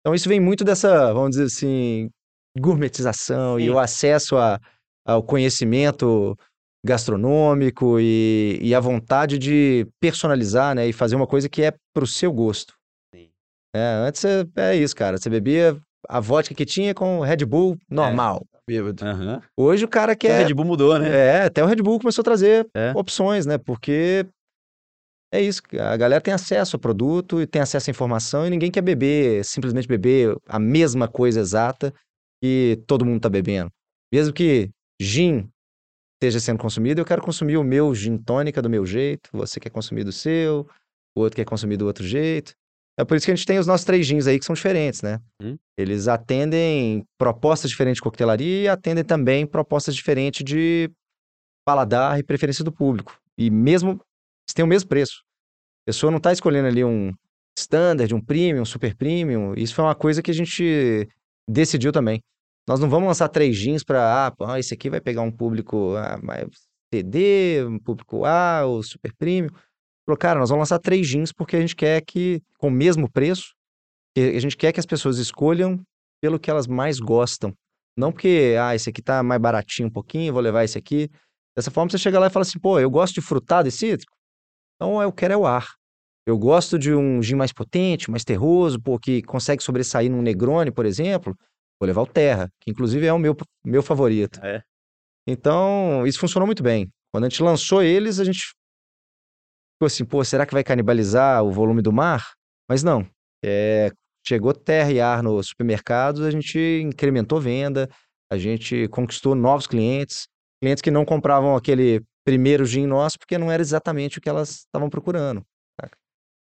Então 0.00 0.14
isso 0.14 0.28
vem 0.28 0.38
muito 0.38 0.64
dessa, 0.64 1.12
vamos 1.12 1.30
dizer 1.30 1.44
assim, 1.44 2.10
gourmetização 2.58 3.58
e 3.58 3.64
Sim. 3.64 3.70
o 3.70 3.78
acesso 3.78 4.36
a, 4.36 4.60
ao 5.06 5.22
conhecimento 5.22 6.36
gastronômico 6.84 7.98
e, 8.00 8.58
e 8.62 8.74
a 8.74 8.80
vontade 8.80 9.38
de 9.38 9.86
personalizar, 10.00 10.74
né, 10.74 10.86
e 10.86 10.92
fazer 10.92 11.16
uma 11.16 11.26
coisa 11.26 11.48
que 11.48 11.62
é 11.62 11.74
pro 11.94 12.06
seu 12.06 12.32
gosto. 12.32 12.74
Sim. 13.14 13.28
É, 13.74 13.94
antes 14.06 14.24
é, 14.24 14.44
é 14.56 14.76
isso, 14.76 14.94
cara. 14.94 15.18
Você 15.18 15.28
bebia 15.28 15.76
a 16.08 16.20
vodka 16.20 16.54
que 16.54 16.64
tinha 16.64 16.94
com 16.94 17.20
Red 17.20 17.44
Bull 17.44 17.76
normal. 17.90 18.44
Bêbado. 18.68 19.04
Aham. 19.04 19.40
Hoje 19.56 19.84
o 19.84 19.88
cara 19.88 20.12
O 20.12 20.16
quer. 20.16 20.46
Red 20.46 20.54
Bull 20.54 20.64
mudou, 20.64 20.98
né? 20.98 21.08
É, 21.08 21.42
até 21.44 21.64
o 21.64 21.66
Red 21.66 21.76
Bull 21.76 21.98
começou 21.98 22.22
a 22.22 22.24
trazer 22.24 22.66
É. 22.74 22.92
opções, 22.94 23.46
né? 23.46 23.56
Porque 23.58 24.26
é 25.32 25.40
isso, 25.42 25.60
a 25.78 25.96
galera 25.96 26.22
tem 26.22 26.32
acesso 26.32 26.76
ao 26.76 26.80
produto 26.80 27.40
e 27.40 27.46
tem 27.46 27.60
acesso 27.60 27.90
à 27.90 27.92
informação 27.92 28.46
e 28.46 28.50
ninguém 28.50 28.70
quer 28.70 28.80
beber, 28.80 29.44
simplesmente 29.44 29.86
beber 29.86 30.34
a 30.46 30.58
mesma 30.58 31.06
coisa 31.06 31.40
exata 31.40 31.92
que 32.42 32.80
todo 32.86 33.04
mundo 33.04 33.20
tá 33.20 33.28
bebendo. 33.28 33.70
Mesmo 34.12 34.32
que 34.32 34.70
gin 35.00 35.48
esteja 36.18 36.40
sendo 36.40 36.58
consumido, 36.58 37.00
eu 37.00 37.04
quero 37.04 37.22
consumir 37.22 37.56
o 37.56 37.64
meu 37.64 37.94
gin 37.94 38.18
tônica 38.18 38.60
do 38.60 38.68
meu 38.68 38.84
jeito, 38.84 39.30
você 39.32 39.60
quer 39.60 39.70
consumir 39.70 40.02
do 40.02 40.12
seu, 40.12 40.68
o 41.16 41.20
outro 41.20 41.36
quer 41.36 41.44
consumir 41.44 41.76
do 41.76 41.86
outro 41.86 42.04
jeito. 42.04 42.54
É 42.98 43.04
por 43.04 43.16
isso 43.16 43.24
que 43.24 43.30
a 43.30 43.36
gente 43.36 43.46
tem 43.46 43.60
os 43.60 43.66
nossos 43.66 43.84
três 43.84 44.04
gins 44.04 44.26
aí 44.26 44.40
que 44.40 44.44
são 44.44 44.54
diferentes, 44.54 45.02
né? 45.02 45.20
Hum. 45.40 45.56
Eles 45.76 46.08
atendem 46.08 47.06
propostas 47.16 47.70
diferentes 47.70 47.98
de 47.98 48.02
coquetelaria 48.02 48.62
e 48.62 48.68
atendem 48.68 49.04
também 49.04 49.46
propostas 49.46 49.94
diferentes 49.94 50.44
de 50.44 50.90
paladar 51.64 52.18
e 52.18 52.24
preferência 52.24 52.64
do 52.64 52.72
público. 52.72 53.16
E 53.36 53.50
mesmo, 53.50 54.00
têm 54.52 54.64
o 54.64 54.68
mesmo 54.68 54.88
preço. 54.88 55.22
A 55.86 55.90
pessoa 55.90 56.10
não 56.10 56.18
está 56.18 56.32
escolhendo 56.32 56.66
ali 56.66 56.82
um 56.82 57.12
standard, 57.56 58.12
um 58.12 58.20
premium, 58.20 58.62
um 58.62 58.64
super 58.64 58.96
premium. 58.96 59.54
Isso 59.54 59.74
foi 59.74 59.84
uma 59.84 59.94
coisa 59.94 60.20
que 60.20 60.32
a 60.32 60.34
gente 60.34 61.08
decidiu 61.48 61.92
também. 61.92 62.20
Nós 62.68 62.78
não 62.78 62.90
vamos 62.90 63.08
lançar 63.08 63.30
três 63.30 63.56
jeans 63.56 63.82
para, 63.82 64.26
ah, 64.26 64.30
pô, 64.30 64.54
esse 64.56 64.74
aqui 64.74 64.90
vai 64.90 65.00
pegar 65.00 65.22
um 65.22 65.32
público 65.32 65.96
ah, 65.96 66.18
mais 66.22 66.46
CD, 66.92 67.64
um 67.64 67.78
público 67.78 68.26
A, 68.26 68.66
o 68.66 68.82
super 68.82 69.10
premium. 69.14 69.50
Falou, 70.04 70.18
cara, 70.18 70.38
nós 70.38 70.50
vamos 70.50 70.60
lançar 70.62 70.78
três 70.78 71.08
jeans 71.08 71.32
porque 71.32 71.56
a 71.56 71.60
gente 71.60 71.74
quer 71.74 72.02
que, 72.02 72.42
com 72.58 72.68
o 72.68 72.70
mesmo 72.70 73.10
preço, 73.10 73.54
a 74.14 74.38
gente 74.38 74.54
quer 74.54 74.70
que 74.72 74.80
as 74.80 74.84
pessoas 74.84 75.16
escolham 75.16 75.80
pelo 76.20 76.38
que 76.38 76.50
elas 76.50 76.66
mais 76.66 77.00
gostam. 77.00 77.54
Não 77.96 78.12
porque, 78.12 78.54
ah, 78.60 78.74
esse 78.74 78.90
aqui 78.90 79.00
tá 79.00 79.22
mais 79.22 79.40
baratinho 79.40 79.88
um 79.88 79.90
pouquinho, 79.90 80.34
vou 80.34 80.42
levar 80.42 80.62
esse 80.62 80.76
aqui. 80.76 81.08
Dessa 81.56 81.70
forma, 81.70 81.90
você 81.90 81.96
chega 81.96 82.18
lá 82.18 82.26
e 82.26 82.30
fala 82.30 82.42
assim, 82.42 82.58
pô, 82.58 82.78
eu 82.78 82.90
gosto 82.90 83.14
de 83.14 83.22
frutado 83.22 83.66
e 83.66 83.72
cítrico, 83.72 84.12
então 84.76 85.00
eu 85.02 85.10
quero 85.10 85.32
é 85.32 85.36
o 85.36 85.46
ar. 85.46 85.66
Eu 86.26 86.36
gosto 86.38 86.78
de 86.78 86.94
um 86.94 87.22
gin 87.22 87.34
mais 87.34 87.52
potente, 87.52 88.10
mais 88.10 88.24
terroso, 88.24 88.78
pô, 88.78 88.98
que 88.98 89.22
consegue 89.22 89.62
sobressair 89.62 90.10
num 90.10 90.20
Negroni, 90.20 90.70
por 90.70 90.84
exemplo, 90.84 91.34
vou 91.80 91.86
levar 91.86 92.02
o 92.02 92.06
Terra, 92.06 92.50
que 92.60 92.70
inclusive 92.70 93.06
é 93.06 93.12
o 93.12 93.18
meu, 93.18 93.36
meu 93.64 93.82
favorito. 93.82 94.40
É. 94.44 94.62
Então, 95.26 96.06
isso 96.06 96.18
funcionou 96.18 96.46
muito 96.46 96.62
bem. 96.62 96.90
Quando 97.12 97.24
a 97.24 97.28
gente 97.28 97.42
lançou 97.42 97.82
eles, 97.82 98.18
a 98.18 98.24
gente 98.24 98.52
ficou 99.74 99.86
assim, 99.86 100.04
pô, 100.04 100.24
será 100.24 100.46
que 100.46 100.54
vai 100.54 100.64
canibalizar 100.64 101.42
o 101.44 101.52
volume 101.52 101.82
do 101.82 101.92
mar? 101.92 102.32
Mas 102.68 102.82
não. 102.82 103.08
É, 103.44 103.92
chegou 104.26 104.52
terra 104.52 104.90
e 104.92 105.00
ar 105.00 105.22
nos 105.22 105.48
supermercados, 105.48 106.22
a 106.22 106.30
gente 106.30 106.58
incrementou 106.82 107.40
venda, 107.40 107.88
a 108.30 108.36
gente 108.36 108.88
conquistou 108.88 109.34
novos 109.34 109.66
clientes, 109.66 110.26
clientes 110.60 110.82
que 110.82 110.90
não 110.90 111.04
compravam 111.04 111.56
aquele 111.56 112.02
primeiro 112.24 112.66
gin 112.66 112.86
nosso 112.86 113.18
porque 113.18 113.38
não 113.38 113.50
era 113.50 113.62
exatamente 113.62 114.18
o 114.18 114.20
que 114.20 114.28
elas 114.28 114.50
estavam 114.50 114.90
procurando. 114.90 115.42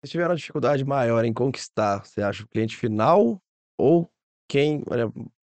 Vocês 0.01 0.11
tiveram 0.11 0.31
uma 0.31 0.35
dificuldade 0.35 0.83
maior 0.83 1.23
em 1.25 1.31
conquistar, 1.31 2.03
você 2.03 2.23
acha, 2.23 2.43
o 2.43 2.47
cliente 2.47 2.75
final 2.75 3.39
ou 3.79 4.10
quem, 4.51 4.83
olha, 4.89 5.09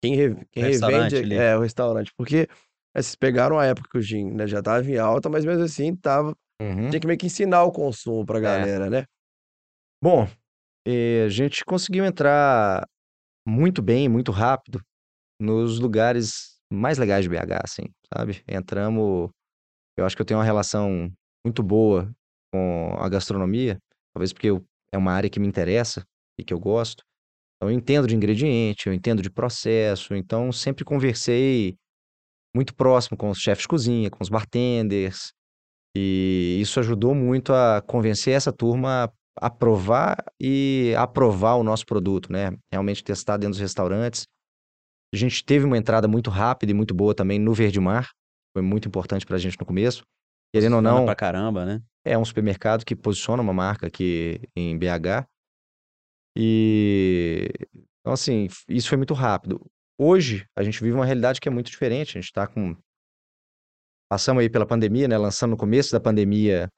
quem, 0.03 0.15
re- 0.15 0.47
quem 0.53 0.65
revende 0.65 1.17
ali. 1.17 1.37
é, 1.37 1.57
o 1.57 1.61
restaurante? 1.61 2.13
Porque 2.15 2.47
é, 2.95 3.01
vocês 3.03 3.17
pegaram 3.17 3.59
a 3.59 3.65
época 3.65 3.89
que 3.91 3.97
o 3.97 4.03
gin 4.03 4.31
né, 4.31 4.47
já 4.47 4.59
estava 4.59 4.85
em 4.87 4.99
alta, 4.99 5.31
mas 5.31 5.47
mesmo 5.47 5.63
assim 5.65 5.97
tava, 5.97 6.37
Uhum. 6.61 6.91
tinha 6.91 7.01
que 7.01 7.07
meio 7.07 7.19
que 7.19 7.25
ensinar 7.27 7.65
o 7.65 7.73
consumo 7.73 8.25
pra 8.27 8.39
galera, 8.39 8.91
né? 8.91 9.05
Bom, 10.05 10.29
eh, 10.87 11.25
a 11.25 11.29
gente 11.31 11.65
conseguiu 11.65 12.05
entrar 12.05 12.87
muito 13.49 13.81
bem, 13.81 14.09
muito 14.11 14.31
rápido 14.31 14.81
nos 15.41 15.79
lugares 15.79 16.59
mais 16.71 16.99
legais 16.99 17.25
de 17.25 17.31
BH, 17.31 17.61
assim, 17.65 17.85
sabe? 18.15 18.45
Entramos, 18.47 19.31
eu 19.97 20.05
acho 20.05 20.15
que 20.15 20.23
eu 20.23 20.27
tenho 20.27 20.39
uma 20.39 20.45
relação 20.45 21.11
muito 21.45 21.63
boa 21.63 22.13
com 22.53 22.95
a 22.99 23.09
gastronomia, 23.09 23.79
talvez 24.15 24.33
porque 24.35 24.49
eu- 24.51 24.63
é 24.93 24.99
uma 24.99 25.13
área 25.13 25.31
que 25.31 25.41
me 25.41 25.47
interessa 25.49 26.05
e 26.39 26.45
que 26.45 26.53
eu 26.53 26.61
gosto. 26.61 27.03
Então, 27.63 27.71
eu 27.71 27.77
entendo 27.77 28.09
de 28.09 28.17
ingrediente, 28.17 28.89
eu 28.89 28.93
entendo 28.93 29.23
de 29.23 29.31
processo, 29.31 30.17
então 30.17 30.51
sempre 30.51 30.85
conversei 30.85 31.77
muito 32.53 32.75
próximo 32.75 33.17
com 33.17 33.31
os 33.31 33.39
chefes 33.39 33.63
de 33.63 33.69
cozinha, 33.69 34.11
com 34.11 34.21
os 34.21 34.29
bartenders, 34.29 35.33
e 35.97 36.59
isso 36.61 36.81
ajudou 36.81 37.15
muito 37.15 37.53
a 37.53 37.81
convencer 37.81 38.35
essa 38.35 38.53
turma 38.53 39.09
a 39.39 39.49
provar 39.49 40.17
e 40.41 40.93
aprovar 40.99 41.55
o 41.55 41.63
nosso 41.63 41.87
produto, 41.87 42.33
né? 42.33 42.51
Realmente 42.73 43.05
testar 43.05 43.37
dentro 43.37 43.53
dos 43.53 43.61
restaurantes. 43.61 44.27
A 45.15 45.17
gente 45.17 45.45
teve 45.45 45.65
uma 45.65 45.79
entrada 45.79 46.09
muito 46.09 46.31
rápida 46.31 46.73
e 46.73 46.75
muito 46.75 46.93
boa 46.93 47.15
também 47.15 47.39
no 47.39 47.55
Verde 47.55 47.79
Mar, 47.79 48.11
foi 48.57 48.63
muito 48.63 48.89
importante 48.89 49.25
pra 49.25 49.39
gente 49.39 49.57
no 49.61 49.65
começo. 49.65 50.03
Querendo 50.53 50.77
ou 50.77 50.83
não, 50.83 51.05
pra 51.05 51.15
caramba, 51.15 51.65
né? 51.65 51.81
é 52.05 52.19
um 52.19 52.25
supermercado 52.25 52.85
que 52.85 52.97
posiciona 52.97 53.41
uma 53.41 53.53
marca 53.53 53.87
aqui 53.87 54.41
em 54.57 54.77
BH. 54.77 55.25
E 56.37 57.49
então 58.01 58.13
assim, 58.13 58.49
isso 58.69 58.89
foi 58.89 58.97
muito 58.97 59.15
rápido. 59.15 59.65
Hoje 59.99 60.47
a 60.57 60.63
gente 60.63 60.83
vive 60.83 60.95
uma 60.95 61.07
realidade 61.07 61.41
que 61.41 61.49
é 61.49 61.53
muito 61.53 61.71
diferente. 61.71 62.11
A 62.11 62.21
gente 62.21 62.31
está 62.31 62.47
com 62.47 62.77
passamos 64.11 64.43
aí 64.43 64.51
pela 64.51 64.67
pandemia, 64.67 65.09
né? 65.09 65.17
Lançando 65.17 65.53
no 65.53 65.57
começo 65.57 65.93
da 65.93 66.01
pandemia 66.01 66.69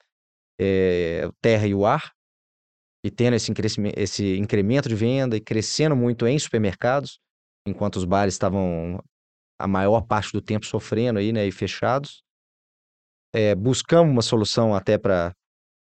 o 1.27 1.33
Terra 1.41 1.67
e 1.67 1.75
o 1.75 1.85
Ar 1.85 2.13
e 3.05 3.11
tendo 3.11 3.35
esse, 3.35 3.53
esse 3.97 4.39
incremento 4.39 4.89
de 4.89 4.95
venda 4.95 5.37
e 5.37 5.41
crescendo 5.41 5.95
muito 5.95 6.27
em 6.27 6.39
supermercados, 6.39 7.21
enquanto 7.67 7.97
os 7.97 8.05
bares 8.05 8.33
estavam 8.33 8.99
a 9.61 9.69
maior 9.69 10.03
parte 10.07 10.33
do 10.33 10.41
tempo 10.41 10.65
sofrendo 10.65 11.19
aí, 11.19 11.31
né, 11.31 11.47
e 11.47 11.53
fechados. 11.53 12.23
É, 13.35 13.55
buscamos 13.55 14.11
uma 14.11 14.23
solução 14.23 14.75
até 14.75 14.97
para 14.97 15.35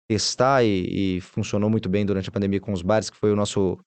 testar 0.08 0.64
e, 0.64 1.16
e 1.16 1.20
funcionou 1.20 1.68
muito 1.68 1.88
bem 1.88 2.04
durante 2.04 2.28
a 2.28 2.32
pandemia 2.32 2.60
com 2.60 2.72
os 2.72 2.82
bares, 2.82 3.10
que 3.10 3.16
foi 3.16 3.30
o 3.30 3.36
nosso 3.36 3.78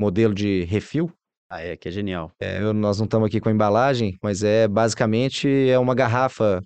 modelo 0.00 0.34
de 0.34 0.64
refil. 0.64 1.12
Ah, 1.50 1.60
é, 1.60 1.76
que 1.76 1.88
é 1.88 1.92
genial. 1.92 2.32
É, 2.40 2.60
nós 2.72 2.98
não 2.98 3.04
estamos 3.04 3.26
aqui 3.26 3.40
com 3.40 3.48
a 3.48 3.52
embalagem, 3.52 4.18
mas 4.22 4.42
é 4.42 4.66
basicamente 4.66 5.48
é 5.68 5.78
uma 5.78 5.94
garrafa 5.94 6.60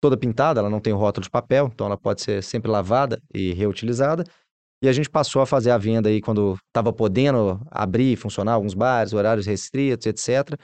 toda 0.00 0.16
pintada, 0.16 0.60
ela 0.60 0.70
não 0.70 0.80
tem 0.80 0.92
rótulo 0.92 1.24
de 1.24 1.30
papel, 1.30 1.70
então 1.72 1.86
ela 1.86 1.96
pode 1.96 2.22
ser 2.22 2.42
sempre 2.42 2.70
lavada 2.70 3.20
e 3.34 3.52
reutilizada. 3.52 4.24
E 4.82 4.88
a 4.88 4.92
gente 4.92 5.10
passou 5.10 5.42
a 5.42 5.46
fazer 5.46 5.70
a 5.70 5.78
venda 5.78 6.08
aí 6.08 6.22
quando 6.22 6.56
estava 6.68 6.92
podendo 6.92 7.60
abrir 7.70 8.12
e 8.12 8.16
funcionar 8.16 8.52
alguns 8.52 8.72
bares, 8.72 9.12
horários 9.12 9.46
restritos, 9.46 10.06
etc. 10.06 10.58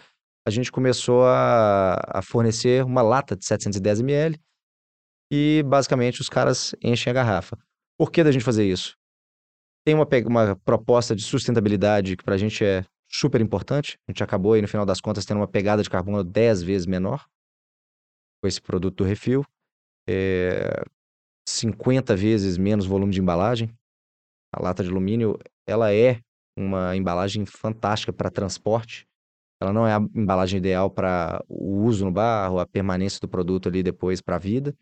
A 0.47 0.51
gente 0.51 0.72
começou 0.72 1.24
a, 1.24 1.99
a 2.07 2.22
fornecer 2.22 2.82
uma 2.84 3.03
lata 3.03 3.36
de 3.36 3.44
710 3.44 4.01
ml 4.01 4.40
e 5.30 5.62
basicamente 5.66 6.20
os 6.20 6.30
caras 6.30 6.74
enchem 6.82 7.11
a 7.11 7.14
garrafa. 7.14 7.59
Por 7.99 8.11
que 8.11 8.22
da 8.22 8.32
gente 8.32 8.44
fazer 8.44 8.64
isso? 8.64 8.97
Tem 9.84 9.94
uma, 9.94 10.07
uma 10.26 10.57
proposta 10.57 11.14
de 11.14 11.22
sustentabilidade 11.22 12.16
que 12.16 12.24
para 12.24 12.34
a 12.34 12.38
gente 12.38 12.64
é 12.64 12.84
super 13.09 13.40
importante. 13.40 13.99
A 14.09 14.12
gente 14.12 14.22
acabou 14.22 14.53
aí, 14.53 14.62
no 14.62 14.68
final 14.68 14.84
das 14.84 15.01
contas, 15.01 15.24
tendo 15.24 15.38
uma 15.38 15.49
pegada 15.49 15.82
de 15.82 15.88
carbono 15.88 16.24
10 16.24 16.62
vezes 16.62 16.86
menor 16.86 17.24
com 18.42 18.49
esse 18.49 18.61
produto 18.61 18.97
do 18.97 19.05
refil. 19.05 19.44
É 20.09 20.84
50 21.49 22.16
vezes 22.16 22.59
menos 22.59 22.86
volume 22.86 23.12
de 23.12 23.20
embalagem. 23.20 23.72
A 24.53 24.62
lata 24.62 24.82
de 24.82 24.90
alumínio, 24.90 25.38
ela 25.66 25.92
é 25.92 26.20
uma 26.57 26.97
embalagem 26.97 27.47
fantástica 27.47 28.12
para 28.12 28.30
transporte. 28.30 29.07
Ela 29.61 29.72
não 29.72 29.86
é 29.86 29.94
a 29.94 29.99
embalagem 30.14 30.59
ideal 30.59 30.90
para 30.90 31.42
o 31.49 31.84
uso 31.84 32.05
no 32.05 32.12
bar, 32.12 32.53
ou 32.53 32.61
a 32.61 32.66
permanência 32.66 33.20
do 33.20 33.28
produto 33.28 33.68
ali 33.68 33.82
depois 33.82 34.20
para 34.20 34.36
a 34.36 34.38
vida, 34.38 34.76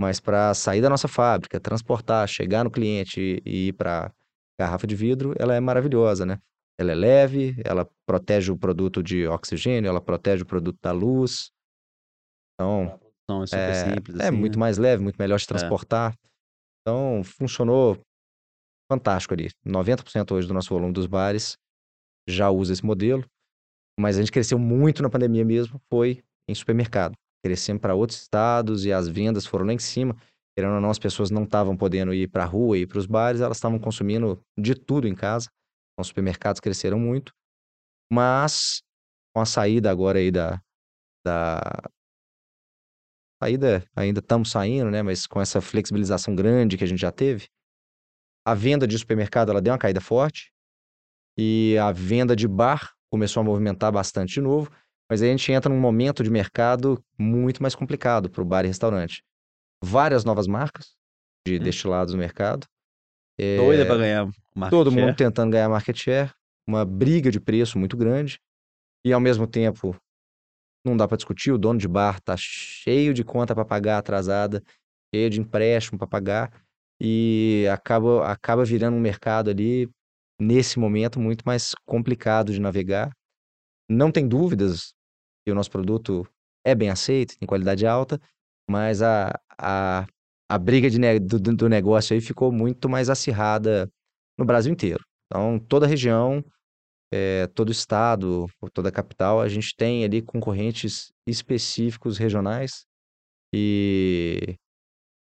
mas 0.00 0.20
para 0.20 0.52
sair 0.54 0.82
da 0.82 0.90
nossa 0.90 1.08
fábrica, 1.08 1.58
transportar, 1.58 2.28
chegar 2.28 2.64
no 2.64 2.70
cliente 2.70 3.42
e, 3.44 3.68
ir 3.68 3.72
para 3.72 4.12
garrafa 4.58 4.86
de 4.86 4.94
vidro, 4.94 5.34
ela 5.38 5.54
é 5.54 5.60
maravilhosa, 5.60 6.26
né? 6.26 6.38
Ela 6.78 6.92
é 6.92 6.94
leve, 6.94 7.56
ela 7.64 7.88
protege 8.06 8.52
o 8.52 8.58
produto 8.58 9.02
de 9.02 9.26
oxigênio, 9.26 9.88
ela 9.88 10.00
protege 10.00 10.42
o 10.42 10.46
produto 10.46 10.78
da 10.82 10.92
luz. 10.92 11.50
Então, 12.54 12.98
é 13.42 13.46
super 13.46 13.58
é, 13.58 13.94
simples, 13.94 14.20
é 14.20 14.28
assim, 14.28 14.36
muito 14.36 14.54
né? 14.54 14.60
mais 14.60 14.78
leve, 14.78 15.02
muito 15.02 15.16
melhor 15.16 15.38
de 15.38 15.46
transportar. 15.46 16.14
Então, 16.82 17.22
funcionou 17.24 17.98
fantástico 18.90 19.34
ali. 19.34 19.48
90% 19.66 20.32
hoje 20.32 20.46
do 20.46 20.54
nosso 20.54 20.68
volume 20.68 20.92
dos 20.92 21.06
bares 21.06 21.56
já 22.28 22.50
usa 22.50 22.72
esse 22.72 22.84
modelo, 22.84 23.24
mas 23.98 24.16
a 24.16 24.20
gente 24.20 24.32
cresceu 24.32 24.58
muito 24.58 25.02
na 25.02 25.10
pandemia 25.10 25.44
mesmo, 25.44 25.80
foi 25.90 26.22
em 26.48 26.54
supermercado. 26.54 27.16
Crescemos 27.46 27.80
para 27.80 27.94
outros 27.94 28.22
estados 28.22 28.84
e 28.84 28.92
as 28.92 29.06
vendas 29.06 29.46
foram 29.46 29.66
lá 29.66 29.72
em 29.72 29.78
cima. 29.78 30.16
Querendo 30.56 30.74
ou 30.74 30.80
não, 30.80 30.90
as 30.90 30.98
pessoas 30.98 31.30
não 31.30 31.44
estavam 31.44 31.76
podendo 31.76 32.12
ir 32.12 32.28
para 32.28 32.42
a 32.42 32.46
rua 32.46 32.76
e 32.76 32.80
ir 32.80 32.86
para 32.86 32.98
os 32.98 33.06
bares, 33.06 33.40
elas 33.40 33.56
estavam 33.56 33.78
consumindo 33.78 34.42
de 34.58 34.74
tudo 34.74 35.06
em 35.06 35.14
casa. 35.14 35.48
Então, 35.92 36.02
os 36.02 36.08
supermercados 36.08 36.60
cresceram 36.60 36.98
muito. 36.98 37.32
Mas, 38.12 38.82
com 39.32 39.40
a 39.40 39.46
saída 39.46 39.90
agora 39.90 40.18
aí 40.18 40.32
da, 40.32 40.60
da 41.24 41.60
saída, 43.40 43.84
ainda 43.94 44.18
estamos 44.18 44.50
saindo, 44.50 44.90
né? 44.90 45.02
Mas 45.02 45.24
com 45.24 45.40
essa 45.40 45.60
flexibilização 45.60 46.34
grande 46.34 46.76
que 46.76 46.82
a 46.84 46.86
gente 46.86 47.00
já 47.00 47.12
teve, 47.12 47.46
a 48.44 48.54
venda 48.54 48.86
de 48.88 48.98
supermercado 48.98 49.50
ela 49.50 49.62
deu 49.62 49.72
uma 49.72 49.78
caída 49.78 50.00
forte 50.00 50.52
e 51.38 51.76
a 51.78 51.92
venda 51.92 52.34
de 52.34 52.48
bar 52.48 52.92
começou 53.08 53.40
a 53.40 53.44
movimentar 53.44 53.92
bastante 53.92 54.34
de 54.34 54.40
novo. 54.40 54.70
Mas 55.10 55.22
aí 55.22 55.28
a 55.28 55.32
gente 55.32 55.52
entra 55.52 55.72
num 55.72 55.80
momento 55.80 56.22
de 56.22 56.30
mercado 56.30 57.02
muito 57.18 57.62
mais 57.62 57.74
complicado 57.74 58.28
para 58.30 58.42
o 58.42 58.44
bar 58.44 58.64
e 58.64 58.68
restaurante. 58.68 59.22
Várias 59.82 60.24
novas 60.24 60.46
marcas 60.46 60.94
de 61.46 61.58
Hum. 61.58 61.62
destilados 61.62 62.12
no 62.14 62.18
mercado. 62.20 62.66
É, 63.38 63.56
Doida 63.58 63.86
pra 63.86 63.96
ganhar 63.98 64.26
market 64.54 64.70
todo 64.70 64.90
share. 64.90 65.06
mundo 65.06 65.16
tentando 65.16 65.52
ganhar 65.52 65.68
market 65.68 65.96
share, 65.96 66.32
uma 66.66 66.84
briga 66.84 67.30
de 67.30 67.40
preço 67.40 67.78
muito 67.78 67.96
grande, 67.96 68.38
e 69.04 69.12
ao 69.12 69.20
mesmo 69.20 69.46
tempo 69.46 69.96
não 70.84 70.96
dá 70.96 71.06
para 71.08 71.16
discutir, 71.16 71.52
o 71.52 71.58
dono 71.58 71.78
de 71.78 71.88
bar 71.88 72.20
tá 72.20 72.36
cheio 72.38 73.12
de 73.14 73.24
conta 73.24 73.54
para 73.54 73.64
pagar 73.64 73.98
atrasada, 73.98 74.62
cheio 75.14 75.30
de 75.30 75.40
empréstimo 75.40 75.98
para 75.98 76.06
pagar, 76.08 76.52
e 77.00 77.66
acaba, 77.72 78.26
acaba 78.30 78.64
virando 78.64 78.96
um 78.96 79.00
mercado 79.00 79.50
ali, 79.50 79.88
nesse 80.40 80.78
momento, 80.78 81.20
muito 81.20 81.42
mais 81.44 81.74
complicado 81.86 82.52
de 82.52 82.60
navegar. 82.60 83.10
Não 83.88 84.10
tem 84.12 84.26
dúvidas 84.28 84.94
que 85.46 85.52
o 85.52 85.54
nosso 85.54 85.70
produto 85.70 86.26
é 86.66 86.74
bem 86.74 86.90
aceito, 86.90 87.38
tem 87.38 87.46
qualidade 87.46 87.86
alta, 87.86 88.20
mas 88.68 89.00
a, 89.00 89.32
a, 89.56 90.04
a 90.50 90.58
briga 90.58 90.90
de 90.90 90.98
do, 91.20 91.38
do 91.38 91.68
negócio 91.68 92.14
aí 92.14 92.20
ficou 92.20 92.50
muito 92.50 92.88
mais 92.88 93.08
acirrada 93.08 93.88
no 94.36 94.44
Brasil 94.44 94.72
inteiro. 94.72 95.04
Então, 95.26 95.56
toda 95.58 95.86
região, 95.86 96.44
eh, 97.12 97.46
todo 97.54 97.70
estado, 97.70 98.46
toda 98.74 98.90
capital, 98.90 99.40
a 99.40 99.48
gente 99.48 99.74
tem 99.76 100.04
ali 100.04 100.20
concorrentes 100.20 101.12
específicos 101.26 102.18
regionais 102.18 102.84
e 103.54 104.56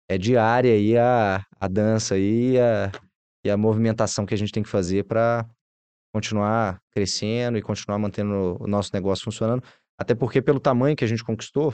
é 0.07 0.17
diária 0.17 0.73
aí 0.73 0.95
a, 0.95 1.43
a 1.59 1.67
dança 1.67 2.13
aí 2.13 2.51
e 2.51 2.59
a, 2.59 2.91
e 3.43 3.49
a 3.49 3.57
movimentação 3.57 4.27
que 4.27 4.33
a 4.35 4.37
gente 4.37 4.51
tem 4.51 4.61
que 4.61 4.69
fazer 4.69 5.05
para 5.05 5.47
continuar 6.13 6.79
crescendo 6.91 7.57
e 7.57 7.61
continuar 7.61 7.97
mantendo 7.97 8.57
o 8.59 8.67
nosso 8.67 8.91
negócio 8.93 9.25
funcionando. 9.25 9.63
Até 9.99 10.15
porque, 10.15 10.41
pelo 10.41 10.59
tamanho 10.59 10.95
que 10.95 11.03
a 11.03 11.07
gente 11.07 11.23
conquistou, 11.23 11.73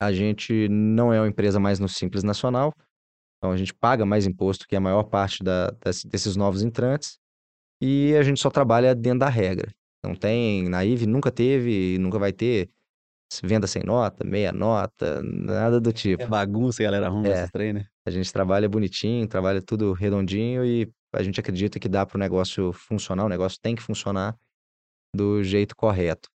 a 0.00 0.12
gente 0.12 0.68
não 0.68 1.12
é 1.12 1.20
uma 1.20 1.28
empresa 1.28 1.58
mais 1.58 1.78
no 1.80 1.88
Simples 1.88 2.22
Nacional. 2.22 2.72
Então, 3.38 3.52
a 3.52 3.56
gente 3.56 3.74
paga 3.74 4.04
mais 4.04 4.26
imposto 4.26 4.66
que 4.66 4.76
a 4.76 4.80
maior 4.80 5.04
parte 5.04 5.42
da- 5.42 5.70
das- 5.82 6.04
desses 6.04 6.36
novos 6.36 6.62
entrantes. 6.62 7.18
E 7.80 8.14
a 8.16 8.22
gente 8.22 8.40
só 8.40 8.50
trabalha 8.50 8.94
dentro 8.94 9.20
da 9.20 9.28
regra. 9.28 9.70
Não 10.04 10.14
tem, 10.14 10.68
na 10.68 10.84
IVE 10.84 11.06
nunca 11.06 11.30
teve 11.30 11.94
e 11.94 11.98
nunca 11.98 12.18
vai 12.18 12.32
ter 12.32 12.70
venda 13.42 13.66
sem 13.66 13.82
nota, 13.82 14.24
meia 14.24 14.52
nota, 14.52 15.20
nada 15.22 15.80
do 15.80 15.92
tipo. 15.92 16.22
É 16.22 16.26
bagunça, 16.26 16.82
galera 16.82 17.06
arruma 17.06 17.28
É. 17.28 17.32
esses 17.32 17.50
trem, 17.50 17.72
né? 17.72 17.86
A 18.06 18.10
gente 18.10 18.32
trabalha 18.32 18.68
bonitinho, 18.68 19.26
trabalha 19.26 19.60
tudo 19.60 19.92
redondinho 19.92 20.64
e 20.64 20.90
a 21.12 21.22
gente 21.22 21.40
acredita 21.40 21.78
que 21.80 21.88
dá 21.88 22.06
para 22.06 22.16
o 22.16 22.20
negócio 22.20 22.72
funcionar, 22.72 23.24
o 23.24 23.28
negócio 23.28 23.58
tem 23.60 23.74
que 23.74 23.82
funcionar 23.82 24.36
do 25.14 25.42
jeito 25.42 25.74
correto. 25.74 26.28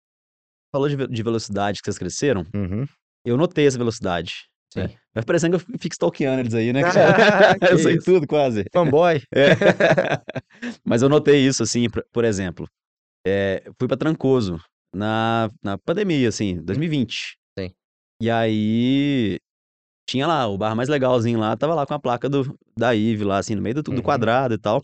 Falou 0.71 0.87
de, 0.89 1.07
de 1.07 1.23
velocidade 1.23 1.79
que 1.79 1.85
vocês 1.85 1.97
cresceram. 1.97 2.45
Uhum. 2.53 2.85
Eu 3.25 3.37
notei 3.37 3.67
essa 3.67 3.77
velocidade. 3.77 4.33
né? 4.75 4.87
Sim. 4.87 4.95
Vai 5.13 5.23
parecendo 5.23 5.57
que 5.59 5.65
eu 5.73 5.79
fico 5.79 5.93
stalkeando 5.93 6.39
eles 6.41 6.53
aí, 6.53 6.71
né? 6.73 6.81
Que 7.59 7.73
eu 7.73 7.77
sei 7.77 7.95
isso. 7.95 8.05
tudo 8.05 8.25
quase. 8.27 8.65
Fanboy. 8.73 9.21
É. 9.35 9.51
Mas 10.85 11.01
eu 11.01 11.09
notei 11.09 11.45
isso, 11.45 11.63
assim, 11.63 11.87
por, 12.13 12.23
exemplo. 12.23 12.67
é, 13.25 13.63
fui 13.79 13.87
pra 13.87 13.97
Trancoso 13.97 14.59
na, 14.93 15.49
na 15.63 15.77
pandemia, 15.77 16.29
assim, 16.29 16.61
2020. 16.63 17.37
Sim. 17.59 17.69
E 18.21 18.29
aí 18.29 19.37
tinha 20.09 20.27
lá, 20.27 20.47
o 20.47 20.57
bar 20.57 20.75
mais 20.75 20.89
legalzinho 20.89 21.39
lá, 21.39 21.55
tava 21.55 21.73
lá 21.75 21.85
com 21.85 21.93
a 21.93 21.99
placa 21.99 22.27
do, 22.29 22.57
da 22.77 22.93
Ive 22.95 23.23
lá, 23.23 23.37
assim, 23.37 23.55
no 23.55 23.61
meio 23.61 23.75
do, 23.75 23.81
do 23.83 23.91
Uhum. 23.95 24.01
quadrado 24.01 24.53
e 24.53 24.57
tal. 24.57 24.83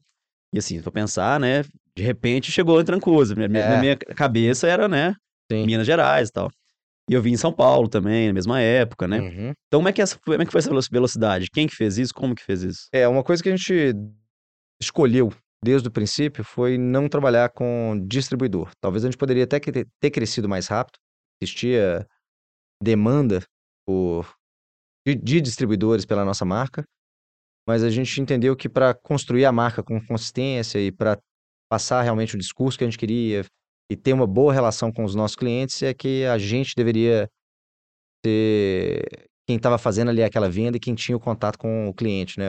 E 0.54 0.60
assim, 0.60 0.82
pra 0.82 0.92
pensar, 0.92 1.40
né? 1.40 1.64
De 1.96 2.04
repente 2.04 2.52
chegou 2.52 2.80
em 2.80 2.86
Trancoso. 2.86 3.36
Minha- 3.36 3.60
É. 3.60 3.80
minha 3.80 3.98
cabeça 3.98 4.68
era, 4.68 4.88
né? 4.88 5.14
Sim. 5.52 5.66
Minas 5.66 5.86
Gerais 5.86 6.30
e 6.30 6.32
tal. 6.32 6.52
E 7.10 7.14
eu 7.14 7.22
vim 7.22 7.32
em 7.32 7.38
São 7.38 7.54
Paulo 7.54 7.88
também, 7.88 8.28
na 8.28 8.34
mesma 8.34 8.60
época, 8.60 9.08
né? 9.08 9.22
Uhum. 9.22 9.54
Então, 9.68 9.80
como 9.80 9.88
é 9.88 9.94
que, 9.94 10.02
essa, 10.02 10.20
como 10.20 10.42
é 10.42 10.46
que 10.46 10.52
foi 10.52 10.60
essa 10.60 10.70
velo- 10.70 10.82
velocidade? 10.92 11.50
Quem 11.50 11.66
que 11.66 11.76
fez 11.76 11.98
isso? 11.98 12.14
Como 12.14 12.36
que 12.36 12.44
fez 12.44 12.64
isso? 12.64 12.88
É, 12.92 13.08
uma 13.08 13.24
coisa 13.24 13.42
que 13.42 13.50
a 13.50 13.56
gente 13.56 13.96
escolheu 14.82 15.32
desde 15.64 15.88
o 15.88 15.92
princípio 15.92 16.44
foi 16.44 16.78
não 16.78 17.08
trabalhar 17.08 17.50
com 17.50 18.04
distribuidor. 18.08 18.72
Talvez 18.82 19.04
a 19.04 19.08
gente 19.08 19.18
poderia 19.18 19.46
até 19.46 19.60
ter 19.60 20.12
crescido 20.12 20.50
mais 20.50 20.68
rápido. 20.68 20.98
Existia 21.42 22.06
demanda 22.84 23.42
por, 23.86 24.36
de, 25.08 25.16
de 25.16 25.42
distribuidores 25.42 26.06
pela 26.06 26.26
nossa 26.26 26.44
marca, 26.44 26.84
mas 27.68 27.84
a 27.84 27.90
gente 27.90 28.20
entendeu 28.22 28.56
que 28.56 28.70
para 28.70 28.94
construir 28.94 29.46
a 29.46 29.52
marca 29.52 29.82
com 29.82 30.00
consistência 30.06 30.80
e 30.80 30.92
para 30.92 31.18
passar 31.70 32.02
realmente 32.02 32.36
o 32.36 32.40
discurso 32.40 32.78
que 32.78 32.84
a 32.84 32.88
gente 32.88 32.98
queria 32.98 33.46
e 33.90 33.96
ter 33.96 34.14
uma 34.14 34.28
boa 34.28 34.54
relação 34.54 34.92
com 34.92 35.04
os 35.04 35.16
nossos 35.16 35.36
clientes 35.36 35.82
é 35.82 35.94
que 35.94 36.26
a 36.26 36.38
gente 36.38 36.74
deveria 36.76 37.30
ser 38.26 39.30
quem 39.48 39.56
estava 39.56 39.78
fazendo 39.78 40.10
ali 40.10 40.22
aquela 40.22 40.50
venda 40.50 40.76
e 40.76 40.80
quem 40.80 40.94
tinha 40.94 41.16
o 41.16 41.20
contato 41.20 41.58
com 41.58 41.88
o 41.88 41.94
cliente, 41.94 42.38
né? 42.38 42.48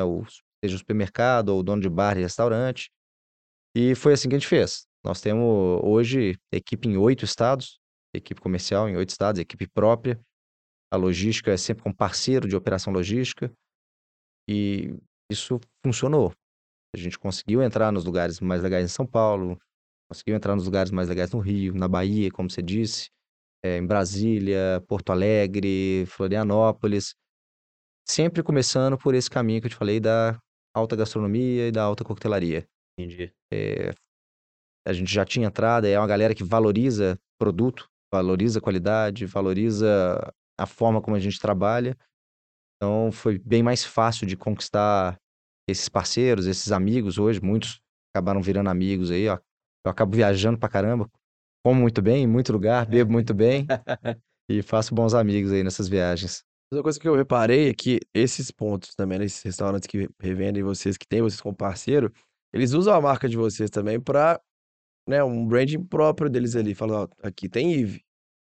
Seja 0.63 0.75
o 0.75 0.79
supermercado 0.79 1.51
ou 1.51 1.61
o 1.61 1.63
dono 1.63 1.81
de 1.81 1.89
bar 1.89 2.19
e 2.19 2.23
restaurante. 2.23 2.91
E 3.77 3.95
foi 3.95 4.15
assim 4.15 4.29
que 4.29 4.35
a 4.35 4.39
gente 4.39 4.49
fez. 4.49 4.87
Nós 5.05 5.21
temos 5.21 5.81
hoje 5.85 6.37
equipe 6.53 6.89
em 6.89 6.97
oito 6.97 7.25
estados, 7.25 7.79
equipe 8.13 8.41
comercial 8.41 8.89
em 8.89 8.97
oito 8.97 9.11
estados, 9.11 9.41
equipe 9.41 9.69
própria. 9.69 10.21
A 10.93 10.97
logística 10.97 11.53
é 11.53 11.57
sempre 11.57 11.85
com 11.85 11.93
parceiro 11.93 12.49
de 12.49 12.57
operação 12.57 12.93
logística. 12.93 13.53
E 14.49 14.97
isso 15.31 15.61
funcionou. 15.85 16.33
A 16.95 16.99
gente 16.99 17.19
conseguiu 17.19 17.63
entrar 17.63 17.93
nos 17.93 18.05
lugares 18.05 18.41
mais 18.41 18.63
legais 18.63 18.85
em 18.85 18.93
São 18.93 19.07
Paulo, 19.07 19.57
conseguiu 20.09 20.37
entrar 20.37 20.55
nos 20.57 20.65
lugares 20.67 20.91
mais 20.91 21.09
legais 21.09 21.31
no 21.33 21.39
Rio, 21.41 21.75
na 21.75 21.89
Bahia, 21.89 22.31
como 22.31 22.51
você 22.51 22.63
disse. 22.63 23.11
eh, 23.65 23.79
em 23.79 23.87
Brasília, 23.87 24.83
Porto 24.89 25.11
Alegre, 25.13 26.07
Florianópolis. 26.09 27.15
Sempre 28.09 28.43
começando 28.43 28.97
por 28.99 29.15
esse 29.15 29.31
caminho 29.31 29.61
que 29.61 29.67
eu 29.67 29.71
te 29.71 29.77
falei 29.77 30.01
da 30.01 30.39
alta 30.75 30.97
gastronomia 30.97 31.69
e 31.69 31.73
da 31.73 31.83
alta 31.83 32.05
coquetelaria. 32.05 32.67
Entendi. 32.99 33.33
Eh, 33.53 33.93
a 34.87 34.93
gente 34.93 35.13
já 35.13 35.25
tinha 35.25 35.47
entrada, 35.49 35.89
é 35.89 35.99
uma 35.99 36.07
galera 36.07 36.35
que 36.35 36.45
valoriza 36.45 37.19
produto, 37.39 37.89
valoriza 38.13 38.61
qualidade, 38.61 39.27
valoriza 39.27 40.33
a 40.59 40.67
forma 40.67 41.01
como 41.03 41.17
a 41.17 41.21
gente 41.21 41.39
trabalha. 41.39 41.97
Então 42.77 43.11
foi 43.13 43.39
bem 43.39 43.63
mais 43.63 43.85
fácil 43.85 44.27
de 44.27 44.37
conquistar 44.37 45.19
esses 45.69 45.89
parceiros, 45.89 46.47
esses 46.47 46.73
amigos 46.73 47.19
hoje, 47.19 47.41
muitos 47.43 47.81
acabaram 48.15 48.41
virando 48.43 48.71
amigos 48.71 49.11
aí, 49.11 49.29
ó. 49.29 49.39
Eu 49.85 49.91
acabo 49.91 50.17
viajando 50.17 50.59
pra 50.59 50.69
caramba, 50.69 51.11
como 51.65 51.81
muito 51.81 52.03
bem, 52.03 52.25
em 52.25 52.27
muito 52.27 52.53
lugar, 52.53 52.87
bebo 52.87 53.13
muito 53.13 53.35
bem 53.35 53.67
e 54.51 54.63
faço 54.63 54.95
bons 54.95 55.15
amigos 55.15 55.53
aí 55.53 55.63
nessas 55.63 55.89
viagens. 55.89 56.45
Outra 56.71 56.83
coisa 56.83 57.01
que 57.01 57.09
eu 57.09 57.17
reparei 57.17 57.71
é 57.71 57.75
que 57.75 58.01
esses 58.15 58.51
pontos 58.51 58.95
também, 58.95 59.19
né, 59.19 59.25
esses 59.25 59.43
restaurantes 59.43 59.87
que 59.87 60.09
revendem 60.21 60.63
vocês, 60.63 60.99
que 60.99 61.07
têm 61.07 61.23
vocês 61.23 61.41
como 61.41 61.57
parceiro, 61.57 62.13
eles 62.53 62.73
usam 62.73 62.95
a 62.95 63.01
marca 63.01 63.29
de 63.29 63.37
vocês 63.37 63.71
também 63.71 63.99
pra, 63.99 64.41
né, 65.09 65.25
um 65.25 65.47
branding 65.47 65.83
próprio 65.83 66.29
deles 66.29 66.55
ali. 66.57 66.75
Fala, 66.75 67.05
ó, 67.05 67.09
aqui 67.23 67.49
tem 67.49 67.73
Yves. 67.73 68.01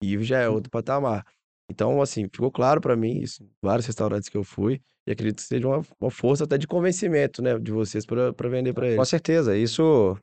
Yves 0.02 0.26
já 0.26 0.38
é 0.40 0.48
outro 0.48 0.70
patamar. 0.70 1.24
Então, 1.70 2.00
assim, 2.00 2.24
ficou 2.32 2.50
claro 2.50 2.80
pra 2.80 2.96
mim 2.96 3.18
isso, 3.18 3.46
vários 3.60 3.86
restaurantes 3.86 4.28
que 4.28 4.36
eu 4.36 4.44
fui, 4.44 4.80
e 5.06 5.12
acredito 5.12 5.36
que 5.36 5.42
seja 5.42 5.66
uma, 5.66 5.82
uma 6.00 6.10
força 6.10 6.44
até 6.44 6.56
de 6.56 6.66
convencimento, 6.66 7.42
né, 7.42 7.58
de 7.58 7.72
vocês 7.72 8.06
pra, 8.06 8.32
pra 8.32 8.48
vender 8.48 8.72
pra 8.72 8.86
Com 8.86 8.92
eles. 8.92 9.08
certeza, 9.08 9.56
isso. 9.56 10.16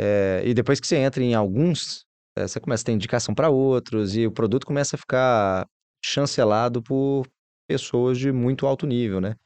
É, 0.00 0.42
e 0.44 0.54
depois 0.54 0.80
que 0.80 0.86
você 0.86 0.96
entra 0.96 1.22
em 1.22 1.34
alguns, 1.34 2.04
é, 2.36 2.46
você 2.46 2.58
começa 2.60 2.82
a 2.82 2.86
ter 2.86 2.92
indicação 2.92 3.34
para 3.34 3.50
outros 3.50 4.16
e 4.16 4.26
o 4.26 4.32
produto 4.32 4.66
começa 4.66 4.96
a 4.96 4.98
ficar 4.98 5.66
chancelado 6.04 6.82
por 6.82 7.26
pessoas 7.68 8.18
de 8.18 8.32
muito 8.32 8.66
alto 8.66 8.86
nível, 8.86 9.20
né? 9.20 9.36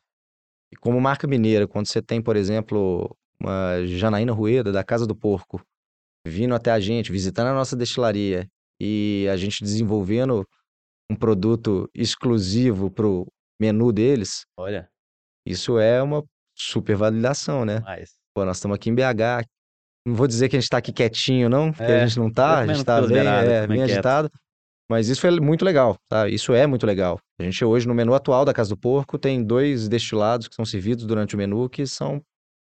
E 0.72 0.76
como 0.76 1.00
marca 1.00 1.26
mineira, 1.26 1.66
quando 1.66 1.86
você 1.86 2.02
tem, 2.02 2.20
por 2.20 2.36
exemplo, 2.36 3.14
uma 3.40 3.84
Janaína 3.86 4.32
Rueda, 4.32 4.72
da 4.72 4.82
Casa 4.82 5.06
do 5.06 5.14
Porco, 5.14 5.60
vindo 6.26 6.54
até 6.54 6.70
a 6.70 6.80
gente, 6.80 7.12
visitando 7.12 7.48
a 7.48 7.54
nossa 7.54 7.76
destilaria 7.76 8.48
e 8.80 9.28
a 9.30 9.36
gente 9.36 9.62
desenvolvendo 9.62 10.46
um 11.10 11.14
produto 11.14 11.88
exclusivo 11.94 12.90
pro 12.90 13.26
menu 13.60 13.92
deles, 13.92 14.44
Olha, 14.56 14.88
isso 15.46 15.78
é 15.78 16.02
uma 16.02 16.24
super 16.54 16.96
validação, 16.96 17.64
né? 17.64 17.80
mais. 17.80 18.16
Pô, 18.34 18.44
nós 18.44 18.56
estamos 18.56 18.74
aqui 18.74 18.90
em 18.90 18.94
BH. 18.94 19.46
Não 20.06 20.14
vou 20.14 20.26
dizer 20.28 20.48
que 20.48 20.56
a 20.56 20.60
gente 20.60 20.68
tá 20.70 20.78
aqui 20.78 20.92
quietinho, 20.92 21.48
não, 21.48 21.72
porque 21.72 21.90
É, 21.90 22.02
a 22.02 22.06
gente 22.06 22.18
não 22.18 22.30
tá, 22.30 22.60
a 22.60 22.66
gente 22.66 22.84
tá 22.84 23.00
bem, 23.00 23.08
beiradas, 23.10 23.52
é, 23.52 23.62
também 23.62 23.78
bem 23.78 23.86
quieto. 23.86 23.92
agitado. 23.96 24.30
Mas 24.88 25.08
isso 25.08 25.20
foi 25.20 25.40
muito 25.40 25.64
legal, 25.64 25.96
tá? 26.08 26.28
Isso 26.28 26.54
é 26.54 26.64
muito 26.64 26.86
legal. 26.86 27.18
A 27.40 27.42
gente 27.42 27.64
hoje, 27.64 27.88
no 27.88 27.94
menu 27.94 28.14
atual 28.14 28.44
da 28.44 28.54
Casa 28.54 28.70
do 28.70 28.76
Porco, 28.78 29.18
tem 29.18 29.42
dois 29.42 29.88
destilados 29.88 30.46
que 30.46 30.54
são 30.54 30.64
servidos 30.64 31.04
durante 31.04 31.34
o 31.34 31.38
menu 31.38 31.68
que 31.68 31.84
são 31.88 32.22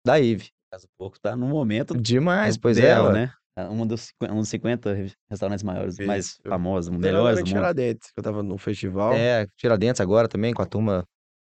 da 0.07 0.21
Ive. 0.21 0.51
Casa 0.71 0.87
do 0.87 0.91
Porco 0.97 1.19
tá 1.21 1.35
no 1.35 1.49
momento 1.49 2.01
Demais, 2.01 2.57
pois 2.57 2.79
é, 2.79 2.83
dela, 2.83 3.09
ué. 3.09 3.13
né? 3.27 3.33
É 3.59 3.65
Um 3.65 3.85
dos, 3.87 4.03
cinqu- 4.03 4.33
um 4.33 4.37
dos 4.41 4.49
50 4.49 4.93
re- 4.93 5.13
restaurantes 5.29 5.65
maiores, 5.65 5.99
mais 5.99 6.27
Isso. 6.27 6.37
famosos, 6.47 6.91
Tem 6.91 6.99
melhores 7.01 7.39
do 7.41 7.47
mundo. 7.47 7.55
Tiradentes, 7.55 8.13
que 8.13 8.21
eu 8.21 8.23
tava 8.23 8.43
num 8.43 8.59
festival. 8.59 9.15
É, 9.15 9.47
Tiradentes 9.57 10.01
agora 10.01 10.29
também, 10.29 10.55
com 10.55 10.63
a 10.63 10.67
turma 10.67 11.05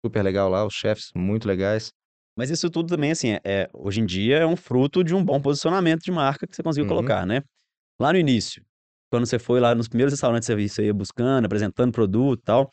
super 0.05 0.23
legal 0.23 0.49
lá, 0.49 0.65
os 0.65 0.73
chefes 0.73 1.11
muito 1.15 1.47
legais. 1.47 1.93
Mas 2.37 2.51
isso 2.51 2.69
tudo 2.71 2.89
também, 2.89 3.11
assim, 3.13 3.31
é, 3.31 3.41
é- 3.45 3.71
hoje 3.73 4.01
em 4.01 4.07
dia 4.07 4.39
é 4.39 4.47
um 4.47 4.57
fruto 4.57 5.03
de 5.03 5.15
um 5.15 5.25
bom 5.25 5.41
posicionamento 5.41 6.03
de 6.03 6.13
marca 6.13 6.47
que 6.47 6.55
você 6.55 6.63
conseguiu 6.63 6.85
Uhum. 6.85 6.89
colocar, 6.89 7.27
né? 7.27 7.43
Lá 8.01 8.13
no 8.13 8.19
início, 8.19 8.63
quando 9.11 9.27
você 9.27 9.39
foi 9.39 9.61
lá 9.61 9.75
nos 9.75 9.89
primeiros 9.89 10.13
restaurantes 10.13 10.49
você 10.49 10.87
ia 10.87 10.95
buscando, 10.95 11.47
apresentando 11.47 11.93
produto 11.93 12.41
e 12.41 12.45
tal, 12.45 12.73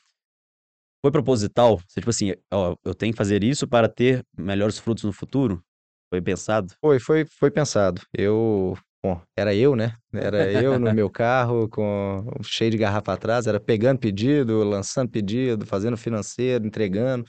foi 1.02 1.12
proposital? 1.12 1.80
Você, 1.88 2.00
tipo 2.00 2.10
assim, 2.10 2.34
ó, 2.52 2.76
eu 2.84 2.94
tenho 2.96 3.12
que 3.14 3.18
fazer 3.18 3.44
isso 3.44 3.68
para 3.68 3.90
ter 3.90 4.26
melhores 4.38 4.80
frutos 4.80 5.04
no 5.04 5.12
futuro? 5.14 5.64
Foi 6.10 6.22
pensado? 6.22 6.74
Foi, 6.82 7.00
foi, 7.00 7.26
foi 7.26 7.52
pensado. 7.52 8.02
Eu, 8.14 8.78
bom, 9.04 9.22
era 9.36 9.54
eu, 9.56 9.76
né? 9.76 9.94
Era 10.14 10.52
eu 10.52 10.78
no 10.80 10.92
meu 10.92 11.10
carro, 11.12 11.68
com 11.70 12.26
cheio 12.42 12.72
de 12.72 12.78
garrafa 12.78 13.14
atrás, 13.14 13.48
era 13.48 13.60
pegando 13.60 14.00
pedido, 14.00 14.64
lançando 14.64 15.10
pedido, 15.10 15.66
fazendo 15.66 15.98
financeiro, 15.98 16.66
entregando. 16.66 17.26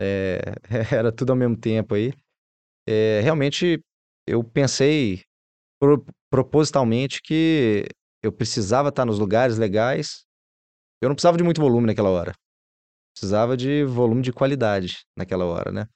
É, 0.00 0.40
era 0.94 1.12
tudo 1.12 1.30
ao 1.30 1.36
mesmo 1.36 1.56
tempo 1.56 1.94
aí. 1.94 2.12
É, 2.86 3.20
realmente, 3.22 3.82
eu 4.26 4.42
pensei 4.44 5.22
pro- 5.80 6.04
propositalmente 6.30 7.22
que 7.22 7.86
eu 8.22 8.32
precisava 8.32 8.90
estar 8.90 9.04
nos 9.06 9.18
lugares 9.18 9.58
legais. 9.58 10.24
Eu 11.02 11.08
não 11.08 11.16
precisava 11.16 11.38
de 11.38 11.44
muito 11.44 11.60
volume 11.60 11.86
naquela 11.88 12.10
hora. 12.10 12.34
Precisava 13.14 13.56
de 13.56 13.84
volume 13.84 14.22
de 14.22 14.32
qualidade 14.32 14.98
naquela 15.16 15.44
hora, 15.44 15.72
né? 15.72 15.86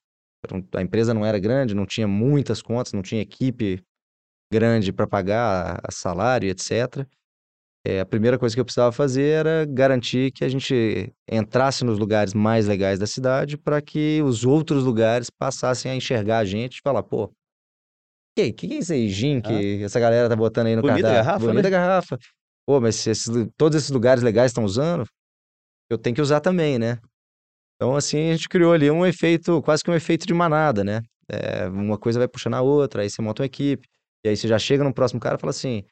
Um- 0.52 0.66
A 0.76 0.82
empresa 0.82 1.14
não 1.14 1.26
era 1.26 1.38
grande, 1.38 1.74
não 1.74 1.86
tinha 1.86 2.08
muitas 2.08 2.62
contas, 2.62 2.92
não 2.92 3.02
tinha 3.02 3.22
equipe 3.22 3.82
grande 4.52 4.92
para 4.92 5.06
pagar 5.06 5.80
salário, 5.90 6.48
etc. 6.50 7.08
É, 7.86 8.00
a 8.00 8.06
primeira 8.06 8.38
coisa 8.38 8.56
que 8.56 8.60
eu 8.60 8.64
precisava 8.64 8.90
fazer 8.90 9.24
era 9.24 9.66
garantir 9.66 10.32
que 10.32 10.42
a 10.42 10.48
gente 10.48 11.12
entrasse 11.30 11.84
nos 11.84 11.98
lugares 11.98 12.32
mais 12.32 12.66
legais 12.66 12.98
da 12.98 13.06
cidade 13.06 13.58
para 13.58 13.82
que 13.82 14.22
os 14.22 14.44
outros 14.44 14.84
lugares 14.84 15.28
passassem 15.28 15.92
a 15.92 15.94
enxergar 15.94 16.38
a 16.38 16.44
gente 16.46 16.78
e 16.78 16.80
falar, 16.82 17.02
pô, 17.02 17.30
que, 18.36 18.52
que 18.52 18.68
que 18.68 18.74
é 18.74 18.78
esse 18.78 18.92
aí, 18.92 19.08
gin 19.08 19.40
que 19.40 19.84
essa 19.84 20.00
galera 20.00 20.28
tá 20.28 20.34
botando 20.34 20.66
aí 20.66 20.76
no 20.76 20.82
Bonita 20.82 21.02
cardápio? 21.02 21.24
garrafa, 21.24 21.46
Bonita 21.46 21.62
né? 21.62 21.70
garrafa. 21.70 22.18
Pô, 22.66 22.80
mas 22.80 22.96
se 22.96 23.10
esses 23.10 23.28
todos 23.56 23.76
esses 23.76 23.90
lugares 23.90 24.22
legais 24.22 24.50
estão 24.50 24.64
usando, 24.64 25.04
eu 25.90 25.98
tenho 25.98 26.16
que 26.16 26.22
usar 26.22 26.40
também, 26.40 26.78
né? 26.78 26.98
Então, 27.76 27.94
assim, 27.94 28.30
a 28.30 28.32
gente 28.32 28.48
criou 28.48 28.72
ali 28.72 28.90
um 28.90 29.04
efeito, 29.04 29.60
quase 29.62 29.82
que 29.84 29.90
um 29.90 29.94
efeito 29.94 30.26
de 30.26 30.34
manada, 30.34 30.82
né? 30.82 31.02
É, 31.28 31.68
uma 31.68 31.98
coisa 31.98 32.18
vai 32.18 32.28
puxando 32.28 32.54
a 32.54 32.62
outra, 32.62 33.02
aí 33.02 33.10
você 33.10 33.20
monta 33.22 33.42
uma 33.42 33.46
equipe, 33.46 33.86
e 34.24 34.28
aí 34.28 34.36
você 34.36 34.48
já 34.48 34.58
chega 34.58 34.82
no 34.82 34.92
próximo 34.92 35.20
cara 35.20 35.36
e 35.36 35.40
fala 35.40 35.50
assim, 35.50 35.84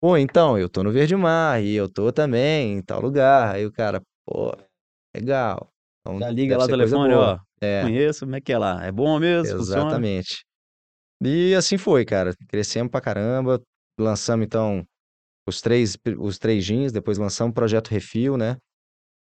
pô, 0.00 0.16
então, 0.16 0.58
eu 0.58 0.68
tô 0.68 0.82
no 0.82 0.92
Verde 0.92 1.16
Mar, 1.16 1.62
e 1.62 1.74
eu 1.74 1.88
tô 1.88 2.12
também 2.12 2.78
em 2.78 2.82
tal 2.82 3.00
lugar. 3.00 3.54
Aí 3.54 3.66
o 3.66 3.72
cara, 3.72 4.00
pô, 4.24 4.52
legal. 5.14 5.70
Então, 6.00 6.20
Já 6.20 6.30
liga 6.30 6.56
lá 6.56 6.64
o 6.64 6.68
telefone, 6.68 7.14
ó, 7.14 7.38
É, 7.60 7.82
conheço, 7.82 8.20
como 8.20 8.36
é 8.36 8.40
que 8.40 8.52
é 8.52 8.58
lá? 8.58 8.84
É 8.84 8.92
bom 8.92 9.18
mesmo? 9.18 9.58
Funciona? 9.58 9.82
exatamente. 9.82 10.44
E 11.22 11.54
assim 11.54 11.78
foi, 11.78 12.04
cara. 12.04 12.34
Crescemos 12.48 12.90
pra 12.90 13.00
caramba. 13.00 13.60
Lançamos, 13.98 14.44
então, 14.44 14.84
os 15.48 15.60
três, 15.60 15.96
os 16.18 16.38
três 16.38 16.64
jeans, 16.64 16.92
depois 16.92 17.18
lançamos 17.18 17.52
o 17.52 17.54
Projeto 17.54 17.88
Refil, 17.88 18.36
né? 18.36 18.56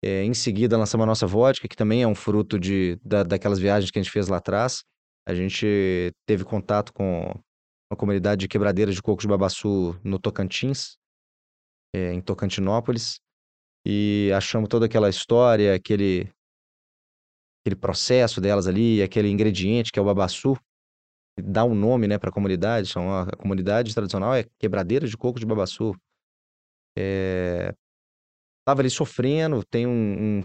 É, 0.05 0.23
em 0.25 0.35
seguida, 0.35 0.77
lançamos 0.77 1.05
a 1.05 1.07
nossa 1.07 1.27
vodka, 1.27 1.69
que 1.69 1.77
também 1.77 2.03
é 2.03 2.07
um 2.07 2.15
fruto 2.15 2.59
de, 2.59 2.99
da, 3.05 3.23
daquelas 3.23 3.59
viagens 3.59 3.91
que 3.91 3.99
a 3.99 4.03
gente 4.03 4.13
fez 4.13 4.29
lá 4.29 4.39
atrás. 4.39 4.83
A 5.27 5.35
gente 5.35 6.13
teve 6.27 6.45
contato 6.45 6.93
com 6.93 7.33
uma 7.91 7.97
comunidade 7.97 8.41
de 8.41 8.49
quebradeiras 8.49 8.95
de 8.95 9.03
coco 9.03 9.23
de 9.23 9.29
babaçu 9.29 9.99
no 10.03 10.19
Tocantins, 10.19 10.97
é, 11.95 12.13
em 12.13 12.21
Tocantinópolis, 12.21 13.21
e 13.87 14.31
achamos 14.35 14.69
toda 14.69 14.87
aquela 14.87 15.09
história, 15.09 15.75
aquele, 15.75 16.29
aquele 17.63 17.77
processo 17.77 18.41
delas 18.41 18.67
ali, 18.67 19.01
aquele 19.01 19.31
ingrediente 19.31 19.93
que 19.93 19.99
é 19.99 20.03
o 20.03 20.05
babaçu, 20.05 20.57
que 21.37 21.43
dá 21.43 21.65
um 21.65 21.75
nome, 21.75 22.09
né, 22.09 22.19
para 22.19 22.31
a 22.31 22.33
comunidade. 22.33 22.89
Chama, 22.89 23.23
a 23.23 23.37
comunidade 23.37 23.95
tradicional 23.95 24.35
é 24.35 24.45
quebradeiras 24.59 25.11
de 25.11 25.17
coco 25.17 25.39
de 25.39 25.47
babaçu. 25.47 25.95
É, 26.99 27.73
tava 28.67 28.81
ali 28.81 28.91
sofrendo, 28.91 29.63
tem 29.65 29.87
um, 29.87 30.39
um 30.39 30.45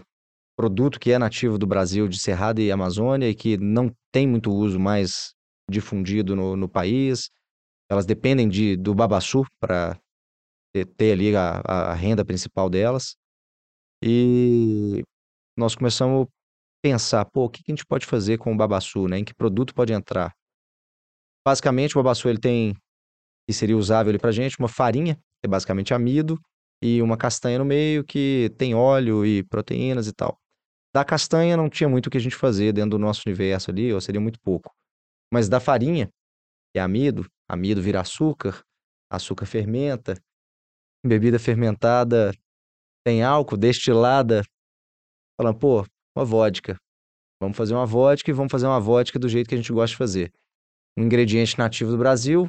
produto 0.56 1.00
que 1.00 1.10
é 1.10 1.18
nativo 1.18 1.58
do 1.58 1.66
Brasil, 1.66 2.06
de 2.06 2.18
Cerrado 2.18 2.60
e 2.60 2.70
Amazônia, 2.70 3.28
e 3.28 3.34
que 3.34 3.56
não 3.56 3.92
tem 4.12 4.26
muito 4.26 4.52
uso 4.52 4.78
mais 4.78 5.34
difundido 5.72 6.36
no, 6.36 6.56
no 6.56 6.68
país. 6.68 7.30
Elas 7.90 8.06
dependem 8.06 8.48
de, 8.48 8.76
do 8.76 8.94
babaçu 8.94 9.44
para 9.60 9.98
ter, 10.72 10.86
ter 10.86 11.12
ali 11.12 11.34
a, 11.34 11.60
a 11.66 11.94
renda 11.94 12.24
principal 12.24 12.70
delas. 12.70 13.16
E 14.02 15.02
nós 15.56 15.74
começamos 15.74 16.26
a 16.26 16.30
pensar, 16.82 17.24
pô, 17.26 17.44
o 17.44 17.48
que, 17.50 17.62
que 17.62 17.72
a 17.72 17.74
gente 17.74 17.86
pode 17.86 18.06
fazer 18.06 18.38
com 18.38 18.52
o 18.52 18.56
babaçu, 18.56 19.06
né? 19.06 19.18
Em 19.18 19.24
que 19.24 19.34
produto 19.34 19.74
pode 19.74 19.92
entrar? 19.92 20.32
Basicamente, 21.46 21.96
o 21.96 22.02
babaçu 22.02 22.28
ele 22.28 22.38
tem, 22.38 22.74
que 23.46 23.52
seria 23.54 23.76
usável 23.76 24.18
pra 24.18 24.32
gente, 24.32 24.58
uma 24.58 24.68
farinha, 24.68 25.14
que 25.14 25.46
é 25.46 25.48
basicamente 25.48 25.92
amido, 25.92 26.40
e 26.82 27.00
uma 27.00 27.16
castanha 27.16 27.58
no 27.58 27.64
meio 27.64 28.04
que 28.04 28.52
tem 28.58 28.74
óleo 28.74 29.24
e 29.24 29.44
proteínas 29.44 30.08
e 30.08 30.12
tal. 30.12 30.36
Da 30.92 31.04
castanha 31.04 31.56
não 31.56 31.70
tinha 31.70 31.88
muito 31.88 32.06
o 32.06 32.10
que 32.10 32.18
a 32.18 32.20
gente 32.20 32.36
fazer 32.36 32.72
dentro 32.72 32.90
do 32.90 32.98
nosso 32.98 33.22
universo 33.24 33.70
ali, 33.70 33.92
ou 33.92 34.00
seria 34.00 34.20
muito 34.20 34.38
pouco. 34.40 34.70
Mas 35.32 35.48
da 35.48 35.58
farinha, 35.58 36.08
que 36.72 36.78
é 36.78 36.80
amido, 36.80 37.26
amido 37.48 37.80
vira 37.80 38.00
açúcar, 38.00 38.62
açúcar 39.10 39.46
fermenta, 39.46 40.14
bebida 41.04 41.38
fermentada 41.38 42.32
tem 43.04 43.22
álcool, 43.22 43.56
destilada. 43.56 44.42
Falando, 45.36 45.58
pô, 45.58 45.84
uma 46.16 46.24
vodka. 46.24 46.76
Vamos 47.40 47.56
fazer 47.56 47.74
uma 47.74 47.86
vodka 47.86 48.30
e 48.30 48.34
vamos 48.34 48.50
fazer 48.50 48.66
uma 48.66 48.78
vodka 48.78 49.18
do 49.18 49.28
jeito 49.28 49.48
que 49.48 49.54
a 49.54 49.58
gente 49.58 49.72
gosta 49.72 49.92
de 49.92 49.96
fazer. 49.96 50.32
Um 50.96 51.04
ingrediente 51.04 51.58
nativo 51.58 51.90
do 51.90 51.98
Brasil 51.98 52.48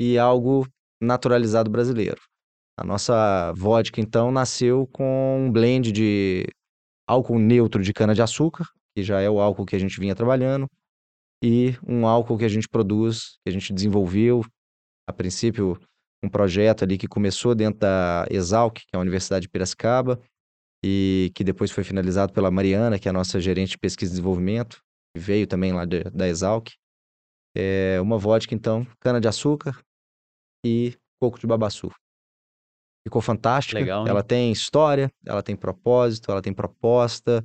e 0.00 0.18
algo 0.18 0.66
naturalizado 1.02 1.70
brasileiro. 1.70 2.20
A 2.78 2.84
nossa 2.84 3.52
vodka, 3.54 4.00
então, 4.00 4.30
nasceu 4.30 4.86
com 4.86 5.46
um 5.46 5.50
blend 5.50 5.90
de 5.90 6.46
álcool 7.08 7.38
neutro 7.38 7.82
de 7.82 7.92
cana-de-açúcar, 7.92 8.64
que 8.94 9.02
já 9.02 9.20
é 9.20 9.28
o 9.28 9.40
álcool 9.40 9.66
que 9.66 9.74
a 9.74 9.78
gente 9.78 9.98
vinha 9.98 10.14
trabalhando, 10.14 10.68
e 11.42 11.76
um 11.86 12.06
álcool 12.06 12.38
que 12.38 12.44
a 12.44 12.48
gente 12.48 12.68
produz, 12.68 13.36
que 13.44 13.50
a 13.50 13.52
gente 13.52 13.72
desenvolveu, 13.72 14.44
a 15.08 15.12
princípio, 15.12 15.76
um 16.22 16.28
projeto 16.28 16.84
ali 16.84 16.96
que 16.96 17.08
começou 17.08 17.52
dentro 17.54 17.80
da 17.80 18.24
Exalc, 18.30 18.76
que 18.76 18.94
é 18.94 18.96
a 18.96 19.00
Universidade 19.00 19.42
de 19.42 19.48
Piracicaba, 19.48 20.20
e 20.84 21.32
que 21.34 21.42
depois 21.42 21.72
foi 21.72 21.82
finalizado 21.82 22.32
pela 22.32 22.50
Mariana, 22.50 22.98
que 22.98 23.08
é 23.08 23.10
a 23.10 23.12
nossa 23.12 23.40
gerente 23.40 23.70
de 23.70 23.78
pesquisa 23.78 24.12
e 24.12 24.14
desenvolvimento, 24.14 24.80
que 25.14 25.20
veio 25.20 25.46
também 25.46 25.72
lá 25.72 25.84
de, 25.84 26.04
da 26.04 26.28
Exalc. 26.28 26.68
É 27.56 28.00
uma 28.00 28.18
vodka, 28.18 28.54
então, 28.54 28.86
cana-de-açúcar 29.00 29.76
e 30.64 30.96
coco 31.20 31.40
de 31.40 31.46
babaçu. 31.46 31.90
Ficou 33.06 33.20
fantástica. 33.20 33.80
Legal, 33.80 34.06
ela 34.06 34.22
tem 34.22 34.52
história, 34.52 35.10
ela 35.26 35.42
tem 35.42 35.56
propósito, 35.56 36.30
ela 36.30 36.40
tem 36.40 36.54
proposta, 36.54 37.44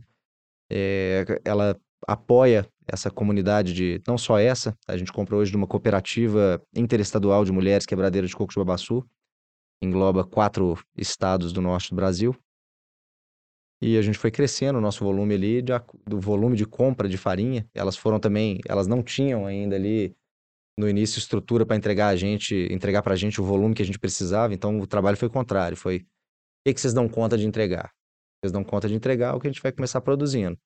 é, 0.72 1.26
ela 1.44 1.76
apoia 2.08 2.70
essa 2.88 3.12
comunidade 3.12 3.74
de, 3.74 4.02
não 4.08 4.18
só 4.18 4.40
essa, 4.40 4.78
a 4.88 4.96
gente 4.96 5.12
comprou 5.12 5.42
hoje 5.42 5.52
de 5.52 5.58
uma 5.58 5.68
cooperativa 5.68 6.62
interestadual 6.76 7.44
de 7.44 7.52
mulheres 7.52 7.86
quebradeiras 7.86 8.30
de 8.30 8.36
coco 8.36 8.54
de 8.54 8.60
babaçu, 8.60 9.06
engloba 9.82 10.24
quatro 10.24 10.78
estados 10.96 11.52
do 11.52 11.62
norte 11.62 11.90
do 11.90 11.96
Brasil. 11.96 12.36
E 13.82 13.98
a 13.98 14.02
gente 14.02 14.18
foi 14.18 14.32
crescendo 14.32 14.80
o 14.80 14.82
nosso 14.82 15.04
volume 15.04 15.36
ali, 15.36 15.62
de, 15.62 15.72
do 16.06 16.20
volume 16.20 16.56
de 16.56 16.66
compra 16.66 17.08
de 17.08 17.18
farinha. 17.18 17.68
Elas 17.76 17.96
foram 17.96 18.20
também, 18.20 18.60
elas 18.68 18.88
não 18.88 19.04
tinham 19.04 19.46
ainda 19.46 19.76
ali 19.76 20.16
no 20.80 20.90
início 20.90 21.20
estrutura 21.20 21.66
para 21.66 21.76
entregar 21.76 22.08
a 22.08 22.16
gente, 22.16 22.68
entregar 22.72 23.04
para 23.04 23.14
a 23.14 23.18
gente 23.18 23.40
o 23.40 23.44
volume 23.44 23.76
que 23.76 23.82
a 23.82 23.86
gente 23.86 24.00
precisava. 24.00 24.54
Então 24.54 24.80
o 24.80 24.88
trabalho 24.88 25.18
foi 25.18 25.28
o 25.28 25.32
contrário, 25.32 25.78
foi 25.78 25.98
o 25.98 26.06
que, 26.66 26.74
que 26.74 26.82
vocês 26.82 26.94
dão 26.94 27.08
conta 27.08 27.38
de 27.38 27.46
entregar? 27.46 27.92
Vocês 28.42 28.52
dão 28.52 28.64
conta 28.64 28.88
de 28.88 28.96
entregar 28.96 29.36
o 29.36 29.40
que 29.40 29.48
a 29.48 29.52
gente 29.52 29.62
vai 29.62 29.72
começar 29.72 30.02
produzindo. 30.02 30.58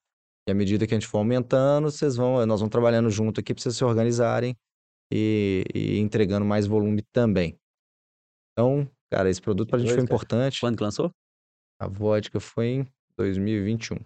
E 0.48 0.52
à 0.52 0.56
medida 0.56 0.88
que 0.88 0.94
a 0.94 1.00
gente 1.00 1.08
for 1.08 1.20
aumentando, 1.20 1.92
vocês 1.92 2.16
vão, 2.16 2.46
nós 2.46 2.60
vamos 2.60 2.72
trabalhando 2.72 3.10
junto 3.10 3.40
aqui 3.40 3.54
para 3.54 3.62
vocês 3.62 3.76
se 3.76 3.84
organizarem 3.84 4.56
e, 5.12 5.64
e 5.74 6.00
entregando 6.00 6.46
mais 6.46 6.66
volume 6.66 7.04
também. 7.14 7.60
Então, 8.52 8.90
cara, 9.12 9.30
esse 9.30 9.42
produto 9.42 9.70
para 9.70 9.78
a 9.78 9.80
gente 9.80 9.90
foi 9.90 9.98
cara. 9.98 10.06
importante. 10.06 10.60
Quando 10.60 10.78
que 10.78 10.84
lançou? 10.84 11.12
A 11.80 11.88
vodka 11.88 12.40
foi 12.40 12.68
em 12.68 12.88
2021. 13.18 13.98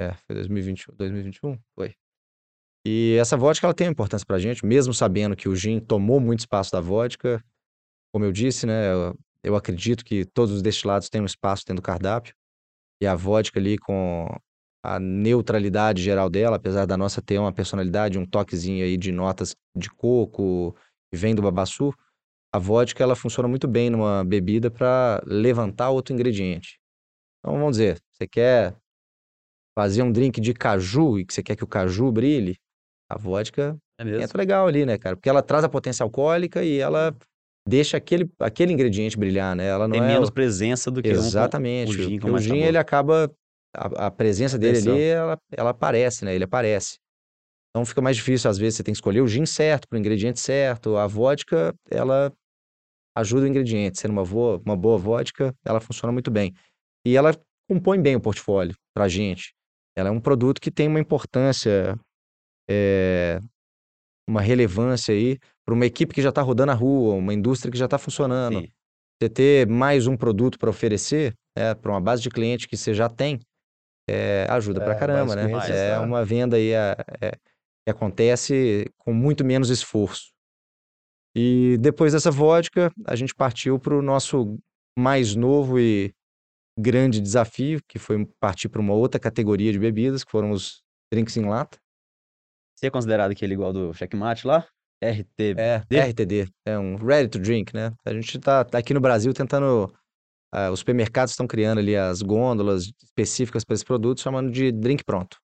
É, 0.00 0.14
foi 0.14 0.34
2021. 0.34 0.94
2021? 0.94 1.58
Foi. 1.74 1.94
E 2.86 3.16
essa 3.20 3.36
vodka, 3.36 3.66
ela 3.66 3.74
tem 3.74 3.86
uma 3.86 3.92
importância 3.92 4.26
pra 4.26 4.38
gente, 4.38 4.64
mesmo 4.64 4.94
sabendo 4.94 5.36
que 5.36 5.48
o 5.48 5.54
gin 5.54 5.78
tomou 5.78 6.18
muito 6.18 6.40
espaço 6.40 6.72
da 6.72 6.80
vodka. 6.80 7.44
Como 8.12 8.24
eu 8.24 8.32
disse, 8.32 8.66
né, 8.66 8.92
eu, 8.92 9.18
eu 9.44 9.54
acredito 9.54 10.04
que 10.04 10.24
todos 10.24 10.54
os 10.54 10.62
destilados 10.62 11.08
têm 11.10 11.20
um 11.20 11.26
espaço 11.26 11.64
dentro 11.66 11.82
do 11.82 11.84
cardápio. 11.84 12.34
E 13.02 13.06
a 13.06 13.14
vodka 13.14 13.58
ali 13.58 13.78
com 13.78 14.26
a 14.82 14.98
neutralidade 14.98 16.02
geral 16.02 16.30
dela, 16.30 16.56
apesar 16.56 16.86
da 16.86 16.96
nossa 16.96 17.20
ter 17.20 17.38
uma 17.38 17.52
personalidade, 17.52 18.18
um 18.18 18.24
toquezinho 18.26 18.84
aí 18.84 18.96
de 18.96 19.12
notas 19.12 19.54
de 19.76 19.90
coco, 19.90 20.74
que 21.12 21.18
vem 21.18 21.34
do 21.34 21.42
babaçu, 21.42 21.92
a 22.52 22.58
vodka 22.58 23.02
ela 23.02 23.14
funciona 23.14 23.48
muito 23.48 23.68
bem 23.68 23.90
numa 23.90 24.24
bebida 24.24 24.70
para 24.70 25.22
levantar 25.26 25.90
outro 25.90 26.14
ingrediente. 26.14 26.78
Então 27.38 27.56
vamos 27.58 27.72
dizer, 27.72 27.98
você 28.12 28.26
quer 28.26 28.76
fazer 29.78 30.02
um 30.02 30.10
drink 30.12 30.40
de 30.40 30.52
caju 30.52 31.18
e 31.18 31.24
que 31.24 31.32
você 31.32 31.42
quer 31.42 31.56
que 31.56 31.64
o 31.64 31.66
caju 31.66 32.10
brilhe, 32.10 32.56
a 33.08 33.16
vodka 33.16 33.76
É 33.98 34.04
mesmo? 34.04 34.22
entra 34.22 34.38
legal 34.38 34.66
ali, 34.66 34.84
né, 34.84 34.98
cara? 34.98 35.16
Porque 35.16 35.28
ela 35.28 35.42
traz 35.42 35.64
a 35.64 35.68
potência 35.68 36.02
alcoólica 36.02 36.62
e 36.64 36.78
ela 36.78 37.14
deixa 37.68 37.96
aquele, 37.96 38.28
aquele 38.40 38.72
ingrediente 38.72 39.16
brilhar, 39.16 39.54
né? 39.54 39.66
Ela 39.68 39.86
não 39.86 39.92
Tem 39.92 40.02
é 40.02 40.06
menos 40.06 40.28
o- 40.28 40.32
presença 40.32 40.90
do 40.90 41.02
que 41.02 41.08
um 41.10 41.12
com- 41.12 41.16
Exatamente. 41.16 41.90
o 41.90 42.02
gin 42.02 42.18
o 42.30 42.38
gin, 42.38 42.58
ele 42.58 42.78
acaba. 42.78 43.30
A, 43.74 44.06
a 44.06 44.10
presença 44.10 44.58
dele 44.58 44.78
Atenção. 44.78 44.94
ali, 44.94 45.02
ela, 45.04 45.38
ela 45.56 45.70
aparece, 45.70 46.24
né? 46.24 46.34
Ele 46.34 46.44
aparece. 46.44 46.98
Então 47.70 47.84
fica 47.84 48.00
mais 48.00 48.16
difícil, 48.16 48.50
às 48.50 48.58
vezes, 48.58 48.76
você 48.76 48.82
tem 48.82 48.92
que 48.92 48.96
escolher 48.96 49.20
o 49.20 49.28
gin 49.28 49.46
certo, 49.46 49.86
para 49.88 49.96
o 49.96 49.98
ingrediente 49.98 50.40
certo. 50.40 50.96
A 50.96 51.06
vodka, 51.06 51.72
ela 51.88 52.32
ajuda 53.16 53.44
o 53.44 53.48
ingrediente. 53.48 54.00
Sendo 54.00 54.12
uma 54.12 54.24
boa, 54.24 54.60
uma 54.64 54.76
boa 54.76 54.98
vodka, 54.98 55.54
ela 55.64 55.80
funciona 55.80 56.12
muito 56.12 56.30
bem. 56.30 56.52
E 57.06 57.16
ela 57.16 57.32
compõe 57.68 58.00
bem 58.00 58.16
o 58.16 58.20
portfólio 58.20 58.74
pra 58.92 59.08
gente. 59.08 59.54
Ela 59.96 60.08
é 60.08 60.12
um 60.12 60.20
produto 60.20 60.60
que 60.60 60.70
tem 60.70 60.88
uma 60.88 60.98
importância, 60.98 61.96
é, 62.68 63.40
uma 64.28 64.40
relevância 64.40 65.14
aí 65.14 65.38
para 65.64 65.74
uma 65.74 65.86
equipe 65.86 66.14
que 66.14 66.22
já 66.22 66.30
está 66.30 66.42
rodando 66.42 66.72
a 66.72 66.74
rua, 66.74 67.14
uma 67.14 67.32
indústria 67.32 67.70
que 67.70 67.78
já 67.78 67.84
está 67.84 67.98
funcionando. 67.98 68.60
Sim. 68.60 68.68
Você 69.22 69.28
ter 69.28 69.68
mais 69.68 70.06
um 70.06 70.16
produto 70.16 70.58
para 70.58 70.70
oferecer, 70.70 71.34
é, 71.56 71.74
para 71.74 71.92
uma 71.92 72.00
base 72.00 72.22
de 72.22 72.30
cliente 72.30 72.66
que 72.66 72.76
você 72.76 72.94
já 72.94 73.08
tem, 73.08 73.38
é, 74.08 74.46
ajuda 74.50 74.80
pra 74.80 74.94
É, 74.94 74.98
caramba, 74.98 75.36
mais 75.36 75.68
né? 75.68 75.88
É 75.88 75.94
tá. 75.94 76.00
uma 76.00 76.24
venda 76.24 76.56
aí 76.56 76.72
é, 76.72 76.96
é, 77.20 77.30
que 77.30 77.90
acontece 77.90 78.90
com 78.98 79.12
muito 79.12 79.44
menos 79.44 79.70
esforço. 79.70 80.32
E 81.34 81.76
depois 81.80 82.12
dessa 82.12 82.30
vodka, 82.30 82.90
a 83.06 83.14
gente 83.14 83.34
partiu 83.34 83.78
para 83.78 83.94
o 83.94 84.02
nosso 84.02 84.58
mais 84.98 85.36
novo 85.36 85.78
e 85.78 86.12
grande 86.78 87.20
desafio, 87.20 87.80
que 87.86 87.98
foi 87.98 88.26
partir 88.40 88.68
para 88.68 88.80
uma 88.80 88.94
outra 88.94 89.20
categoria 89.20 89.72
de 89.72 89.78
bebidas, 89.78 90.24
que 90.24 90.30
foram 90.30 90.50
os 90.50 90.82
drinks 91.12 91.36
em 91.36 91.44
lata. 91.44 91.78
Você 92.76 92.86
é 92.86 92.90
considerado 92.90 93.30
aquele 93.30 93.54
igual 93.54 93.72
do 93.72 93.92
checkmate 93.92 94.46
lá? 94.46 94.66
RT. 95.02 95.54
É? 95.56 95.84
RTD, 96.10 96.48
é 96.66 96.78
um 96.78 96.96
ready 96.96 97.28
to 97.28 97.38
drink, 97.38 97.74
né? 97.74 97.92
A 98.04 98.12
gente 98.12 98.38
tá, 98.38 98.64
tá 98.64 98.78
aqui 98.78 98.92
no 98.92 99.00
Brasil 99.00 99.32
tentando. 99.32 99.92
Ah, 100.52 100.70
os 100.70 100.80
supermercados 100.80 101.32
estão 101.32 101.46
criando 101.46 101.78
ali 101.78 101.96
as 101.96 102.22
gôndolas 102.22 102.90
específicas 103.02 103.64
para 103.64 103.74
esse 103.74 103.84
produto, 103.84 104.20
chamando 104.20 104.50
de 104.50 104.72
drink 104.72 105.04
pronto. 105.04 105.38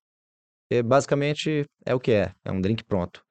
E 0.69 0.83
basicamente 0.83 1.65
é 1.85 1.95
o 1.95 1.99
que 1.99 2.11
é, 2.11 2.33
é 2.43 2.51
um 2.51 2.59
drink 2.59 2.83
pronto. 2.83 3.21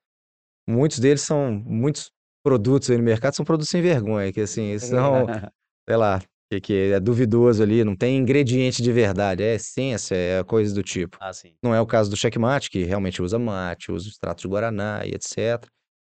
Muitos 0.67 0.99
deles 0.99 1.21
são, 1.21 1.53
muitos 1.53 2.11
produtos 2.43 2.91
aí 2.91 2.97
no 2.97 3.03
mercado 3.03 3.35
são 3.35 3.45
produtos 3.45 3.69
sem 3.69 3.83
vergonha, 3.83 4.33
que 4.33 4.41
assim, 4.41 4.79
são, 4.79 5.27
sei 5.89 5.97
lá, 5.97 6.21
que, 6.51 6.61
que 6.61 6.93
é 6.93 7.01
duvidoso 7.01 7.63
ali, 7.63 7.85
não 7.85 7.97
tem 7.97 8.17
ingrediente 8.17 8.83
de 8.83 8.93
verdade, 8.93 9.43
é 9.43 9.57
essência, 9.57 10.15
é 10.15 10.45
coisa 10.45 10.75
do 10.75 10.83
tipo. 10.83 11.19
ah, 11.21 11.33
sim. 11.33 11.55
Não 11.63 11.75
é 11.75 11.81
o 11.81 11.87
caso 11.87 12.11
do 12.11 12.17
checkmate, 12.17 12.71
que 12.71 12.85
realmente 12.85 13.21
usa 13.21 13.39
mate, 13.39 13.93
usa 13.93 14.09
extratos 14.09 14.43
de 14.43 14.49
guaraná 14.49 15.05
e 15.05 15.11
etc. 15.11 15.67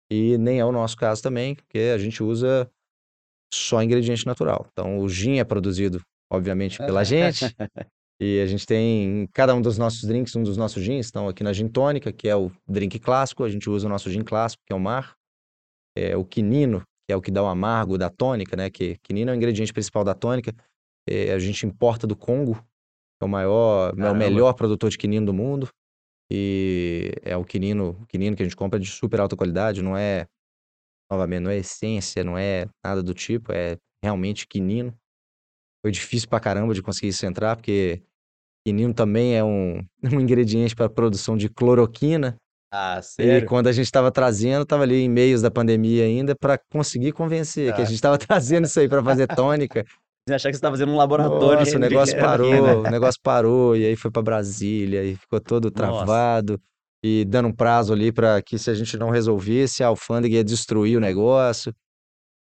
E 0.09 0.37
nem 0.37 0.59
é 0.59 0.65
o 0.65 0.71
nosso 0.71 0.97
caso 0.97 1.21
também, 1.21 1.55
porque 1.55 1.91
a 1.93 1.97
gente 1.97 2.23
usa 2.23 2.69
só 3.53 3.81
ingrediente 3.81 4.25
natural. 4.25 4.67
Então, 4.71 4.99
o 4.99 5.09
gin 5.09 5.39
é 5.39 5.43
produzido, 5.43 6.01
obviamente, 6.31 6.77
pela 6.77 7.03
gente. 7.05 7.45
E 8.21 8.41
a 8.41 8.45
gente 8.45 8.65
tem 8.65 9.21
em 9.21 9.27
cada 9.27 9.55
um 9.55 9.61
dos 9.61 9.77
nossos 9.77 10.03
drinks, 10.03 10.35
um 10.35 10.43
dos 10.43 10.57
nossos 10.57 10.83
gins. 10.83 11.07
Então, 11.09 11.27
aqui 11.27 11.43
na 11.43 11.53
gin 11.53 11.67
tônica, 11.67 12.11
que 12.11 12.27
é 12.27 12.35
o 12.35 12.51
drink 12.67 12.99
clássico, 12.99 13.43
a 13.43 13.49
gente 13.49 13.69
usa 13.69 13.87
o 13.87 13.89
nosso 13.89 14.11
gin 14.11 14.23
clássico, 14.23 14.61
que 14.65 14.73
é 14.73 14.75
o 14.75 14.79
mar. 14.79 15.15
É, 15.97 16.15
o 16.17 16.25
quinino, 16.25 16.81
que 17.07 17.13
é 17.13 17.15
o 17.15 17.21
que 17.21 17.31
dá 17.31 17.41
o 17.41 17.47
amargo 17.47 17.97
da 17.97 18.09
tônica, 18.09 18.55
né? 18.55 18.69
Que 18.69 18.97
quinino 19.03 19.31
é 19.31 19.33
o 19.33 19.37
ingrediente 19.37 19.71
principal 19.71 20.03
da 20.03 20.13
tônica. 20.13 20.53
É, 21.07 21.33
a 21.33 21.39
gente 21.39 21.65
importa 21.65 22.05
do 22.05 22.15
Congo, 22.15 22.55
que 22.55 23.23
é 23.23 23.25
o 23.25 23.29
maior, 23.29 23.89
é 23.89 23.93
o 23.93 23.95
Caramba. 23.95 24.19
melhor 24.19 24.53
produtor 24.53 24.89
de 24.89 24.97
quinino 24.97 25.25
do 25.25 25.33
mundo. 25.33 25.69
E 26.31 27.11
é 27.23 27.35
o 27.35 27.43
quinino, 27.43 27.97
o 28.01 28.05
quinino 28.05 28.35
que 28.35 28.43
a 28.43 28.45
gente 28.45 28.55
compra 28.55 28.79
de 28.79 28.87
super 28.87 29.19
alta 29.19 29.35
qualidade, 29.35 29.81
não 29.81 29.97
é, 29.97 30.27
novamente, 31.09 31.41
não 31.41 31.51
é 31.51 31.57
essência, 31.57 32.23
não 32.23 32.37
é 32.37 32.65
nada 32.83 33.01
do 33.03 33.13
tipo, 33.13 33.51
é 33.51 33.77
realmente 34.03 34.47
quinino. 34.47 34.93
Foi 35.81 35.91
difícil 35.91 36.27
pra 36.29 36.39
caramba 36.39 36.73
de 36.73 36.81
conseguir 36.81 37.07
isso 37.09 37.25
entrar, 37.25 37.55
porque 37.55 38.01
quinino 38.65 38.93
também 38.93 39.35
é 39.35 39.43
um, 39.43 39.79
um 40.03 40.19
ingrediente 40.19 40.75
para 40.75 40.89
produção 40.89 41.37
de 41.37 41.49
cloroquina. 41.49 42.37
Ah, 42.71 43.01
E 43.01 43.01
sério? 43.03 43.47
quando 43.47 43.67
a 43.67 43.71
gente 43.71 43.85
estava 43.85 44.11
trazendo, 44.11 44.63
estava 44.63 44.83
ali 44.83 44.97
em 44.97 45.09
meios 45.09 45.41
da 45.41 45.49
pandemia 45.49 46.03
ainda, 46.05 46.35
para 46.35 46.59
conseguir 46.71 47.11
convencer 47.13 47.73
que 47.73 47.81
a 47.81 47.83
Ah. 47.83 47.85
gente 47.85 47.95
estava 47.95 48.17
trazendo 48.19 48.65
isso 48.65 48.79
aí 48.79 48.87
para 48.87 49.03
fazer 49.03 49.27
tônica. 49.27 49.83
Você 50.27 50.35
achar 50.35 50.49
que 50.51 50.55
você 50.57 50.61
tá 50.61 50.69
fazendo 50.69 50.91
um 50.91 50.97
laboratório 50.97 51.57
Nossa, 51.59 51.77
o 51.77 51.79
negócio 51.79 52.15
parou, 52.19 52.83
o 52.83 52.89
negócio 52.91 53.19
parou, 53.23 53.75
e 53.75 53.85
aí 53.85 53.95
foi 53.95 54.11
para 54.11 54.21
Brasília, 54.21 55.03
e 55.03 55.15
ficou 55.15 55.39
todo 55.39 55.71
travado, 55.71 56.61
e 57.03 57.25
dando 57.25 57.47
um 57.47 57.53
prazo 57.53 57.93
ali 57.93 58.11
para 58.11 58.41
que 58.41 58.57
se 58.57 58.69
a 58.69 58.73
gente 58.73 58.97
não 58.97 59.09
resolvesse, 59.09 59.83
a 59.83 59.87
alfândega 59.87 60.35
ia 60.35 60.43
destruir 60.43 60.97
o 60.97 61.01
negócio. 61.01 61.73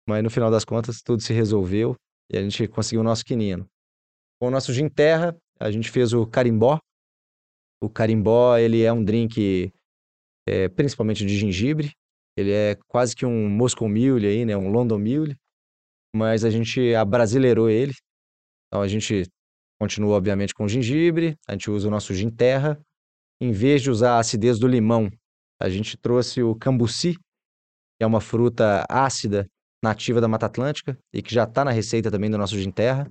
Mas 0.08 0.24
no 0.24 0.30
final 0.30 0.52
das 0.52 0.64
contas, 0.64 1.02
tudo 1.02 1.22
se 1.22 1.34
resolveu, 1.34 1.96
e 2.32 2.38
a 2.38 2.42
gente 2.42 2.68
conseguiu 2.68 3.02
o 3.02 3.04
nosso 3.04 3.26
quinino. 3.26 3.68
Com 4.40 4.48
o 4.48 4.52
nosso 4.52 4.74
gin 4.74 4.88
terra, 4.88 5.36
a 5.60 5.72
gente 5.72 5.90
fez 5.90 6.14
o 6.14 6.26
carimbó. 6.28 6.80
O 7.82 7.90
carimbó, 7.90 8.58
ele 8.58 8.84
é 8.84 8.92
um 8.92 9.04
drink 9.04 9.72
é, 10.48 10.70
principalmente 10.70 11.26
de 11.26 11.38
gengibre. 11.38 11.92
Ele 12.38 12.52
é 12.52 12.76
quase 12.88 13.16
que 13.16 13.26
um 13.26 13.50
Moscow 13.50 13.88
Mule 13.88 14.28
aí, 14.28 14.46
né? 14.46 14.56
Um 14.58 14.70
London 14.70 15.00
Mule. 15.00 15.36
Mas 16.16 16.44
a 16.44 16.50
gente 16.50 16.94
abrasileirou 16.94 17.70
ele. 17.70 17.94
Então 18.68 18.82
a 18.82 18.88
gente 18.88 19.24
continua, 19.80 20.16
obviamente, 20.16 20.54
com 20.54 20.68
gengibre. 20.68 21.38
A 21.48 21.54
gente 21.54 21.70
usa 21.72 21.88
o 21.88 21.92
nosso 21.92 22.14
gin 22.14 22.30
terra. 22.30 22.80
Em 23.42 23.52
vez 23.52 23.82
de 23.82 23.90
usar 23.90 24.16
a 24.16 24.20
acidez 24.20 24.58
do 24.60 24.68
limão, 24.68 25.10
a 25.62 25.70
gente 25.70 25.98
trouxe 25.98 26.42
o 26.42 26.56
cambuci, 26.56 27.14
que 27.14 28.04
é 28.04 28.06
uma 28.06 28.22
fruta 28.22 28.86
ácida, 28.90 29.48
nativa 29.84 30.20
da 30.20 30.28
Mata 30.28 30.48
Atlântica 30.48 30.98
e 31.14 31.22
que 31.22 31.34
já 31.34 31.44
está 31.44 31.64
na 31.64 31.72
receita 31.72 32.10
também 32.10 32.30
do 32.30 32.38
nosso 32.38 32.58
gin 32.58 32.72
terra. 32.72 33.10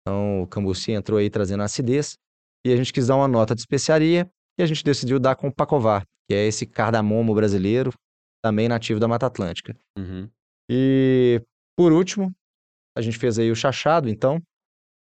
Então, 0.00 0.42
o 0.42 0.46
Cambuci 0.46 0.92
entrou 0.92 1.18
aí 1.18 1.28
trazendo 1.28 1.62
acidez 1.62 2.16
e 2.64 2.72
a 2.72 2.76
gente 2.76 2.92
quis 2.92 3.08
dar 3.08 3.16
uma 3.16 3.28
nota 3.28 3.54
de 3.54 3.60
especiaria 3.60 4.30
e 4.58 4.62
a 4.62 4.66
gente 4.66 4.82
decidiu 4.82 5.20
dar 5.20 5.36
com 5.36 5.48
o 5.48 5.54
Pacovar, 5.54 6.04
que 6.28 6.34
é 6.34 6.46
esse 6.46 6.66
cardamomo 6.66 7.34
brasileiro, 7.34 7.92
também 8.42 8.68
nativo 8.68 8.98
da 8.98 9.06
Mata 9.06 9.26
Atlântica. 9.26 9.76
Uhum. 9.98 10.28
E, 10.70 11.42
por 11.76 11.92
último, 11.92 12.34
a 12.96 13.02
gente 13.02 13.18
fez 13.18 13.38
aí 13.38 13.50
o 13.50 13.56
chachado, 13.56 14.08
então, 14.08 14.40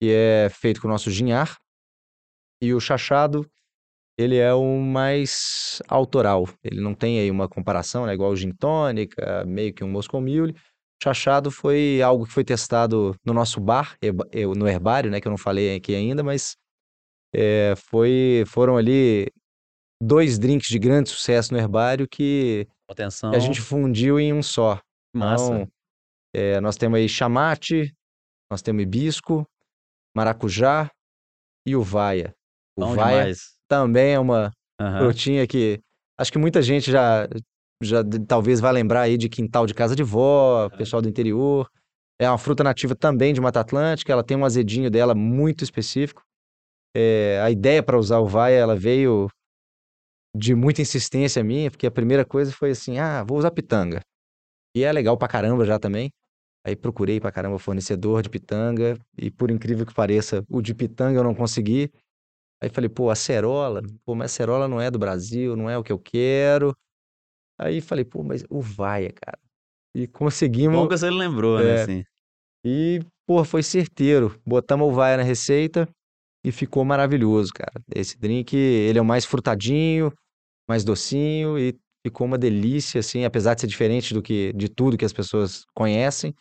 que 0.02 0.10
é 0.10 0.48
feito 0.48 0.80
com 0.80 0.88
o 0.88 0.90
nosso 0.90 1.10
ginhar. 1.10 1.56
E 2.62 2.72
o 2.72 2.80
chachado, 2.80 3.48
ele 4.18 4.36
é 4.36 4.52
o 4.52 4.78
mais 4.80 5.80
autoral. 5.86 6.48
Ele 6.64 6.80
não 6.80 6.92
tem 6.92 7.20
aí 7.20 7.30
uma 7.30 7.48
comparação, 7.48 8.04
né? 8.04 8.14
Igual 8.14 8.32
o 8.32 8.36
gin 8.36 8.50
tônica, 8.50 9.44
meio 9.46 9.72
que 9.72 9.84
um 9.84 9.88
Moscow 9.88 10.20
Mule. 10.20 10.56
Chachado 11.00 11.52
foi 11.52 12.02
algo 12.02 12.26
que 12.26 12.32
foi 12.32 12.42
testado 12.42 13.14
no 13.24 13.32
nosso 13.32 13.60
bar, 13.60 13.96
no 14.56 14.66
herbário, 14.68 15.08
né? 15.08 15.20
Que 15.20 15.28
eu 15.28 15.30
não 15.30 15.38
falei 15.38 15.76
aqui 15.76 15.94
ainda, 15.94 16.24
mas 16.24 16.56
é, 17.32 17.74
foi, 17.76 18.42
foram 18.48 18.76
ali 18.76 19.28
dois 20.02 20.36
drinks 20.36 20.68
de 20.68 20.80
grande 20.80 21.10
sucesso 21.10 21.52
no 21.52 21.60
herbário 21.60 22.08
que 22.08 22.66
Atenção. 22.88 23.32
a 23.32 23.38
gente 23.38 23.60
fundiu 23.60 24.18
em 24.18 24.32
um 24.32 24.42
só. 24.42 24.80
Massa. 25.14 25.44
Então, 25.44 25.68
é, 26.34 26.60
nós 26.60 26.76
temos 26.76 26.98
aí 26.98 27.08
chamate, 27.08 27.94
nós 28.50 28.62
temos 28.62 28.82
hibisco, 28.82 29.48
maracujá 30.16 30.90
e 31.64 31.76
uvaia. 31.76 32.34
Bom 32.76 32.92
Uvaia 32.92 33.18
demais. 33.18 33.57
Também 33.68 34.14
é 34.14 34.18
uma 34.18 34.50
Aham. 34.80 34.98
frutinha 35.04 35.46
que 35.46 35.78
acho 36.18 36.32
que 36.32 36.38
muita 36.38 36.62
gente 36.62 36.90
já, 36.90 37.28
já 37.82 38.02
talvez 38.26 38.60
vai 38.60 38.72
lembrar 38.72 39.02
aí 39.02 39.16
de 39.16 39.28
quintal 39.28 39.66
de 39.66 39.74
casa 39.74 39.94
de 39.94 40.02
vó, 40.02 40.68
pessoal 40.70 41.02
do 41.02 41.08
interior. 41.08 41.68
É 42.20 42.28
uma 42.28 42.38
fruta 42.38 42.64
nativa 42.64 42.96
também 42.96 43.32
de 43.32 43.40
Mata 43.40 43.60
Atlântica, 43.60 44.12
ela 44.12 44.24
tem 44.24 44.36
um 44.36 44.44
azedinho 44.44 44.90
dela 44.90 45.14
muito 45.14 45.62
específico. 45.62 46.22
É, 46.96 47.40
a 47.44 47.50
ideia 47.50 47.82
para 47.82 47.98
usar 47.98 48.18
uvaia, 48.18 48.56
ela 48.56 48.74
veio 48.74 49.28
de 50.34 50.54
muita 50.54 50.82
insistência 50.82 51.44
minha, 51.44 51.70
porque 51.70 51.86
a 51.86 51.90
primeira 51.90 52.24
coisa 52.24 52.52
foi 52.52 52.70
assim, 52.70 52.98
ah, 52.98 53.22
vou 53.22 53.38
usar 53.38 53.50
pitanga. 53.50 54.00
E 54.74 54.82
é 54.82 54.92
legal 54.92 55.16
pra 55.16 55.28
caramba 55.28 55.64
já 55.64 55.78
também. 55.78 56.10
Aí 56.66 56.74
procurei 56.76 57.20
pra 57.20 57.32
caramba 57.32 57.58
fornecedor 57.58 58.22
de 58.22 58.28
pitanga, 58.28 58.98
e 59.16 59.30
por 59.30 59.50
incrível 59.50 59.86
que 59.86 59.94
pareça, 59.94 60.44
o 60.48 60.60
de 60.60 60.74
pitanga 60.74 61.18
eu 61.18 61.24
não 61.24 61.34
consegui. 61.34 61.90
Aí 62.60 62.68
falei, 62.68 62.88
pô, 62.88 63.10
acerola, 63.10 63.82
pô, 64.04 64.14
mas 64.14 64.32
acerola 64.32 64.66
não 64.66 64.80
é 64.80 64.90
do 64.90 64.98
Brasil, 64.98 65.54
não 65.54 65.70
é 65.70 65.78
o 65.78 65.82
que 65.84 65.92
eu 65.92 65.98
quero. 65.98 66.76
Aí 67.58 67.80
falei, 67.80 68.04
pô, 68.04 68.22
mas 68.22 68.44
uvaia, 68.50 69.12
cara. 69.12 69.38
E 69.94 70.06
conseguimos. 70.08 70.76
Bom 70.76 70.88
que 70.88 70.96
você 70.96 71.10
lembrou, 71.10 71.58
né? 71.58 71.76
É. 71.76 71.82
Assim. 71.82 72.04
E, 72.64 73.00
pô, 73.26 73.44
foi 73.44 73.62
certeiro. 73.62 74.40
Botamos 74.44 74.86
o 74.86 74.90
uvaia 74.90 75.16
na 75.16 75.22
receita 75.22 75.88
e 76.44 76.50
ficou 76.50 76.84
maravilhoso, 76.84 77.52
cara. 77.52 77.80
Esse 77.94 78.18
drink, 78.18 78.56
ele 78.56 78.98
é 78.98 79.02
o 79.02 79.04
mais 79.04 79.24
frutadinho, 79.24 80.12
mais 80.68 80.84
docinho 80.84 81.58
e 81.58 81.76
ficou 82.04 82.26
uma 82.26 82.38
delícia, 82.38 83.00
assim, 83.00 83.24
apesar 83.24 83.54
de 83.54 83.62
ser 83.62 83.66
diferente 83.66 84.14
do 84.14 84.22
que 84.22 84.52
de 84.54 84.68
tudo 84.68 84.96
que 84.96 85.04
as 85.04 85.12
pessoas 85.12 85.64
conhecem. 85.74 86.34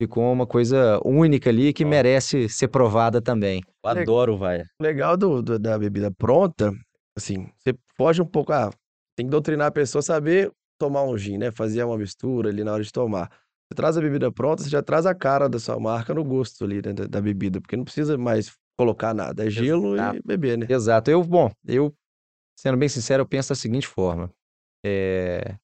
Ficou 0.00 0.32
uma 0.32 0.46
coisa 0.46 1.00
única 1.04 1.50
ali 1.50 1.72
que 1.72 1.84
merece 1.84 2.48
ser 2.48 2.68
provada 2.68 3.20
também. 3.20 3.62
Eu 3.82 3.90
adoro, 3.90 4.36
vai. 4.38 4.60
O 4.60 4.82
legal 4.82 5.16
do, 5.16 5.42
do- 5.42 5.58
da 5.58 5.76
bebida 5.76 6.08
pronta, 6.10 6.72
assim, 7.16 7.50
você 7.58 7.74
foge 7.96 8.22
um 8.22 8.26
pouco, 8.26 8.52
ah, 8.52 8.70
tem 9.16 9.26
que 9.26 9.30
doutrinar 9.30 9.66
a 9.66 9.72
pessoa 9.72 9.98
a 9.98 10.02
saber 10.02 10.52
tomar 10.78 11.02
um 11.02 11.18
gin, 11.18 11.38
né? 11.38 11.50
Fazer 11.50 11.82
uma 11.82 11.98
mistura 11.98 12.48
ali 12.48 12.62
na 12.62 12.72
hora 12.72 12.82
de 12.84 12.92
tomar. 12.92 13.28
Você 13.28 13.74
traz 13.74 13.98
a 13.98 14.00
bebida 14.00 14.30
pronta, 14.30 14.62
você 14.62 14.70
já 14.70 14.80
traz 14.82 15.04
a 15.04 15.14
cara 15.14 15.48
da 15.48 15.58
sua 15.58 15.80
marca 15.80 16.14
no 16.14 16.24
gosto 16.24 16.64
ali, 16.64 16.76
né, 16.76 16.92
da, 16.92 17.06
da 17.06 17.20
bebida, 17.20 17.60
porque 17.60 17.76
não 17.76 17.84
precisa 17.84 18.16
mais 18.16 18.56
colocar 18.78 19.12
nada, 19.12 19.44
é 19.44 19.50
gelo 19.50 19.96
e 19.96 19.98
Exato. 19.98 20.22
beber, 20.24 20.58
né? 20.58 20.66
Exato. 20.70 21.10
Eu, 21.10 21.24
bom, 21.24 21.50
eu, 21.66 21.92
sendo 22.56 22.78
bem 22.78 22.88
sincero, 22.88 23.22
eu 23.22 23.26
penso 23.26 23.48
da 23.48 23.56
seguinte 23.56 23.86
forma. 23.88 24.30
É... 24.86 25.56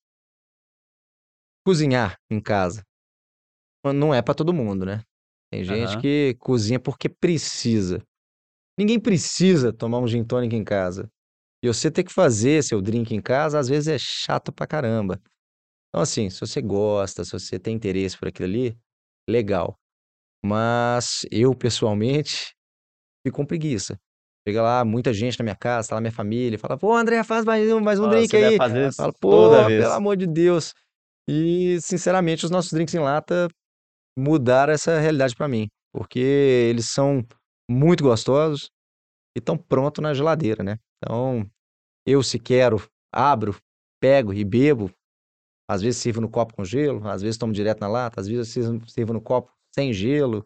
Cozinhar 1.65 2.17
em 2.29 2.41
casa 2.41 2.85
não 3.93 4.15
é 4.15 4.23
pra 4.23 4.35
todo 4.35 4.53
mundo, 4.53 4.85
né? 4.87 5.03
Tem 5.51 5.63
gente 5.63 5.93
Aham. 5.93 6.01
que 6.01 6.37
cozinha 6.41 6.81
porque 6.81 7.09
precisa. 7.09 8.03
Ninguém 8.79 8.99
precisa 8.99 9.73
tomar 9.73 9.99
um 9.99 10.09
gin 10.09 10.25
tônica 10.25 10.57
em 10.57 10.65
casa. 10.65 11.09
E 11.63 11.69
você 11.69 11.91
ter 11.91 12.05
que 12.05 12.13
fazer 12.13 12.63
seu 12.63 12.83
drink 12.83 13.15
em 13.15 13.21
casa, 13.21 13.59
às 13.59 13.69
vezes 13.69 13.89
é 13.89 13.97
chato 13.99 14.53
pra 14.53 14.67
caramba. 14.67 15.21
Então, 15.89 16.03
assim, 16.03 16.29
se 16.29 16.41
você 16.41 16.61
gosta, 16.61 17.25
se 17.25 17.33
você 17.33 17.59
tem 17.59 17.75
interesse 17.77 18.19
por 18.19 18.29
aquilo 18.29 18.49
ali, 18.49 18.77
legal. 19.29 19.79
Mas 20.45 21.25
eu, 21.31 21.55
pessoalmente, 21.55 22.55
fico 23.25 23.37
com 23.37 23.47
preguiça. 23.47 23.99
Chega 24.47 24.61
lá, 24.61 24.85
muita 24.85 25.13
gente 25.15 25.39
na 25.39 25.43
minha 25.43 25.57
casa, 25.57 25.89
tá 25.89 25.95
lá 25.95 26.01
minha 26.01 26.13
família, 26.13 26.59
fala, 26.59 26.77
pô, 26.77 26.95
André, 26.95 27.25
faz 27.25 27.47
mais 27.47 27.73
um, 27.73 27.81
mais 27.81 27.99
um 27.99 28.03
Nossa, 28.03 28.19
drink 28.19 28.37
aí. 28.37 28.59
fazer 28.59 28.93
falo, 28.93 29.15
pô, 29.19 29.31
toda 29.31 29.67
vez. 29.69 29.83
pelo 29.83 29.95
amor 29.95 30.17
de 30.17 30.27
Deus. 30.27 30.75
E, 31.27 31.79
sinceramente, 31.81 32.45
os 32.45 32.51
nossos 32.51 32.71
drinks 32.71 32.95
em 32.95 32.99
lata 32.99 33.49
mudaram 34.17 34.73
essa 34.73 34.99
realidade 34.99 35.35
pra 35.35 35.49
mim. 35.49 35.69
Porque 35.93 36.19
eles 36.19 36.91
são 36.91 37.25
muito 37.71 38.03
gostosos 38.03 38.71
e 39.37 39.39
estão 39.39 39.57
prontos 39.57 40.03
na 40.03 40.13
geladeira, 40.13 40.63
né? 40.63 40.79
Então, 40.99 41.49
eu, 42.07 42.23
se 42.23 42.39
quero, 42.39 42.83
abro, 43.13 43.57
pego 44.01 44.33
e 44.33 44.45
bebo. 44.45 44.91
Às 45.69 45.81
vezes 45.81 46.01
sirvo 46.01 46.21
no 46.21 46.29
copo 46.29 46.55
com 46.55 46.65
gelo, 46.65 47.09
às 47.09 47.23
vezes 47.23 47.39
tomo 47.39 47.53
direto 47.53 47.81
na 47.81 47.89
lata, 47.89 48.21
às 48.21 48.29
vezes 48.29 48.49
sirvo, 48.49 49.13
no 49.13 49.21
copo 49.21 49.51
sem 49.75 49.93
gelo. 49.93 50.45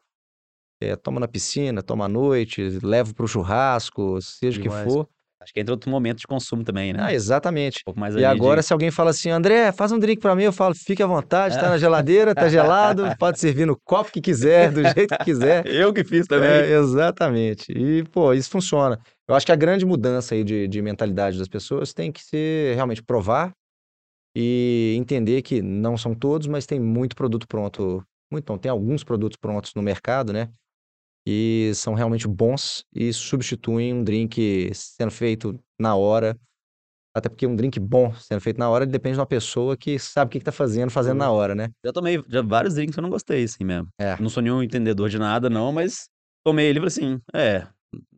É, 0.80 0.94
tomo 0.94 1.18
na 1.18 1.26
piscina, 1.26 1.82
tomo 1.82 2.04
à 2.04 2.08
noite, 2.08 2.78
levo 2.82 3.12
pro 3.12 3.26
churrasco, 3.26 4.20
seja 4.22 4.60
o 4.60 4.62
que 4.62 4.70
for. 4.70 5.08
Acho 5.48 5.54
que 5.54 5.60
entra 5.60 5.72
outro 5.72 5.90
momento 5.90 6.18
de 6.18 6.26
consumo 6.26 6.62
também, 6.62 6.92
né? 6.92 6.98
Ah, 7.02 7.14
exatamente. 7.14 7.78
Um 7.78 7.84
pouco 7.86 7.98
mais 8.00 8.14
E 8.14 8.22
agora, 8.22 8.60
de... 8.60 8.66
se 8.66 8.72
alguém 8.74 8.90
fala 8.90 9.10
assim, 9.10 9.30
André, 9.30 9.72
faz 9.72 9.90
um 9.90 9.98
drink 9.98 10.20
pra 10.20 10.34
mim, 10.36 10.42
eu 10.42 10.52
falo, 10.52 10.74
fique 10.74 11.02
à 11.02 11.06
vontade, 11.06 11.58
tá 11.58 11.70
na 11.70 11.78
geladeira, 11.78 12.34
tá 12.34 12.50
gelado, 12.50 13.04
pode 13.18 13.40
servir 13.40 13.66
no 13.66 13.74
copo 13.82 14.12
que 14.12 14.20
quiser, 14.20 14.70
do 14.70 14.82
jeito 14.82 15.16
que 15.16 15.24
quiser. 15.24 15.64
Eu 15.72 15.90
que 15.90 16.04
fiz 16.04 16.26
também. 16.26 16.50
É, 16.50 16.72
exatamente. 16.76 17.72
E, 17.72 18.04
pô, 18.12 18.34
isso 18.34 18.50
funciona. 18.50 19.00
Eu 19.26 19.34
acho 19.34 19.46
que 19.46 19.52
a 19.52 19.56
grande 19.56 19.86
mudança 19.86 20.34
aí 20.34 20.44
de, 20.44 20.68
de 20.68 20.82
mentalidade 20.82 21.38
das 21.38 21.48
pessoas 21.48 21.94
tem 21.94 22.12
que 22.12 22.22
ser 22.22 22.74
realmente 22.74 23.02
provar 23.02 23.52
e 24.36 24.94
entender 24.98 25.40
que 25.40 25.62
não 25.62 25.96
são 25.96 26.14
todos, 26.14 26.46
mas 26.46 26.66
tem 26.66 26.78
muito 26.78 27.16
produto 27.16 27.48
pronto. 27.48 28.04
Muito. 28.30 28.58
Tem 28.58 28.70
alguns 28.70 29.02
produtos 29.02 29.38
prontos 29.40 29.72
no 29.74 29.80
mercado, 29.80 30.30
né? 30.30 30.50
E 31.30 31.72
são 31.74 31.92
realmente 31.92 32.26
bons 32.26 32.86
e 32.90 33.12
substituem 33.12 33.92
um 33.92 34.02
drink 34.02 34.70
sendo 34.72 35.10
feito 35.10 35.60
na 35.78 35.94
hora. 35.94 36.34
Até 37.14 37.28
porque 37.28 37.46
um 37.46 37.54
drink 37.54 37.78
bom 37.78 38.14
sendo 38.14 38.40
feito 38.40 38.56
na 38.56 38.70
hora 38.70 38.86
depende 38.86 39.16
de 39.16 39.20
uma 39.20 39.26
pessoa 39.26 39.76
que 39.76 39.98
sabe 39.98 40.28
o 40.28 40.32
que, 40.32 40.38
que 40.38 40.44
tá 40.46 40.52
fazendo, 40.52 40.88
fazendo 40.88 41.18
na 41.18 41.30
hora, 41.30 41.54
né? 41.54 41.68
Já 41.84 41.92
tomei 41.92 42.24
já 42.28 42.40
vários 42.40 42.76
drinks 42.76 42.94
que 42.94 42.98
eu 42.98 43.02
não 43.02 43.10
gostei, 43.10 43.44
assim 43.44 43.62
mesmo. 43.62 43.88
É. 44.00 44.16
Não 44.18 44.30
sou 44.30 44.42
nenhum 44.42 44.62
entendedor 44.62 45.10
de 45.10 45.18
nada, 45.18 45.50
não, 45.50 45.70
mas 45.70 46.08
tomei 46.42 46.66
ele 46.66 46.78
assim, 46.86 47.20
é, 47.34 47.66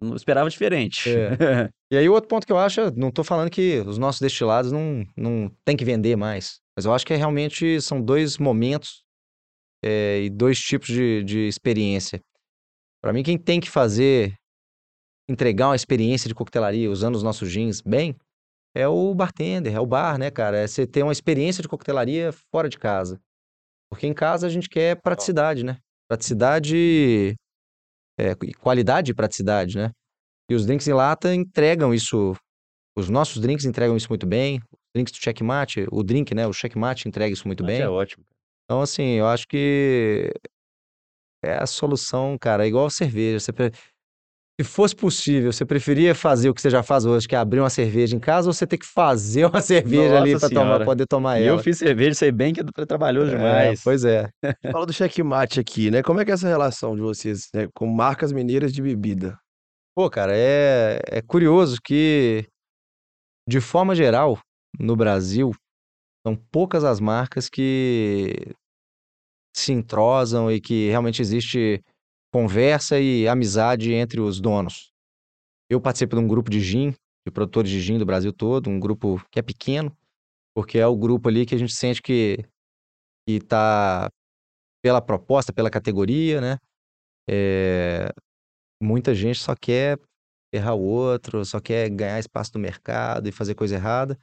não 0.01 0.15
esperava 0.15 0.49
diferente. 0.49 1.11
É. 1.11 1.69
E 1.93 1.97
aí, 1.97 2.09
o 2.09 2.13
outro 2.13 2.29
ponto 2.29 2.47
que 2.47 2.53
eu 2.53 2.59
acho, 2.59 2.93
não 2.97 3.11
tô 3.11 3.25
falando 3.25 3.51
que 3.51 3.81
os 3.81 3.99
nossos 3.99 4.21
destilados 4.21 4.71
não, 4.71 5.05
não 5.17 5.51
tem 5.65 5.77
que 5.77 5.85
vender 5.85 6.15
mais, 6.15 6.61
mas 6.77 6.85
eu 6.85 6.95
acho 6.95 7.05
que 7.05 7.13
é 7.13 7.17
realmente 7.17 7.81
são 7.81 8.01
dois 8.01 8.39
momentos 8.39 9.03
é, 9.85 10.23
e 10.23 10.31
dois 10.31 10.61
tipos 10.61 10.87
de, 10.87 11.25
de 11.25 11.49
experiência. 11.49 12.21
Para 13.03 13.13
mim, 13.13 13.23
quem 13.23 13.39
tem 13.39 13.61
que 13.61 13.71
fazer, 13.71 14.35
entregar 15.29 15.69
uma 15.69 15.77
experiência 15.77 16.29
de 16.29 16.35
coquetelaria 16.35 16.91
usando 16.91 17.17
os 17.17 17.23
nossos 17.23 17.49
gins 17.49 17.81
bem, 17.81 18.15
é 18.75 18.87
o 18.87 19.15
bartender, 19.15 19.75
é 19.75 19.81
o 19.81 19.87
bar, 19.87 20.19
né, 20.19 20.31
cara? 20.31 20.59
É 20.59 20.67
você 20.67 20.87
ter 20.87 21.03
uma 21.03 21.13
experiência 21.13 21.63
de 21.63 21.69
coquetelaria 21.69 22.31
fora 22.53 22.69
de 22.69 22.79
casa. 22.79 23.19
Porque 23.91 24.07
em 24.07 24.15
casa 24.15 24.47
a 24.47 24.51
gente 24.51 24.69
quer 24.69 25.01
praticidade, 25.01 25.65
né? 25.65 25.79
Praticidade 26.09 27.35
é, 28.21 28.35
qualidade 28.59 29.11
e 29.11 29.15
praticidade, 29.15 29.77
né? 29.77 29.91
E 30.51 30.55
os 30.55 30.67
drinks 30.67 30.87
em 30.87 30.93
lata 30.93 31.35
entregam 31.35 31.95
isso. 31.95 32.35
Os 32.97 33.09
nossos 33.09 33.41
drinks 33.41 33.65
entregam 33.65 33.97
isso 33.97 34.09
muito 34.09 34.27
bem. 34.27 34.59
Os 34.73 34.91
drinks 34.95 35.13
do 35.13 35.23
checkmate, 35.23 35.87
o 35.91 36.03
drink, 36.03 36.35
né? 36.35 36.47
O 36.47 36.53
checkmate 36.53 37.09
entrega 37.09 37.33
isso 37.33 37.47
muito 37.47 37.63
Mate 37.63 37.73
bem. 37.73 37.83
é 37.83 37.89
ótimo. 37.89 38.25
Então, 38.65 38.83
assim, 38.83 39.15
eu 39.15 39.27
acho 39.27 39.49
que 39.49 40.33
é 41.43 41.55
a 41.59 41.67
solução, 41.67 42.37
cara. 42.39 42.65
É 42.65 42.69
igual 42.69 42.87
a 42.87 42.91
cerveja. 42.91 43.41
Você 43.41 43.53
pre- 43.53 43.73
Se 44.61 44.65
fosse 44.67 44.95
possível, 44.97 45.53
você 45.53 45.65
preferia 45.65 46.15
fazer 46.15 46.51
o 46.51 46.55
que 46.55 46.61
você 46.63 46.71
já 46.71 46.83
faz 46.83 47.07
hoje, 47.07 47.29
que 47.29 47.35
é 47.35 47.39
abrir 47.39 47.61
uma 47.61 47.71
cerveja 47.71 48.17
em 48.17 48.21
casa, 48.21 48.49
ou 48.49 48.55
você 48.55 48.67
ter 48.67 48.79
que 48.79 48.87
fazer 48.87 49.47
uma 49.49 49.63
cerveja 49.63 50.17
ali 50.19 50.33
Nossa 50.33 50.39
para 50.39 50.51
tomar, 50.51 50.81
poder 50.81 51.07
tomar 51.07 51.39
E 51.39 51.45
eu 51.47 51.59
ela? 51.59 51.59
fiz 51.59 51.79
cerveja, 51.79 52.15
sei 52.15 52.33
bem 52.33 52.53
que 52.53 52.61
é 52.61 52.87
trabalhoso 52.87 53.31
É, 53.31 53.31
demais. 53.31 53.81
pois 53.83 54.05
é. 54.05 54.31
Fala 54.73 54.87
do 54.87 54.93
checkmate 54.93 55.61
aqui, 55.61 55.91
né? 55.91 56.03
Como 56.03 56.21
é 56.21 56.25
que 56.25 56.31
é 56.31 56.35
essa 56.35 56.49
relação 56.49 56.95
de 56.97 57.03
vocês, 57.03 57.49
né, 57.55 57.69
com 57.75 57.87
marcas 57.87 58.33
mineiras 58.33 58.73
de 58.73 58.83
bebida? 58.83 59.39
Pô, 59.95 60.09
cara, 60.09 60.37
é, 60.37 61.01
é 61.07 61.23
curioso 61.23 61.79
que, 61.83 62.47
de 63.49 63.61
forma 63.61 63.95
geral, 63.95 64.39
no 64.79 64.97
Brasil, 64.97 65.53
são 66.27 66.37
poucas 66.37 66.85
as 66.85 67.01
marcas 67.01 67.49
que 67.49 68.35
se 69.61 69.73
entrosam 69.73 70.51
e 70.51 70.61
que 70.61 70.89
realmente 70.89 71.23
existe 71.23 71.83
conversa 72.33 72.99
e 72.99 73.27
amizade 73.29 73.93
entre 73.93 74.21
os 74.21 74.41
donos. 74.41 74.93
Eu 75.69 75.81
participo 75.81 76.17
de 76.17 76.23
um 76.23 76.29
grupo 76.29 76.51
de 76.51 76.61
gin, 76.61 76.91
de 77.27 77.33
produtores 77.33 77.71
de 77.71 77.81
gin 77.81 77.99
do 77.99 78.07
Brasil 78.07 78.33
todo, 78.33 78.71
um 78.71 78.81
grupo 78.81 79.23
que 79.31 79.39
é 79.39 79.43
pequeno, 79.43 79.97
porque 80.55 80.79
é 80.79 80.87
o 80.87 80.97
grupo 80.97 81.29
ali 81.29 81.47
que 81.47 81.55
a 81.55 81.59
gente 81.59 81.75
sente 81.75 82.03
que 82.03 82.45
está 83.27 84.11
pela 84.83 85.01
proposta, 85.01 85.53
pela 85.53 85.71
categoria, 85.71 86.41
né? 86.41 86.59
É, 87.29 88.09
muita 88.83 89.15
gente 89.15 89.39
só 89.39 89.55
quer 89.55 89.99
errar 90.53 90.75
o 90.75 90.83
outro, 90.83 91.45
só 91.45 91.61
quer 91.61 91.89
ganhar 91.91 92.19
espaço 92.19 92.53
no 92.55 92.61
mercado 92.61 93.29
e 93.29 93.33
fazer 93.33 93.55
coisa 93.55 93.77
errada. 93.77 94.19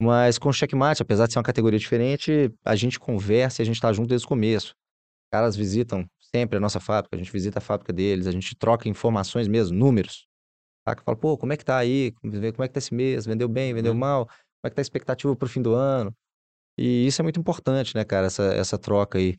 Mas 0.00 0.38
com 0.38 0.48
o 0.48 0.52
checkmate, 0.52 1.02
apesar 1.02 1.26
de 1.26 1.32
ser 1.32 1.38
uma 1.38 1.44
categoria 1.44 1.78
diferente, 1.78 2.52
a 2.64 2.76
gente 2.76 3.00
conversa 3.00 3.60
e 3.60 3.62
a 3.62 3.66
gente 3.66 3.76
está 3.76 3.92
junto 3.92 4.08
desde 4.08 4.26
o 4.26 4.28
começo. 4.28 4.68
Os 4.68 5.30
caras 5.32 5.56
visitam 5.56 6.06
sempre 6.20 6.58
a 6.58 6.60
nossa 6.60 6.78
fábrica, 6.78 7.16
a 7.16 7.18
gente 7.18 7.32
visita 7.32 7.58
a 7.58 7.62
fábrica 7.62 7.92
deles, 7.92 8.26
a 8.26 8.32
gente 8.32 8.54
troca 8.54 8.88
informações 8.88 9.48
mesmo, 9.48 9.76
números. 9.76 10.26
Saca? 10.86 11.02
Fala, 11.02 11.16
pô, 11.16 11.36
como 11.38 11.52
é 11.52 11.56
que 11.56 11.64
tá 11.64 11.78
aí? 11.78 12.12
Como 12.20 12.34
é 12.62 12.68
que 12.68 12.74
tá 12.74 12.78
esse 12.78 12.94
mês? 12.94 13.26
Vendeu 13.26 13.48
bem, 13.48 13.72
vendeu 13.72 13.92
uhum. 13.92 13.98
mal? 13.98 14.26
Como 14.26 14.66
é 14.66 14.70
que 14.70 14.76
tá 14.76 14.80
a 14.80 14.82
expectativa 14.82 15.34
pro 15.34 15.48
fim 15.48 15.62
do 15.62 15.74
ano? 15.74 16.14
E 16.78 17.06
isso 17.06 17.20
é 17.20 17.24
muito 17.24 17.40
importante, 17.40 17.94
né, 17.94 18.04
cara, 18.04 18.26
essa, 18.26 18.44
essa 18.54 18.78
troca 18.78 19.18
aí. 19.18 19.36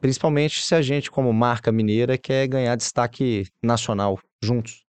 Principalmente 0.00 0.62
se 0.62 0.74
a 0.74 0.80
gente, 0.80 1.10
como 1.10 1.30
marca 1.32 1.70
mineira, 1.70 2.16
quer 2.16 2.48
ganhar 2.48 2.74
destaque 2.74 3.44
nacional 3.62 4.18
juntos. 4.42 4.82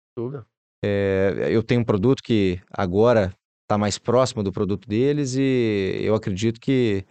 É, 0.84 1.48
eu 1.50 1.62
tenho 1.62 1.80
um 1.80 1.84
produto 1.84 2.22
que 2.22 2.60
agora 2.70 3.32
está 3.72 3.78
mais 3.78 3.98
próximo 3.98 4.42
do 4.42 4.52
produto 4.52 4.86
deles 4.86 5.34
e 5.34 6.00
eu 6.02 6.14
acredito 6.14 6.60
que 6.60 7.04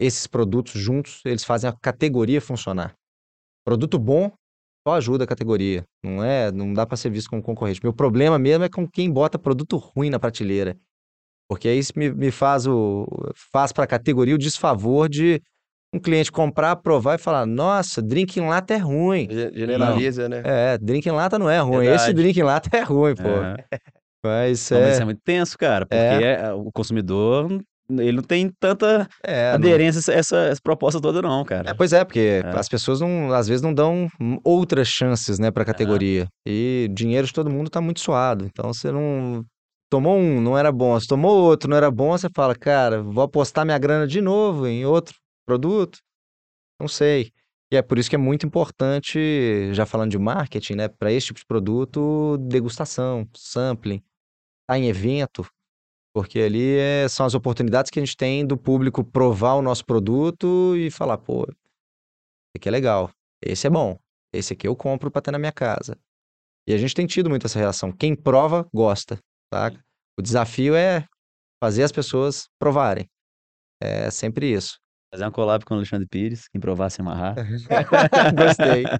esses 0.00 0.26
produtos 0.26 0.80
juntos, 0.80 1.20
eles 1.24 1.44
fazem 1.44 1.68
a 1.68 1.72
categoria 1.72 2.40
funcionar. 2.40 2.94
Produto 3.64 3.98
bom 3.98 4.32
só 4.86 4.94
ajuda 4.94 5.24
a 5.24 5.26
categoria, 5.26 5.84
não 6.02 6.22
é, 6.22 6.50
não 6.52 6.72
dá 6.72 6.84
para 6.84 6.96
ser 6.96 7.10
visto 7.10 7.30
como 7.30 7.42
concorrente. 7.42 7.80
Meu 7.82 7.92
problema 7.92 8.38
mesmo 8.38 8.64
é 8.64 8.68
com 8.68 8.86
quem 8.86 9.10
bota 9.10 9.38
produto 9.38 9.76
ruim 9.76 10.10
na 10.10 10.18
prateleira. 10.18 10.76
Porque 11.48 11.68
aí 11.68 11.78
isso 11.78 11.92
me, 11.96 12.10
me 12.10 12.30
faz 12.30 12.66
o 12.66 13.06
faz 13.52 13.70
para 13.72 13.84
a 13.84 13.86
categoria 13.86 14.34
o 14.34 14.38
desfavor 14.38 15.08
de 15.08 15.42
um 15.94 15.98
cliente 15.98 16.32
comprar, 16.32 16.76
provar 16.76 17.14
e 17.14 17.18
falar: 17.18 17.46
"Nossa, 17.46 18.02
drink 18.02 18.38
em 18.38 18.46
lata 18.46 18.74
é 18.74 18.78
ruim". 18.78 19.28
Generaliza, 19.52 20.28
não. 20.28 20.36
né? 20.38 20.42
É, 20.44 20.78
drink 20.78 21.06
em 21.06 21.12
lata 21.12 21.38
não 21.38 21.48
é 21.48 21.60
ruim. 21.60 21.86
Verdade. 21.86 22.02
Esse 22.02 22.12
drink 22.14 22.38
em 22.38 22.42
lata 22.42 22.74
é 22.76 22.82
ruim, 22.82 23.14
pô. 23.14 23.28
É. 23.28 23.56
Mas, 24.24 24.70
não, 24.70 24.78
é... 24.78 24.80
mas 24.82 24.92
isso 24.94 25.02
é 25.02 25.04
muito 25.04 25.20
tenso, 25.22 25.58
cara, 25.58 25.86
porque 25.86 25.96
é. 25.96 26.40
é 26.46 26.52
o 26.52 26.72
consumidor 26.72 27.48
ele 27.90 28.12
não 28.12 28.22
tem 28.22 28.48
tanta 28.48 29.08
é, 29.22 29.50
aderência 29.50 29.98
a 30.12 30.16
essa, 30.16 30.38
essa, 30.38 30.62
proposta 30.62 31.00
toda, 31.00 31.20
não, 31.20 31.44
cara. 31.44 31.70
É, 31.70 31.74
pois 31.74 31.92
é, 31.92 32.04
porque 32.04 32.42
é. 32.42 32.48
as 32.58 32.68
pessoas 32.68 33.00
não, 33.00 33.32
às 33.32 33.46
vezes 33.46 33.62
não 33.62 33.74
dão 33.74 34.08
outras 34.42 34.88
chances, 34.88 35.38
né, 35.38 35.50
pra 35.50 35.62
é. 35.62 35.66
categoria. 35.66 36.26
E 36.46 36.88
dinheiro 36.92 37.26
de 37.26 37.32
todo 37.32 37.50
mundo 37.50 37.70
tá 37.70 37.80
muito 37.80 38.00
suado. 38.00 38.46
Então 38.46 38.72
você 38.72 38.90
não. 38.90 39.44
Tomou 39.90 40.16
um, 40.16 40.40
não 40.40 40.56
era 40.56 40.72
bom. 40.72 40.98
Se 40.98 41.06
tomou 41.06 41.42
outro, 41.42 41.68
não 41.68 41.76
era 41.76 41.90
bom, 41.90 42.10
você 42.12 42.28
fala, 42.34 42.54
cara, 42.54 43.02
vou 43.02 43.22
apostar 43.22 43.64
minha 43.64 43.78
grana 43.78 44.06
de 44.06 44.20
novo 44.20 44.66
em 44.66 44.84
outro 44.84 45.14
produto. 45.46 45.98
Não 46.80 46.88
sei. 46.88 47.30
E 47.70 47.76
é 47.76 47.82
por 47.82 47.98
isso 47.98 48.08
que 48.08 48.16
é 48.16 48.18
muito 48.18 48.46
importante, 48.46 49.72
já 49.72 49.84
falando 49.84 50.10
de 50.10 50.18
marketing, 50.18 50.74
né, 50.74 50.88
para 50.88 51.12
esse 51.12 51.28
tipo 51.28 51.40
de 51.40 51.46
produto, 51.46 52.38
degustação, 52.38 53.28
sampling 53.36 54.02
estar 54.64 54.74
tá 54.74 54.78
em 54.78 54.88
evento, 54.88 55.46
porque 56.14 56.40
ali 56.40 56.76
é, 56.76 57.08
são 57.08 57.26
as 57.26 57.34
oportunidades 57.34 57.90
que 57.90 57.98
a 57.98 58.04
gente 58.04 58.16
tem 58.16 58.46
do 58.46 58.56
público 58.56 59.04
provar 59.04 59.54
o 59.54 59.62
nosso 59.62 59.84
produto 59.84 60.74
e 60.76 60.90
falar, 60.90 61.18
pô, 61.18 61.44
esse 61.44 62.56
aqui 62.56 62.68
é 62.68 62.72
legal, 62.72 63.10
esse 63.42 63.66
é 63.66 63.70
bom, 63.70 63.98
esse 64.32 64.52
aqui 64.52 64.66
eu 64.66 64.76
compro 64.76 65.10
para 65.10 65.22
ter 65.22 65.30
na 65.30 65.38
minha 65.38 65.52
casa. 65.52 65.98
E 66.66 66.72
a 66.72 66.78
gente 66.78 66.94
tem 66.94 67.06
tido 67.06 67.28
muito 67.28 67.46
essa 67.46 67.58
relação. 67.58 67.92
Quem 67.92 68.16
prova, 68.16 68.66
gosta, 68.72 69.18
tá? 69.52 69.70
O 70.18 70.22
desafio 70.22 70.74
é 70.74 71.06
fazer 71.62 71.82
as 71.82 71.92
pessoas 71.92 72.48
provarem. 72.58 73.06
É 73.82 74.10
sempre 74.10 74.50
isso. 74.50 74.78
Fazer 75.14 75.26
uma 75.26 75.30
collab 75.30 75.64
com 75.64 75.74
o 75.74 75.76
Alexandre 75.76 76.08
Pires, 76.08 76.48
quem 76.48 76.60
provar 76.60 76.90
se 76.90 77.00
amarrar. 77.00 77.36
Gostei. 78.34 78.82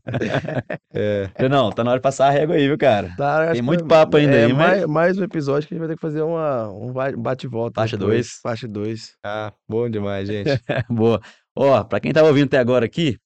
É. 0.97 1.29
Não, 1.49 1.73
tá 1.73 1.83
na 1.83 1.91
hora 1.91 1.99
de 1.99 2.03
passar 2.05 2.29
a 2.29 2.31
régua 2.31 2.55
aí, 2.55 2.69
viu, 2.69 2.79
cara? 2.79 3.13
Tá, 3.17 3.51
Tem 3.51 3.61
muito 3.61 3.85
papo 3.85 4.17
ainda 4.17 4.33
é, 4.33 4.45
aí, 4.45 4.53
mas... 4.53 4.69
mais, 4.69 4.87
mais 4.87 5.19
um 5.19 5.25
episódio 5.25 5.67
que 5.67 5.75
a 5.75 5.77
gente 5.77 5.81
vai 5.81 5.89
ter 5.89 5.97
que 5.97 6.01
fazer 6.01 6.23
uma, 6.23 6.69
um 6.69 6.93
bate-volta. 7.21 7.81
Faixa 7.81 7.97
2. 7.97 8.29
Faixa 8.41 8.69
2. 8.69 9.17
Ah, 9.25 9.53
bom 9.69 9.91
demais, 9.91 10.29
gente. 10.29 10.51
Boa. 10.89 11.21
Ó, 11.57 11.83
pra 11.83 11.99
quem 11.99 12.13
tava 12.13 12.29
ouvindo 12.29 12.47
até 12.47 12.59
agora 12.59 12.87
aqui, 12.87 13.19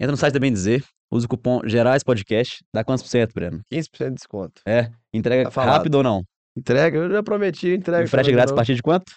entra 0.00 0.10
no 0.10 0.16
site 0.16 0.34
da 0.34 0.40
Bem 0.40 0.52
Dizer, 0.52 0.82
usa 1.12 1.26
o 1.26 1.28
cupom 1.28 1.60
Gerais 1.64 2.02
Podcast, 2.02 2.58
dá 2.74 2.82
quantos 2.82 3.04
por 3.04 3.10
cento, 3.10 3.32
Breno? 3.32 3.60
15% 3.72 4.08
de 4.08 4.14
desconto. 4.14 4.62
É, 4.66 4.90
entrega 5.14 5.48
tá 5.48 5.64
rápido 5.64 5.94
ou 5.94 6.02
não? 6.02 6.24
Entrega, 6.56 6.98
eu 6.98 7.08
já 7.08 7.22
prometi, 7.22 7.68
entrega. 7.68 8.02
E 8.02 8.08
frete 8.08 8.32
grátis 8.32 8.52
a 8.52 8.56
partir 8.56 8.74
de 8.74 8.82
quanto? 8.82 9.12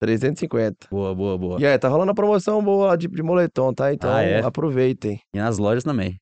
350. 0.00 0.88
Boa, 0.90 1.14
boa, 1.14 1.38
boa. 1.38 1.60
E 1.60 1.66
aí, 1.66 1.78
tá 1.78 1.88
rolando 1.88 2.10
a 2.12 2.14
promoção 2.14 2.62
boa 2.62 2.96
de, 2.96 3.08
de 3.08 3.22
moletom, 3.22 3.72
tá? 3.72 3.92
Então 3.92 4.12
ah, 4.12 4.22
é? 4.22 4.44
aproveitem. 4.44 5.20
E 5.34 5.38
nas 5.38 5.58
lojas 5.58 5.84
também. 5.84 6.18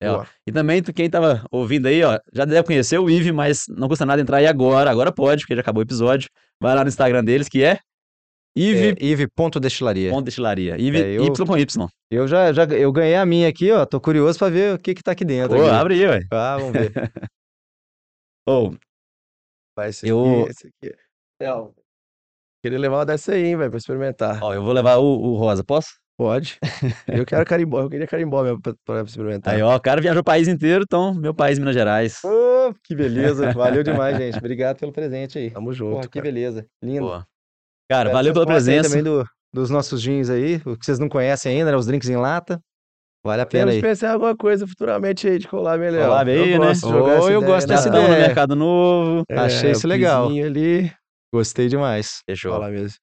É, 0.00 0.10
ó. 0.10 0.24
E 0.46 0.52
também, 0.52 0.82
quem 0.82 1.08
tava 1.08 1.44
ouvindo 1.50 1.86
aí, 1.86 2.02
ó, 2.02 2.18
já 2.32 2.44
deve 2.44 2.64
conhecer 2.64 2.98
o 2.98 3.08
Ive, 3.08 3.32
mas 3.32 3.64
não 3.68 3.88
custa 3.88 4.04
nada 4.04 4.20
entrar 4.20 4.38
aí 4.38 4.46
agora. 4.46 4.90
Agora 4.90 5.12
pode, 5.12 5.42
porque 5.42 5.54
já 5.54 5.60
acabou 5.60 5.80
o 5.80 5.84
episódio. 5.84 6.28
Vai 6.60 6.74
lá 6.74 6.82
no 6.82 6.88
Instagram 6.88 7.24
deles, 7.24 7.48
que 7.48 7.62
é 7.62 7.78
Ive... 8.56 8.96
É, 9.00 9.04
Ive.destilaria. 9.04 10.10
Ponto 10.10 10.24
destilaria. 10.24 10.76
Ive, 10.78 11.02
é, 11.02 11.18
eu, 11.18 11.24
Y 11.24 11.46
com 11.46 11.58
Y. 11.58 11.88
Eu 12.10 12.28
já, 12.28 12.52
já 12.52 12.64
eu 12.64 12.92
ganhei 12.92 13.16
a 13.16 13.26
minha 13.26 13.48
aqui, 13.48 13.70
ó. 13.72 13.84
Tô 13.84 14.00
curioso 14.00 14.38
pra 14.38 14.48
ver 14.48 14.74
o 14.74 14.78
que 14.78 14.94
que 14.94 15.02
tá 15.02 15.12
aqui 15.12 15.24
dentro. 15.24 15.56
Pô, 15.56 15.66
abre 15.66 15.94
aí, 15.94 16.06
ué. 16.06 16.26
Ah, 16.30 16.56
vamos 16.58 16.72
ver. 16.72 16.92
Ô, 18.46 18.68
oh, 18.68 18.74
Vai, 19.76 19.88
esse 19.88 20.06
eu... 20.06 20.42
aqui, 20.42 20.50
esse 20.50 20.66
aqui. 20.68 20.96
É, 21.40 21.50
ó. 21.50 21.70
Queria 22.64 22.78
levar 22.78 22.96
uma 22.96 23.04
dessa 23.04 23.32
aí, 23.32 23.44
hein, 23.44 23.58
velho, 23.58 23.68
pra 23.68 23.76
experimentar. 23.76 24.42
Ó, 24.42 24.54
eu 24.54 24.62
vou 24.62 24.72
levar 24.72 24.96
o, 24.96 25.04
o 25.04 25.36
rosa, 25.36 25.62
posso? 25.62 25.90
Pode. 26.16 26.58
Eu 27.06 27.26
quero 27.26 27.44
carimbó, 27.44 27.82
eu 27.82 27.90
queria 27.90 28.06
carimbó 28.06 28.42
mesmo 28.42 28.62
pra, 28.62 28.72
pra 28.86 29.02
experimentar. 29.02 29.52
Aí, 29.52 29.60
ó, 29.60 29.76
o 29.76 29.80
cara 29.80 30.00
viajou 30.00 30.22
o 30.22 30.24
país 30.24 30.48
inteiro, 30.48 30.82
então, 30.86 31.12
meu 31.12 31.34
país, 31.34 31.58
Minas 31.58 31.74
Gerais. 31.74 32.24
Ô, 32.24 32.72
que 32.82 32.94
beleza. 32.94 33.52
Valeu 33.52 33.82
demais, 33.82 34.16
gente. 34.16 34.38
Obrigado 34.38 34.78
pelo 34.78 34.92
presente 34.92 35.36
aí. 35.36 35.50
Tamo 35.50 35.74
junto. 35.74 35.96
Porra, 35.96 36.08
que 36.08 36.22
beleza. 36.22 36.64
Lindo. 36.82 37.00
Boa. 37.00 37.26
Cara, 37.90 38.10
valeu 38.10 38.32
pela 38.32 38.46
presença. 38.46 38.88
também 38.88 39.02
do, 39.02 39.26
dos 39.52 39.68
nossos 39.68 40.00
jeans 40.00 40.30
aí, 40.30 40.62
o 40.64 40.74
que 40.74 40.86
vocês 40.86 40.98
não 40.98 41.10
conhecem 41.10 41.58
ainda, 41.58 41.70
né? 41.70 41.76
Os 41.76 41.84
drinks 41.84 42.08
em 42.08 42.16
lata. 42.16 42.58
Vale 43.22 43.42
a 43.42 43.46
pena 43.46 43.72
Temos 43.72 43.74
aí. 43.74 43.82
pensar 43.82 44.06
em 44.06 44.12
alguma 44.12 44.34
coisa 44.34 44.66
futuramente 44.66 45.28
aí 45.28 45.38
de 45.38 45.48
colar 45.48 45.76
melhor. 45.76 46.06
Collab 46.06 46.30
aí, 46.30 46.52
eu 46.52 46.60
né? 46.60 46.66
Gosto 46.68 46.88
oh, 46.88 47.28
eu 47.28 47.42
gosto 47.42 47.66
dessa 47.66 47.88
ideia. 47.88 48.08
no 48.08 48.14
mercado 48.14 48.56
novo. 48.56 49.22
É, 49.28 49.36
Achei 49.36 49.72
isso 49.72 49.86
legal. 49.86 50.28
ali. 50.28 50.90
Gostei 51.34 51.66
demais. 51.66 52.20
Fechou. 52.30 52.52
Falar 52.52 52.70
mesmo. 52.70 52.96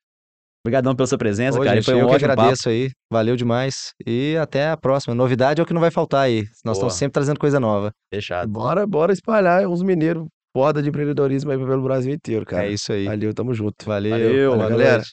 Obrigadão 0.65 0.95
pela 0.95 1.05
sua 1.05 1.17
presença, 1.17 1.59
Ô, 1.59 1.63
cara. 1.63 1.75
Gente, 1.75 1.85
foi 1.85 1.95
um 1.95 1.99
eu 1.99 2.05
ótimo 2.05 2.19
que 2.19 2.25
agradeço 2.25 2.63
papo. 2.63 2.69
aí. 2.69 2.91
Valeu 3.11 3.35
demais. 3.35 3.91
E 4.07 4.37
até 4.37 4.69
a 4.69 4.77
próxima. 4.77 5.13
Novidade 5.13 5.59
é 5.59 5.63
o 5.63 5.65
que 5.65 5.73
não 5.73 5.81
vai 5.81 5.91
faltar 5.91 6.21
aí. 6.21 6.43
Nós 6.43 6.61
Boa. 6.63 6.73
estamos 6.73 6.93
sempre 6.93 7.11
trazendo 7.13 7.37
coisa 7.39 7.59
nova. 7.59 7.91
Fechado. 8.13 8.49
Bora, 8.49 8.87
bora 8.87 9.11
espalhar 9.11 9.67
uns 9.67 9.83
mineiros 9.83 10.27
foda 10.55 10.81
de 10.81 10.87
empreendedorismo 10.87 11.51
aí 11.51 11.57
pelo 11.57 11.81
Brasil 11.81 12.13
inteiro, 12.13 12.45
cara. 12.45 12.67
É 12.67 12.71
isso 12.71 12.93
aí. 12.93 13.03
Valeu, 13.03 13.33
tamo 13.33 13.53
junto. 13.53 13.85
Valeu, 13.85 14.11
Valeu, 14.11 14.51
Valeu 14.51 14.69
galera. 14.69 15.03